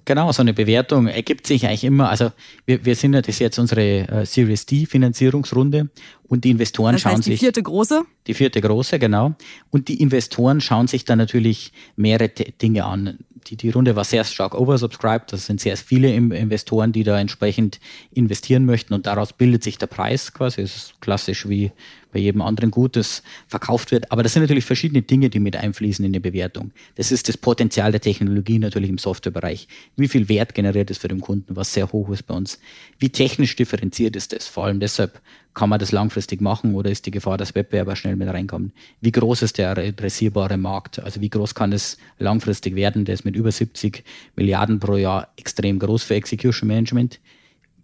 Genau, 0.08 0.32
so 0.32 0.40
eine 0.40 0.54
Bewertung 0.54 1.06
ergibt 1.06 1.46
sich 1.46 1.66
eigentlich 1.66 1.84
immer. 1.84 2.08
Also 2.08 2.32
wir, 2.64 2.82
wir 2.82 2.96
sind 2.96 3.12
ja, 3.12 3.20
das 3.20 3.28
ist 3.28 3.40
jetzt 3.40 3.58
unsere 3.58 4.08
äh, 4.08 4.24
Series 4.24 4.64
D 4.64 4.86
Finanzierungsrunde 4.86 5.90
und 6.22 6.44
die 6.44 6.50
Investoren 6.50 6.94
das 6.94 7.04
heißt 7.04 7.12
schauen 7.12 7.20
die 7.20 7.30
sich. 7.32 7.40
Die 7.40 7.44
vierte 7.44 7.62
große? 7.62 8.04
Die 8.26 8.32
vierte 8.32 8.62
große, 8.62 8.98
genau. 8.98 9.34
Und 9.68 9.88
die 9.88 10.00
Investoren 10.00 10.62
schauen 10.62 10.86
sich 10.86 11.04
dann 11.04 11.18
natürlich 11.18 11.72
mehrere 11.96 12.30
Dinge 12.30 12.86
an 12.86 13.18
die, 13.48 13.56
die 13.56 13.70
Runde 13.70 13.96
war 13.96 14.04
sehr 14.04 14.24
stark 14.24 14.54
oversubscribed. 14.54 15.32
Das 15.32 15.46
sind 15.46 15.60
sehr 15.60 15.76
viele 15.76 16.12
Investoren, 16.12 16.92
die 16.92 17.04
da 17.04 17.18
entsprechend 17.18 17.80
investieren 18.12 18.64
möchten 18.64 18.94
und 18.94 19.06
daraus 19.06 19.32
bildet 19.32 19.62
sich 19.62 19.78
der 19.78 19.86
Preis 19.86 20.32
quasi. 20.32 20.62
Es 20.62 20.76
ist 20.76 21.00
klassisch 21.00 21.48
wie 21.48 21.72
bei 22.12 22.18
jedem 22.18 22.42
anderen 22.42 22.70
Gut, 22.70 22.96
das 22.96 23.22
verkauft 23.46 23.90
wird. 23.90 24.10
Aber 24.10 24.22
das 24.22 24.32
sind 24.32 24.42
natürlich 24.42 24.64
verschiedene 24.64 25.02
Dinge, 25.02 25.30
die 25.30 25.40
mit 25.40 25.56
einfließen 25.56 26.04
in 26.04 26.12
die 26.12 26.20
Bewertung. 26.20 26.72
Das 26.94 27.12
ist 27.12 27.28
das 27.28 27.36
Potenzial 27.36 27.92
der 27.92 28.00
Technologie 28.00 28.58
natürlich 28.58 28.90
im 28.90 28.98
Softwarebereich. 28.98 29.68
Wie 29.96 30.08
viel 30.08 30.28
Wert 30.28 30.54
generiert 30.54 30.90
es 30.90 30.98
für 30.98 31.08
den 31.08 31.20
Kunden, 31.20 31.56
was 31.56 31.72
sehr 31.72 31.92
hoch 31.92 32.10
ist 32.10 32.26
bei 32.26 32.34
uns? 32.34 32.58
Wie 32.98 33.10
technisch 33.10 33.56
differenziert 33.56 34.16
ist 34.16 34.32
das? 34.32 34.46
Vor 34.46 34.64
allem 34.64 34.80
deshalb 34.80 35.20
kann 35.54 35.68
man 35.68 35.80
das 35.80 35.92
langfristig 35.92 36.40
machen 36.40 36.74
oder 36.74 36.90
ist 36.90 37.04
die 37.06 37.10
Gefahr, 37.10 37.36
dass 37.36 37.54
Wettbewerber 37.54 37.96
schnell 37.96 38.16
mit 38.16 38.28
reinkommen? 38.28 38.72
Wie 39.00 39.10
groß 39.10 39.42
ist 39.42 39.58
der 39.58 39.70
adressierbare 39.70 40.56
Markt? 40.56 41.00
Also 41.00 41.20
wie 41.20 41.30
groß 41.30 41.54
kann 41.54 41.72
es 41.72 41.98
langfristig 42.18 42.76
werden? 42.76 43.04
Der 43.04 43.14
ist 43.14 43.24
mit 43.24 43.34
über 43.34 43.50
70 43.50 44.04
Milliarden 44.36 44.78
pro 44.78 44.96
Jahr 44.96 45.28
extrem 45.36 45.78
groß 45.78 46.04
für 46.04 46.14
Execution 46.14 46.68
Management. 46.68 47.18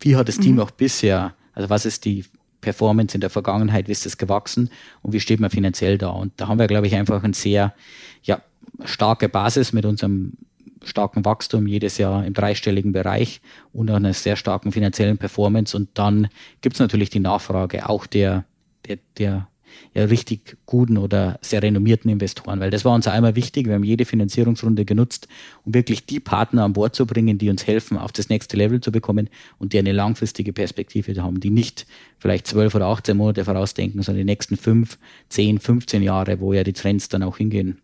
Wie 0.00 0.16
hat 0.16 0.28
das 0.28 0.38
mhm. 0.38 0.42
Team 0.42 0.60
auch 0.60 0.70
bisher, 0.70 1.34
also 1.52 1.68
was 1.68 1.84
ist 1.84 2.04
die 2.04 2.24
Performance 2.64 3.14
in 3.14 3.20
der 3.20 3.31
Vergangenheit, 3.31 3.87
wie 3.87 3.92
ist 3.92 4.07
das 4.07 4.18
gewachsen 4.18 4.70
und 5.03 5.12
wie 5.12 5.20
steht 5.20 5.38
man 5.38 5.50
finanziell 5.50 5.98
da? 5.98 6.09
Und 6.09 6.33
da 6.37 6.48
haben 6.48 6.59
wir, 6.59 6.66
glaube 6.66 6.87
ich, 6.87 6.96
einfach 6.96 7.22
eine 7.22 7.35
sehr 7.35 7.74
ja, 8.22 8.40
starke 8.85 9.29
Basis 9.29 9.72
mit 9.72 9.85
unserem 9.85 10.33
starken 10.83 11.24
Wachstum 11.24 11.66
jedes 11.66 11.98
Jahr 11.98 12.24
im 12.27 12.35
dreistelligen 12.35 12.92
Bereich 12.92 13.40
und 13.72 13.90
einer 13.90 14.12
sehr 14.12 14.37
starken 14.37 14.72
finanziellen 14.72 15.18
Performance. 15.18 15.77
Und 15.77 15.90
dann 15.94 16.29
gibt 16.61 16.77
es 16.77 16.81
natürlich 16.81 17.11
die 17.11 17.20
Nachfrage 17.20 17.88
auch 17.88 18.07
der, 18.07 18.44
der, 18.87 18.98
der 19.18 19.48
ja, 19.94 20.04
richtig 20.04 20.56
guten 20.66 20.98
oder 20.98 21.38
sehr 21.40 21.62
renommierten 21.62 22.10
Investoren, 22.10 22.60
weil 22.60 22.70
das 22.70 22.84
war 22.84 22.94
uns 22.94 23.06
einmal 23.06 23.37
wichtig. 23.37 23.66
Wir 23.66 23.74
haben 23.74 23.84
jede 23.84 24.04
Finanzierungsrunde 24.04 24.84
genutzt, 24.84 25.28
um 25.64 25.74
wirklich 25.74 26.06
die 26.06 26.20
Partner 26.20 26.64
an 26.64 26.72
Bord 26.72 26.94
zu 26.94 27.06
bringen, 27.06 27.38
die 27.38 27.50
uns 27.50 27.66
helfen, 27.66 27.98
auf 27.98 28.12
das 28.12 28.28
nächste 28.28 28.56
Level 28.56 28.80
zu 28.80 28.92
bekommen 28.92 29.28
und 29.58 29.72
die 29.72 29.78
eine 29.78 29.92
langfristige 29.92 30.52
Perspektive 30.52 31.22
haben, 31.22 31.40
die 31.40 31.50
nicht 31.50 31.87
vielleicht 32.18 32.46
zwölf 32.46 32.75
oder 32.75 32.87
18 32.87 33.16
Monate 33.16 33.44
vorausdenken, 33.44 34.02
sondern 34.02 34.27
die 34.27 34.33
nächsten 34.33 34.56
fünf, 34.56 34.98
zehn, 35.29 35.58
15 35.58 36.02
Jahre, 36.02 36.40
wo 36.40 36.52
ja 36.52 36.64
die 36.64 36.72
Trends 36.72 37.08
dann 37.08 37.22
auch 37.22 37.37
hingehen. 37.37 37.79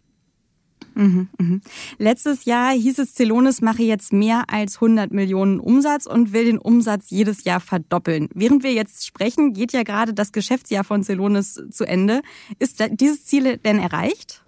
Mhm, 1.01 1.29
mhm. 1.39 1.63
Letztes 1.97 2.45
Jahr 2.45 2.73
hieß 2.73 2.99
es, 2.99 3.15
Celonis 3.15 3.63
mache 3.63 3.83
jetzt 3.83 4.13
mehr 4.13 4.45
als 4.49 4.75
100 4.77 5.11
Millionen 5.13 5.59
Umsatz 5.59 6.05
und 6.05 6.35
will 6.35 6.45
den 6.45 6.59
Umsatz 6.59 7.09
jedes 7.09 7.45
Jahr 7.45 7.61
verdoppeln. 7.61 8.29
Während 8.35 8.63
wir 8.63 8.75
jetzt 8.75 9.07
sprechen, 9.07 9.55
geht 9.55 9.73
ja 9.73 9.83
gerade 9.83 10.13
das 10.13 10.31
Geschäftsjahr 10.31 10.85
von 10.85 11.03
Celonis 11.03 11.59
zu 11.71 11.85
Ende. 11.87 12.21
Ist 12.59 12.85
dieses 13.01 13.25
Ziel 13.25 13.57
denn 13.57 13.79
erreicht? 13.79 14.43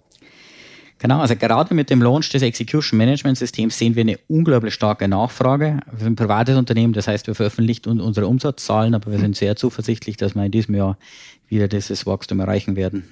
Genau, 0.99 1.21
also 1.21 1.35
gerade 1.35 1.73
mit 1.73 1.89
dem 1.89 2.03
Launch 2.03 2.29
des 2.29 2.43
Execution 2.43 2.99
Management 2.99 3.39
Systems 3.39 3.79
sehen 3.79 3.95
wir 3.95 4.01
eine 4.01 4.19
unglaublich 4.27 4.75
starke 4.75 5.07
Nachfrage. 5.07 5.79
Wir 5.91 5.99
sind 5.99 6.13
ein 6.13 6.15
privates 6.15 6.55
Unternehmen, 6.55 6.93
das 6.93 7.07
heißt, 7.07 7.25
wir 7.25 7.33
veröffentlichen 7.33 7.99
unsere 7.99 8.27
Umsatzzahlen, 8.27 8.93
aber 8.93 9.11
wir 9.11 9.17
sind 9.17 9.35
sehr 9.35 9.55
zuversichtlich, 9.55 10.17
dass 10.17 10.35
wir 10.35 10.45
in 10.45 10.51
diesem 10.51 10.75
Jahr 10.75 10.99
wieder 11.49 11.67
dieses 11.67 12.05
Wachstum 12.05 12.39
erreichen 12.39 12.75
werden. 12.75 13.11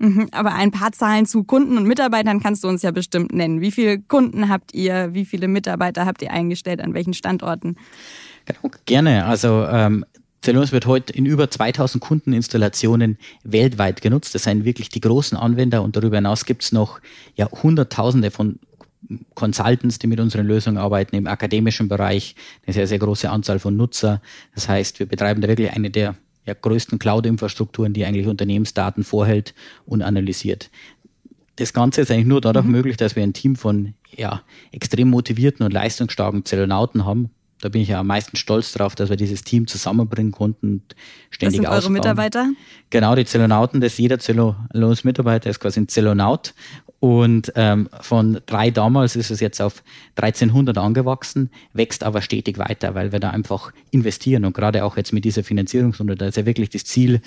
Mhm, 0.00 0.30
aber 0.32 0.54
ein 0.54 0.72
paar 0.72 0.90
Zahlen 0.90 1.26
zu 1.26 1.44
Kunden 1.44 1.76
und 1.76 1.86
Mitarbeitern 1.86 2.40
kannst 2.40 2.64
du 2.64 2.68
uns 2.68 2.82
ja 2.82 2.90
bestimmt 2.90 3.32
nennen. 3.32 3.60
Wie 3.60 3.70
viele 3.70 4.00
Kunden 4.00 4.48
habt 4.48 4.74
ihr? 4.74 5.14
Wie 5.14 5.24
viele 5.24 5.46
Mitarbeiter 5.46 6.06
habt 6.06 6.22
ihr 6.22 6.32
eingestellt? 6.32 6.80
An 6.80 6.94
welchen 6.94 7.14
Standorten? 7.14 7.76
Genau, 8.46 8.74
gerne. 8.84 9.26
Also 9.26 9.64
ähm, 9.66 10.04
Celonis 10.42 10.72
wird 10.72 10.86
heute 10.86 11.12
in 11.12 11.26
über 11.26 11.50
2000 11.50 12.02
Kundeninstallationen 12.02 13.18
weltweit 13.44 14.00
genutzt. 14.00 14.34
Das 14.34 14.44
sind 14.44 14.64
wirklich 14.64 14.88
die 14.88 15.00
großen 15.00 15.36
Anwender 15.36 15.82
und 15.82 15.96
darüber 15.96 16.16
hinaus 16.16 16.46
gibt 16.46 16.62
es 16.62 16.72
noch 16.72 17.00
ja, 17.36 17.50
Hunderttausende 17.50 18.30
von 18.30 18.58
Consultants, 19.34 19.98
die 19.98 20.06
mit 20.06 20.20
unseren 20.20 20.46
Lösungen 20.46 20.78
arbeiten 20.78 21.16
im 21.16 21.26
akademischen 21.26 21.88
Bereich, 21.88 22.36
eine 22.66 22.74
sehr, 22.74 22.86
sehr 22.86 22.98
große 22.98 23.28
Anzahl 23.28 23.58
von 23.58 23.76
Nutzer. 23.76 24.22
Das 24.54 24.68
heißt, 24.68 24.98
wir 24.98 25.06
betreiben 25.06 25.40
da 25.40 25.48
wirklich 25.48 25.72
eine 25.72 25.90
der 25.90 26.16
ja, 26.46 26.54
größten 26.54 26.98
Cloud-Infrastrukturen, 26.98 27.92
die 27.92 28.04
eigentlich 28.04 28.26
Unternehmensdaten 28.26 29.04
vorhält 29.04 29.54
und 29.84 30.02
analysiert. 30.02 30.70
Das 31.56 31.72
Ganze 31.72 32.02
ist 32.02 32.10
eigentlich 32.10 32.26
nur 32.26 32.40
dadurch 32.40 32.64
mhm. 32.64 32.72
möglich, 32.72 32.96
dass 32.96 33.16
wir 33.16 33.22
ein 33.22 33.34
Team 33.34 33.56
von 33.56 33.94
ja, 34.16 34.42
extrem 34.72 35.10
motivierten 35.10 35.66
und 35.66 35.72
leistungsstarken 35.72 36.44
Zellonauten 36.44 37.04
haben, 37.04 37.30
da 37.60 37.68
bin 37.68 37.82
ich 37.82 37.88
ja 37.88 38.00
am 38.00 38.06
meisten 38.06 38.36
stolz 38.36 38.72
drauf, 38.72 38.94
dass 38.94 39.10
wir 39.10 39.16
dieses 39.16 39.44
Team 39.44 39.66
zusammenbringen 39.66 40.32
konnten 40.32 40.72
und 40.72 40.96
ständig 41.30 41.60
Das 41.60 41.66
sind 41.66 41.84
eure 41.84 41.90
Mitarbeiter? 41.90 42.50
Genau, 42.90 43.14
die 43.14 43.24
Zellonauten, 43.24 43.80
das 43.80 43.98
jeder 43.98 44.18
Zellonos-Mitarbeiter 44.18 45.50
ist 45.50 45.60
quasi 45.60 45.80
ein 45.80 45.88
Zellonaut. 45.88 46.54
Und 47.00 47.52
ähm, 47.56 47.88
von 48.00 48.40
drei 48.44 48.70
damals 48.70 49.16
ist 49.16 49.30
es 49.30 49.40
jetzt 49.40 49.60
auf 49.62 49.82
1300 50.16 50.76
angewachsen, 50.76 51.50
wächst 51.72 52.04
aber 52.04 52.20
stetig 52.20 52.58
weiter, 52.58 52.94
weil 52.94 53.12
wir 53.12 53.20
da 53.20 53.30
einfach 53.30 53.72
investieren. 53.90 54.44
Und 54.44 54.54
gerade 54.54 54.84
auch 54.84 54.98
jetzt 54.98 55.12
mit 55.12 55.24
dieser 55.24 55.42
Finanzierungsrunde, 55.42 56.14
da 56.14 56.26
ist 56.26 56.36
ja 56.36 56.44
wirklich 56.44 56.68
das 56.68 56.84
Ziel, 56.84 57.22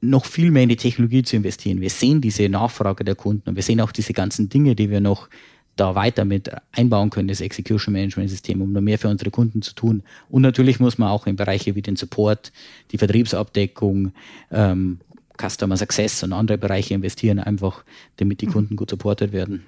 noch 0.00 0.26
viel 0.26 0.50
mehr 0.50 0.64
in 0.64 0.68
die 0.68 0.76
Technologie 0.76 1.22
zu 1.22 1.36
investieren. 1.36 1.80
Wir 1.80 1.90
sehen 1.90 2.20
diese 2.20 2.48
Nachfrage 2.48 3.04
der 3.04 3.14
Kunden 3.14 3.48
und 3.48 3.56
wir 3.56 3.62
sehen 3.62 3.80
auch 3.80 3.92
diese 3.92 4.12
ganzen 4.12 4.48
Dinge, 4.48 4.74
die 4.74 4.90
wir 4.90 5.00
noch 5.00 5.28
da 5.76 5.94
weiter 5.94 6.24
mit 6.24 6.50
einbauen 6.72 7.10
können, 7.10 7.28
das 7.28 7.40
Execution 7.40 7.92
Management 7.92 8.30
System, 8.30 8.62
um 8.62 8.72
noch 8.72 8.80
mehr 8.80 8.98
für 8.98 9.08
unsere 9.08 9.30
Kunden 9.30 9.62
zu 9.62 9.74
tun. 9.74 10.02
Und 10.28 10.42
natürlich 10.42 10.80
muss 10.80 10.98
man 10.98 11.08
auch 11.08 11.26
in 11.26 11.36
Bereiche 11.36 11.74
wie 11.74 11.82
den 11.82 11.96
Support, 11.96 12.52
die 12.92 12.98
Vertriebsabdeckung, 12.98 14.12
ähm, 14.50 14.98
Customer 15.36 15.76
Success 15.76 16.22
und 16.22 16.32
andere 16.32 16.58
Bereiche 16.58 16.94
investieren, 16.94 17.40
einfach 17.40 17.84
damit 18.16 18.40
die 18.40 18.46
Kunden 18.46 18.76
gut 18.76 18.90
supportet 18.90 19.32
werden. 19.32 19.64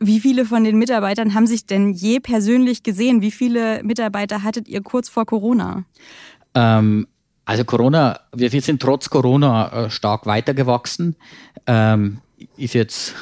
Wie 0.00 0.18
viele 0.18 0.44
von 0.46 0.64
den 0.64 0.78
Mitarbeitern 0.78 1.34
haben 1.34 1.46
sich 1.46 1.66
denn 1.66 1.92
je 1.92 2.18
persönlich 2.18 2.82
gesehen? 2.82 3.20
Wie 3.20 3.30
viele 3.30 3.82
Mitarbeiter 3.84 4.42
hattet 4.42 4.66
ihr 4.66 4.82
kurz 4.82 5.08
vor 5.08 5.26
Corona? 5.26 5.84
Ähm, 6.54 7.06
also 7.44 7.64
Corona, 7.64 8.18
wir, 8.34 8.52
wir, 8.52 8.62
sind 8.62 8.82
trotz 8.82 9.10
Corona 9.10 9.84
äh, 9.84 9.90
stark 9.90 10.26
weitergewachsen. 10.26 11.16
Ähm, 11.66 12.18
ist 12.56 12.74
jetzt 12.74 13.14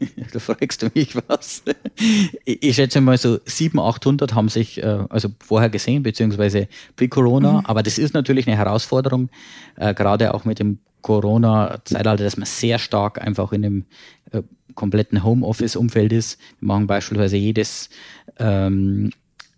da 0.32 0.38
fragst 0.38 0.82
du 0.82 0.90
mich 0.94 1.16
was. 1.28 1.62
Ich 2.44 2.76
schätze 2.76 3.00
mal 3.00 3.18
so 3.18 3.38
700, 3.44 3.96
800 3.96 4.34
haben 4.34 4.48
sich 4.48 4.82
äh, 4.82 5.04
also 5.08 5.28
vorher 5.40 5.70
gesehen, 5.70 6.02
beziehungsweise 6.02 6.68
pre-Corona. 6.96 7.60
Mhm. 7.60 7.66
Aber 7.66 7.82
das 7.82 7.98
ist 7.98 8.14
natürlich 8.14 8.46
eine 8.46 8.56
Herausforderung, 8.56 9.30
äh, 9.76 9.94
gerade 9.94 10.34
auch 10.34 10.44
mit 10.44 10.58
dem 10.58 10.78
Corona-Zeitalter, 11.02 12.24
dass 12.24 12.36
man 12.36 12.46
sehr 12.46 12.78
stark 12.78 13.20
einfach 13.20 13.52
in 13.52 13.64
einem 13.64 13.84
äh, 14.32 14.42
kompletten 14.74 15.24
Homeoffice-Umfeld 15.24 16.12
ist. 16.12 16.38
Wir 16.60 16.68
machen 16.68 16.86
beispielsweise 16.86 17.36
jedes 17.36 17.88
ähm, 18.38 19.10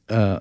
äh, 0.09 0.37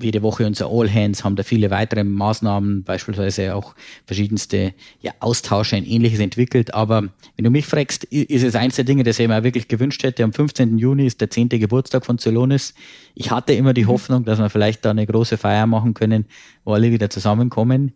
jede 0.00 0.22
Woche 0.22 0.46
unser 0.46 0.70
All 0.70 0.92
Hands, 0.92 1.22
haben 1.24 1.36
da 1.36 1.42
viele 1.42 1.70
weitere 1.70 2.04
Maßnahmen, 2.04 2.84
beispielsweise 2.84 3.54
auch 3.54 3.74
verschiedenste 4.06 4.74
ja, 5.00 5.12
Austausche 5.20 5.76
und 5.76 5.86
ähnliches 5.86 6.20
entwickelt. 6.20 6.74
Aber 6.74 7.02
wenn 7.36 7.44
du 7.44 7.50
mich 7.50 7.66
fragst, 7.66 8.04
ist 8.04 8.42
es 8.42 8.54
eins 8.54 8.76
der 8.76 8.84
Dinge, 8.84 9.02
das 9.02 9.18
ich 9.18 9.28
mir 9.28 9.44
wirklich 9.44 9.68
gewünscht 9.68 10.02
hätte. 10.02 10.24
Am 10.24 10.32
15. 10.32 10.78
Juni 10.78 11.06
ist 11.06 11.20
der 11.20 11.30
10. 11.30 11.48
Geburtstag 11.48 12.06
von 12.06 12.18
Zelonis. 12.18 12.74
Ich 13.14 13.30
hatte 13.30 13.52
immer 13.52 13.74
die 13.74 13.84
mhm. 13.84 13.88
Hoffnung, 13.88 14.24
dass 14.24 14.38
wir 14.38 14.50
vielleicht 14.50 14.84
da 14.84 14.90
eine 14.90 15.06
große 15.06 15.36
Feier 15.36 15.66
machen 15.66 15.94
können, 15.94 16.26
wo 16.64 16.72
alle 16.72 16.90
wieder 16.90 17.10
zusammenkommen. 17.10 17.92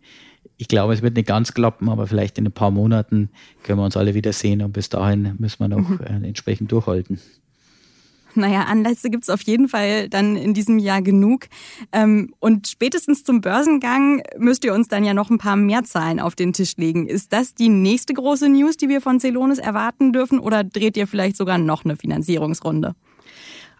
Ich 0.57 0.67
glaube, 0.67 0.93
es 0.93 1.01
wird 1.01 1.15
nicht 1.15 1.27
ganz 1.27 1.53
klappen, 1.53 1.89
aber 1.89 2.07
vielleicht 2.07 2.37
in 2.37 2.45
ein 2.45 2.51
paar 2.51 2.71
Monaten 2.71 3.29
können 3.63 3.79
wir 3.79 3.85
uns 3.85 3.97
alle 3.97 4.13
wieder 4.13 4.33
sehen 4.33 4.61
und 4.61 4.71
bis 4.71 4.89
dahin 4.89 5.35
müssen 5.39 5.59
wir 5.59 5.67
noch 5.67 5.89
mhm. 5.89 5.99
Äh, 6.01 6.27
entsprechend 6.27 6.71
durchhalten. 6.71 7.19
Naja, 8.35 8.63
Anlässe 8.63 9.09
gibt 9.09 9.23
es 9.23 9.29
auf 9.29 9.41
jeden 9.41 9.67
Fall 9.67 10.09
dann 10.09 10.35
in 10.35 10.53
diesem 10.53 10.79
Jahr 10.79 11.01
genug. 11.01 11.45
Ähm, 11.91 12.33
und 12.39 12.67
spätestens 12.67 13.23
zum 13.23 13.41
Börsengang 13.41 14.23
müsst 14.37 14.65
ihr 14.65 14.73
uns 14.73 14.87
dann 14.87 15.03
ja 15.03 15.13
noch 15.13 15.29
ein 15.29 15.37
paar 15.37 15.55
mehr 15.55 15.83
Zahlen 15.83 16.19
auf 16.19 16.35
den 16.35 16.53
Tisch 16.53 16.77
legen. 16.77 17.07
Ist 17.07 17.33
das 17.33 17.53
die 17.53 17.69
nächste 17.69 18.13
große 18.13 18.49
News, 18.49 18.77
die 18.77 18.89
wir 18.89 19.01
von 19.01 19.19
Celonis 19.19 19.59
erwarten 19.59 20.13
dürfen 20.13 20.39
oder 20.39 20.63
dreht 20.63 20.97
ihr 20.97 21.07
vielleicht 21.07 21.37
sogar 21.37 21.57
noch 21.57 21.85
eine 21.85 21.95
Finanzierungsrunde? 21.95 22.95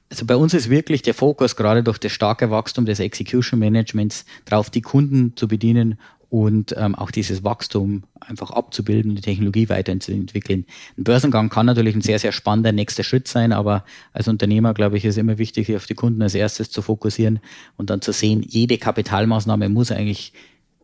Also 0.09 0.25
bei 0.27 0.35
uns 0.35 0.53
ist 0.53 0.69
wirklich 0.69 1.01
der 1.01 1.15
Fokus 1.15 1.55
gerade 1.55 1.81
durch 1.81 1.97
das 1.97 2.11
starke 2.11 2.51
Wachstum 2.51 2.85
des 2.85 2.99
Execution 2.99 3.59
Managements 3.59 4.25
darauf, 4.45 4.69
die 4.69 4.81
Kunden 4.81 5.35
zu 5.35 5.47
bedienen 5.47 5.99
und 6.33 6.73
ähm, 6.79 6.95
auch 6.95 7.11
dieses 7.11 7.43
Wachstum 7.43 8.05
einfach 8.19 8.49
abzubilden, 8.49 9.13
die 9.13 9.21
Technologie 9.21 9.69
weiterzuentwickeln. 9.69 10.65
Ein 10.97 11.03
Börsengang 11.03 11.49
kann 11.49 11.67
natürlich 11.67 11.93
ein 11.93 12.01
sehr, 12.01 12.17
sehr 12.17 12.31
spannender 12.31 12.71
nächster 12.71 13.03
Schritt 13.03 13.27
sein, 13.27 13.51
aber 13.51 13.85
als 14.13 14.27
Unternehmer, 14.27 14.73
glaube 14.73 14.97
ich, 14.97 15.05
ist 15.05 15.19
immer 15.19 15.37
wichtig, 15.37 15.67
sich 15.67 15.75
auf 15.75 15.85
die 15.85 15.93
Kunden 15.93 16.23
als 16.23 16.33
erstes 16.33 16.71
zu 16.71 16.81
fokussieren 16.81 17.39
und 17.77 17.91
dann 17.91 18.01
zu 18.01 18.11
sehen, 18.13 18.41
jede 18.41 18.79
Kapitalmaßnahme 18.79 19.69
muss 19.69 19.91
eigentlich 19.91 20.33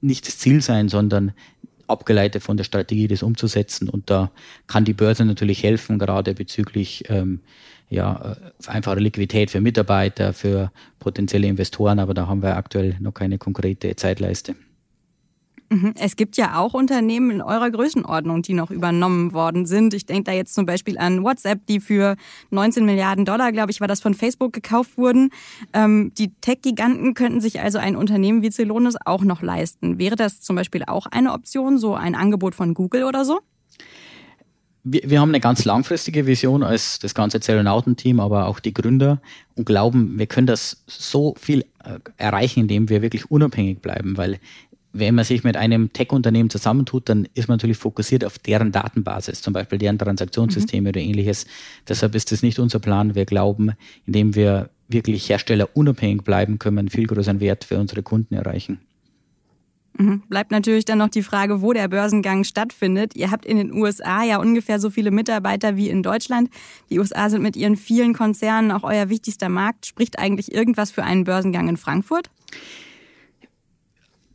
nicht 0.01 0.27
das 0.27 0.37
Ziel 0.37 0.61
sein, 0.61 0.87
sondern 0.87 1.33
abgeleitet 1.87 2.43
von 2.43 2.55
der 2.55 2.63
Strategie, 2.63 3.07
das 3.07 3.23
umzusetzen. 3.23 3.89
Und 3.89 4.11
da 4.11 4.29
kann 4.67 4.85
die 4.85 4.93
Börse 4.93 5.25
natürlich 5.25 5.63
helfen, 5.63 5.97
gerade 5.97 6.35
bezüglich 6.35 7.05
ähm, 7.09 7.39
ja, 7.89 8.37
äh, 8.37 8.69
einfache 8.69 8.99
Liquidität 8.99 9.49
für 9.49 9.61
Mitarbeiter, 9.61 10.31
für 10.33 10.71
potenzielle 10.99 11.47
Investoren, 11.47 11.97
aber 11.97 12.13
da 12.13 12.27
haben 12.27 12.43
wir 12.43 12.55
aktuell 12.55 12.97
noch 12.99 13.15
keine 13.15 13.39
konkrete 13.39 13.95
Zeitleiste. 13.95 14.53
Mhm. 15.69 15.93
Es 15.99 16.15
gibt 16.15 16.35
ja 16.37 16.57
auch 16.59 16.73
Unternehmen 16.73 17.29
in 17.29 17.41
eurer 17.41 17.69
Größenordnung, 17.69 18.41
die 18.41 18.53
noch 18.53 18.71
übernommen 18.71 19.33
worden 19.33 19.65
sind. 19.65 19.93
Ich 19.93 20.05
denke 20.05 20.23
da 20.23 20.31
jetzt 20.31 20.55
zum 20.55 20.65
Beispiel 20.65 20.97
an 20.97 21.23
WhatsApp, 21.23 21.65
die 21.67 21.79
für 21.79 22.15
19 22.49 22.85
Milliarden 22.85 23.23
Dollar, 23.23 23.51
glaube 23.51 23.71
ich, 23.71 23.79
war 23.79 23.87
das 23.87 24.01
von 24.01 24.15
Facebook 24.15 24.51
gekauft 24.51 24.97
wurden. 24.97 25.29
Ähm, 25.73 26.11
die 26.17 26.33
Tech-Giganten 26.41 27.13
könnten 27.13 27.39
sich 27.39 27.61
also 27.61 27.77
ein 27.77 27.95
Unternehmen 27.95 28.41
wie 28.41 28.51
Celonis 28.51 28.95
auch 29.05 29.23
noch 29.23 29.41
leisten. 29.43 29.99
Wäre 29.99 30.15
das 30.15 30.41
zum 30.41 30.55
Beispiel 30.55 30.83
auch 30.85 31.05
eine 31.05 31.33
Option, 31.33 31.77
so 31.77 31.93
ein 31.93 32.15
Angebot 32.15 32.55
von 32.55 32.73
Google 32.73 33.03
oder 33.03 33.23
so? 33.23 33.39
wir, 34.83 35.01
wir 35.05 35.21
haben 35.21 35.29
eine 35.29 35.39
ganz 35.39 35.65
langfristige 35.65 36.25
Vision 36.25 36.63
als 36.63 36.99
das 36.99 37.13
ganze 37.13 37.39
Zellonautenteam, 37.39 38.19
aber 38.19 38.47
auch 38.47 38.59
die 38.59 38.73
Gründer 38.73 39.21
und 39.55 39.65
glauben, 39.65 40.17
wir 40.17 40.27
können 40.27 40.47
das 40.47 40.83
so 40.87 41.35
viel 41.39 41.65
äh, 41.83 41.99
erreichen, 42.17 42.61
indem 42.61 42.89
wir 42.89 43.01
wirklich 43.01 43.29
unabhängig 43.29 43.79
bleiben, 43.79 44.17
weil 44.17 44.39
wenn 44.91 45.15
man 45.15 45.25
sich 45.25 45.43
mit 45.43 45.55
einem 45.55 45.93
Tech-Unternehmen 45.93 46.49
zusammentut, 46.49 47.09
dann 47.09 47.27
ist 47.33 47.47
man 47.47 47.57
natürlich 47.57 47.77
fokussiert 47.77 48.25
auf 48.25 48.39
deren 48.39 48.71
Datenbasis, 48.71 49.41
zum 49.41 49.53
Beispiel 49.53 49.77
deren 49.77 49.99
Transaktionssysteme 49.99 50.81
mhm. 50.81 50.87
oder 50.87 51.01
ähnliches. 51.01 51.45
Deshalb 51.87 52.15
ist 52.15 52.31
das 52.31 52.41
nicht 52.41 52.59
unser 52.59 52.79
Plan. 52.79 53.15
Wir 53.15 53.25
glauben, 53.25 53.73
indem 54.05 54.35
wir 54.35 54.69
wirklich 54.87 55.29
Hersteller 55.29 55.69
unabhängig 55.75 56.23
bleiben, 56.23 56.57
können 56.57 56.77
wir 56.77 56.79
einen 56.79 56.89
viel 56.89 57.05
größeren 57.05 57.39
Wert 57.39 57.63
für 57.63 57.77
unsere 57.77 58.01
Kunden 58.01 58.33
erreichen. 58.33 58.79
Mhm. 59.97 60.23
Bleibt 60.29 60.51
natürlich 60.51 60.85
dann 60.85 60.97
noch 60.97 61.09
die 61.09 61.21
Frage, 61.23 61.61
wo 61.61 61.73
der 61.73 61.87
Börsengang 61.87 62.43
stattfindet. 62.43 63.15
Ihr 63.15 63.31
habt 63.31 63.45
in 63.45 63.57
den 63.57 63.73
USA 63.73 64.23
ja 64.23 64.37
ungefähr 64.37 64.79
so 64.79 64.89
viele 64.89 65.11
Mitarbeiter 65.11 65.75
wie 65.75 65.89
in 65.89 66.01
Deutschland. 66.01 66.49
Die 66.89 66.99
USA 66.99 67.29
sind 67.29 67.43
mit 67.43 67.55
ihren 67.55 67.75
vielen 67.75 68.13
Konzernen 68.13 68.71
auch 68.71 68.83
euer 68.83 69.09
wichtigster 69.09 69.49
Markt. 69.49 69.85
Spricht 69.85 70.17
eigentlich 70.17 70.53
irgendwas 70.53 70.89
für 70.89 71.03
einen 71.03 71.25
Börsengang 71.25 71.67
in 71.67 71.77
Frankfurt? 71.77 72.29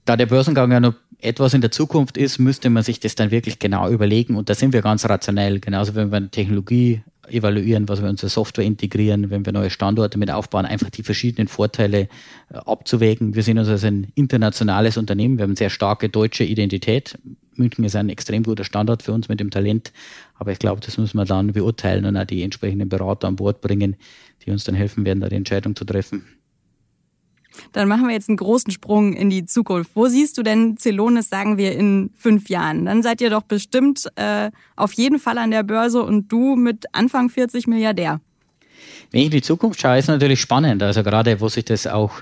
Da 0.04 0.16
der 0.16 0.26
Börsengang 0.26 0.70
ja 0.70 0.80
noch 0.80 0.94
etwas 1.18 1.54
in 1.54 1.62
der 1.62 1.70
Zukunft 1.70 2.18
ist, 2.18 2.38
müsste 2.38 2.68
man 2.68 2.82
sich 2.82 3.00
das 3.00 3.14
dann 3.14 3.30
wirklich 3.30 3.58
genau 3.58 3.88
überlegen. 3.88 4.36
Und 4.36 4.50
da 4.50 4.54
sind 4.54 4.72
wir 4.72 4.82
ganz 4.82 5.08
rationell. 5.08 5.60
Genauso 5.60 5.94
wenn 5.94 6.12
wir 6.12 6.30
Technologie 6.30 7.02
evaluieren, 7.28 7.88
was 7.88 8.02
wir 8.02 8.08
unsere 8.08 8.28
Software 8.28 8.64
integrieren, 8.64 9.30
wenn 9.30 9.46
wir 9.46 9.52
neue 9.52 9.70
Standorte 9.70 10.18
mit 10.18 10.30
aufbauen, 10.30 10.66
einfach 10.66 10.90
die 10.90 11.02
verschiedenen 11.02 11.48
Vorteile 11.48 12.00
äh, 12.00 12.08
abzuwägen. 12.66 13.34
Wir 13.34 13.42
sehen 13.42 13.58
uns 13.58 13.68
als 13.68 13.84
ein 13.84 14.12
internationales 14.14 14.96
Unternehmen. 14.96 15.38
Wir 15.38 15.44
haben 15.44 15.50
eine 15.50 15.56
sehr 15.56 15.70
starke 15.70 16.08
deutsche 16.08 16.44
Identität. 16.44 17.18
München 17.54 17.84
ist 17.84 17.96
ein 17.96 18.08
extrem 18.08 18.42
guter 18.42 18.64
Standort 18.64 19.02
für 19.02 19.12
uns 19.12 19.28
mit 19.28 19.40
dem 19.40 19.50
Talent. 19.50 19.92
Aber 20.34 20.52
ich 20.52 20.58
glaube, 20.58 20.80
das 20.80 20.98
müssen 20.98 21.16
wir 21.16 21.24
dann 21.24 21.52
beurteilen 21.52 22.04
und 22.04 22.16
auch 22.16 22.24
die 22.24 22.42
entsprechenden 22.42 22.88
Berater 22.88 23.28
an 23.28 23.36
Bord 23.36 23.60
bringen, 23.60 23.96
die 24.44 24.50
uns 24.50 24.64
dann 24.64 24.74
helfen 24.74 25.04
werden, 25.04 25.20
da 25.20 25.28
die 25.28 25.36
Entscheidung 25.36 25.76
zu 25.76 25.84
treffen. 25.84 26.24
Dann 27.72 27.88
machen 27.88 28.06
wir 28.06 28.14
jetzt 28.14 28.28
einen 28.28 28.36
großen 28.36 28.72
Sprung 28.72 29.12
in 29.12 29.30
die 29.30 29.46
Zukunft. 29.46 29.92
Wo 29.94 30.06
siehst 30.06 30.38
du 30.38 30.42
denn 30.42 30.76
Celonis, 30.76 31.28
sagen 31.28 31.56
wir, 31.56 31.72
in 31.72 32.10
fünf 32.16 32.48
Jahren? 32.48 32.86
Dann 32.86 33.02
seid 33.02 33.20
ihr 33.20 33.30
doch 33.30 33.42
bestimmt 33.42 34.08
äh, 34.16 34.50
auf 34.76 34.92
jeden 34.94 35.18
Fall 35.18 35.38
an 35.38 35.50
der 35.50 35.62
Börse 35.62 36.02
und 36.02 36.30
du 36.30 36.56
mit 36.56 36.86
Anfang 36.92 37.30
40 37.30 37.66
Milliardär. 37.66 38.20
Wenn 39.10 39.20
ich 39.20 39.26
in 39.26 39.32
die 39.32 39.42
Zukunft 39.42 39.80
schaue, 39.80 39.98
ist 39.98 40.08
natürlich 40.08 40.40
spannend. 40.40 40.82
Also 40.82 41.02
gerade, 41.02 41.40
wo 41.40 41.48
sich 41.48 41.64
das 41.64 41.86
auch 41.86 42.12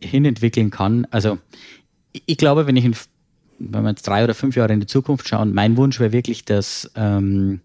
hinentwickeln 0.00 0.70
kann. 0.70 1.06
Also 1.10 1.38
ich 2.12 2.36
glaube, 2.36 2.66
wenn 2.66 2.76
ich 2.76 2.84
in, 2.84 2.96
wenn 3.58 3.82
wir 3.82 3.90
jetzt 3.90 4.06
drei 4.06 4.24
oder 4.24 4.34
fünf 4.34 4.56
Jahre 4.56 4.72
in 4.72 4.80
die 4.80 4.86
Zukunft 4.86 5.28
schauen, 5.28 5.52
mein 5.52 5.76
Wunsch 5.76 6.00
wäre 6.00 6.12
wirklich, 6.12 6.44
dass 6.44 6.90
ähm, 6.96 7.60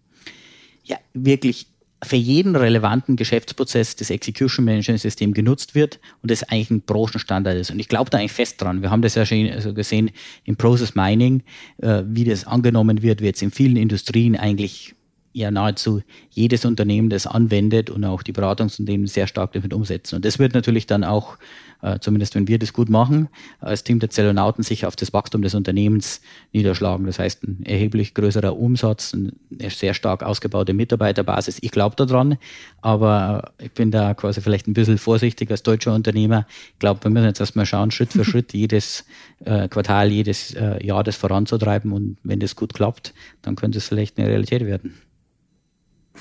ja 0.84 0.98
wirklich 1.14 1.68
für 2.04 2.16
jeden 2.16 2.56
relevanten 2.56 3.16
Geschäftsprozess 3.16 3.96
das 3.96 4.10
Execution 4.10 4.66
Management 4.66 5.02
System 5.02 5.34
genutzt 5.34 5.76
wird 5.76 6.00
und 6.22 6.30
das 6.30 6.44
eigentlich 6.44 6.70
ein 6.70 6.82
Branchenstandard 6.82 7.58
ist. 7.58 7.72
Und 7.72 7.80
ich 7.80 7.88
glaube 7.88 8.10
da 8.10 8.18
eigentlich 8.18 8.34
fest 8.34 8.62
dran. 8.62 8.82
Wir 8.82 8.92
haben 8.92 9.02
das 9.02 9.16
ja 9.16 9.26
schon 9.26 9.50
also 9.50 9.74
gesehen 9.74 10.12
im 10.44 10.56
Process 10.56 10.96
Mining, 10.96 11.44
äh, 11.82 12.04
wie 12.06 12.26
das 12.26 12.46
angenommen 12.46 13.02
wird, 13.02 13.22
wie 13.22 13.26
jetzt 13.26 13.42
in 13.42 13.52
vielen 13.52 13.78
Industrien 13.78 14.36
eigentlich 14.36 14.96
ja 15.36 15.52
nahezu 15.52 16.02
jedes 16.30 16.66
Unternehmen 16.66 17.10
das 17.10 17.28
anwendet 17.28 17.90
und 17.90 18.06
auch 18.06 18.24
die 18.24 18.32
Beratungsunternehmen 18.32 19.08
sehr 19.08 19.28
stark 19.28 19.52
damit 19.54 19.74
umsetzen. 19.74 20.16
Und 20.16 20.26
das 20.26 20.40
wird 20.40 20.54
natürlich 20.54 20.88
dann 20.88 21.04
auch 21.04 21.38
äh, 21.86 22.00
zumindest 22.00 22.36
wenn 22.36 22.48
wir 22.48 22.58
das 22.58 22.74
gut 22.74 22.90
machen, 22.90 23.30
als 23.60 23.84
Team 23.84 24.00
der 24.00 24.10
Zellonauten 24.10 24.64
sich 24.64 24.86
auf 24.86 24.96
das 24.96 25.14
Wachstum 25.14 25.42
des 25.42 25.54
Unternehmens 25.54 26.22
niederschlagen. 26.52 27.06
Das 27.06 27.20
heißt, 27.20 27.44
ein 27.44 27.64
erheblich 27.66 28.14
größerer 28.14 28.58
Umsatz, 28.58 29.14
eine 29.14 29.70
sehr 29.70 29.94
stark 29.94 30.24
ausgebaute 30.24 30.74
Mitarbeiterbasis. 30.74 31.60
Ich 31.62 31.72
glaube 31.72 31.96
daran, 31.96 32.38
aber 32.82 33.52
ich 33.60 33.72
bin 33.72 33.92
da 33.92 34.14
quasi 34.14 34.42
vielleicht 34.42 34.68
ein 34.68 34.74
bisschen 34.74 34.98
vorsichtig 34.98 35.52
als 35.52 35.64
deutscher 35.64 35.94
Unternehmer. 35.94 36.48
Ich 36.74 36.80
glaube, 36.80 37.04
wir 37.04 37.12
müssen 37.12 37.26
jetzt 37.26 37.40
erstmal 37.40 37.66
schauen, 37.66 37.92
Schritt 37.92 38.14
für 38.14 38.26
Schritt 38.26 38.54
jedes 38.54 39.06
äh, 39.44 39.68
Quartal, 39.68 40.12
jedes 40.12 40.54
äh, 40.56 40.84
Jahr 40.84 41.04
das 41.04 41.16
voranzutreiben 41.16 41.92
und 41.92 42.18
wenn 42.24 42.40
das 42.40 42.56
gut 42.56 42.74
klappt, 42.74 43.14
dann 43.44 43.56
könnte 43.56 43.78
es 43.78 43.88
vielleicht 43.88 44.18
eine 44.18 44.28
Realität 44.28 44.66
werden. 44.66 44.96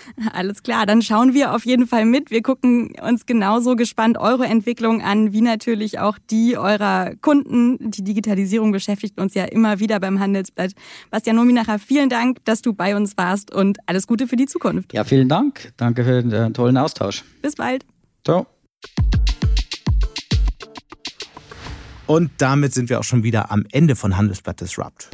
Alles 0.32 0.62
klar, 0.62 0.86
dann 0.86 1.02
schauen 1.02 1.34
wir 1.34 1.54
auf 1.54 1.64
jeden 1.64 1.86
Fall 1.86 2.04
mit. 2.04 2.30
Wir 2.30 2.42
gucken 2.42 2.94
uns 3.02 3.26
genauso 3.26 3.76
gespannt 3.76 4.18
eure 4.18 4.46
Entwicklung 4.46 5.02
an, 5.02 5.32
wie 5.32 5.40
natürlich 5.40 5.98
auch 5.98 6.18
die 6.30 6.56
eurer 6.56 7.12
Kunden. 7.20 7.90
Die 7.90 8.04
Digitalisierung 8.04 8.72
beschäftigt 8.72 9.18
uns 9.20 9.34
ja 9.34 9.44
immer 9.44 9.80
wieder 9.80 10.00
beim 10.00 10.20
Handelsblatt. 10.20 10.72
Bastian 11.10 11.36
Nominacher, 11.36 11.78
vielen 11.78 12.08
Dank, 12.08 12.44
dass 12.44 12.62
du 12.62 12.72
bei 12.72 12.96
uns 12.96 13.16
warst 13.16 13.52
und 13.52 13.78
alles 13.86 14.06
Gute 14.06 14.26
für 14.26 14.36
die 14.36 14.46
Zukunft. 14.46 14.92
Ja, 14.92 15.04
vielen 15.04 15.28
Dank. 15.28 15.72
Danke 15.76 16.04
für 16.04 16.22
den 16.22 16.32
äh, 16.32 16.50
tollen 16.50 16.76
Austausch. 16.76 17.24
Bis 17.42 17.54
bald. 17.54 17.84
Ciao. 18.24 18.46
Und 22.06 22.30
damit 22.38 22.74
sind 22.74 22.90
wir 22.90 23.00
auch 23.00 23.04
schon 23.04 23.22
wieder 23.22 23.50
am 23.50 23.64
Ende 23.72 23.96
von 23.96 24.16
Handelsblatt 24.16 24.60
Disrupt. 24.60 25.10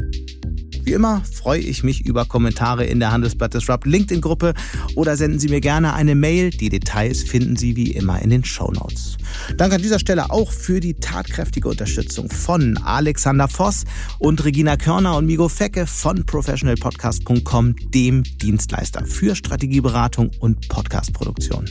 Wie 0.90 0.94
immer 0.94 1.22
freue 1.24 1.60
ich 1.60 1.84
mich 1.84 2.04
über 2.04 2.24
Kommentare 2.24 2.84
in 2.84 2.98
der 2.98 3.12
Handelsblatt 3.12 3.54
Disrupt 3.54 3.86
LinkedIn-Gruppe 3.86 4.54
oder 4.96 5.16
senden 5.16 5.38
Sie 5.38 5.46
mir 5.46 5.60
gerne 5.60 5.94
eine 5.94 6.16
Mail. 6.16 6.50
Die 6.50 6.68
Details 6.68 7.22
finden 7.22 7.54
Sie 7.54 7.76
wie 7.76 7.92
immer 7.92 8.20
in 8.20 8.30
den 8.30 8.44
Show 8.44 8.72
Notes. 8.72 9.16
Danke 9.56 9.76
an 9.76 9.82
dieser 9.82 10.00
Stelle 10.00 10.32
auch 10.32 10.50
für 10.50 10.80
die 10.80 10.94
tatkräftige 10.94 11.68
Unterstützung 11.68 12.28
von 12.28 12.76
Alexander 12.78 13.46
Voss 13.46 13.84
und 14.18 14.44
Regina 14.44 14.76
Körner 14.76 15.16
und 15.16 15.26
Migo 15.26 15.48
Fecke 15.48 15.86
von 15.86 16.26
professionalpodcast.com, 16.26 17.76
dem 17.94 18.24
Dienstleister 18.24 19.06
für 19.06 19.36
Strategieberatung 19.36 20.32
und 20.40 20.68
Podcastproduktion. 20.68 21.66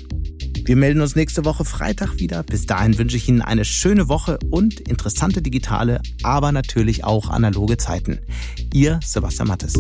Wir 0.70 0.76
melden 0.76 1.02
uns 1.02 1.16
nächste 1.16 1.46
Woche 1.46 1.66
Freitag 1.66 2.20
wieder. 2.20 2.44
Bis 2.44 2.68
dahin 2.68 2.96
wünsche 3.00 3.18
ich 3.18 3.28
Ihnen 3.28 3.42
eine 3.42 3.66
schöne 3.66 4.08
Woche 4.08 4.38
und 4.52 4.80
interessante 4.82 5.42
digitale, 5.42 6.00
aber 6.22 6.52
natürlich 6.52 7.04
auch 7.04 7.32
analoge 7.32 7.78
Zeiten. 7.78 8.20
Ihr 8.72 9.00
Sebastian 9.04 9.48
Mattes. 9.48 9.74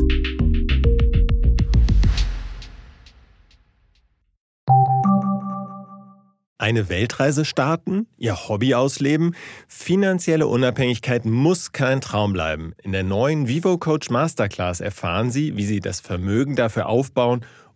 Eine 6.57 6.89
Weltreise 6.89 7.45
starten, 7.45 8.07
ihr 8.17 8.49
Hobby 8.49 8.73
ausleben, 8.73 9.35
finanzielle 9.67 10.47
Unabhängigkeit 10.47 11.23
muss 11.23 11.71
kein 11.71 12.01
Traum 12.01 12.33
bleiben. 12.33 12.73
In 12.81 12.93
der 12.93 13.03
neuen 13.03 13.47
Vivo 13.47 13.77
Coach 13.77 14.09
Masterclass 14.09 14.81
erfahren 14.81 15.29
Sie, 15.29 15.55
wie 15.55 15.65
Sie 15.65 15.81
das 15.81 15.99
Vermögen 15.99 16.55
dafür 16.55 16.87
aufbauen 16.87 17.45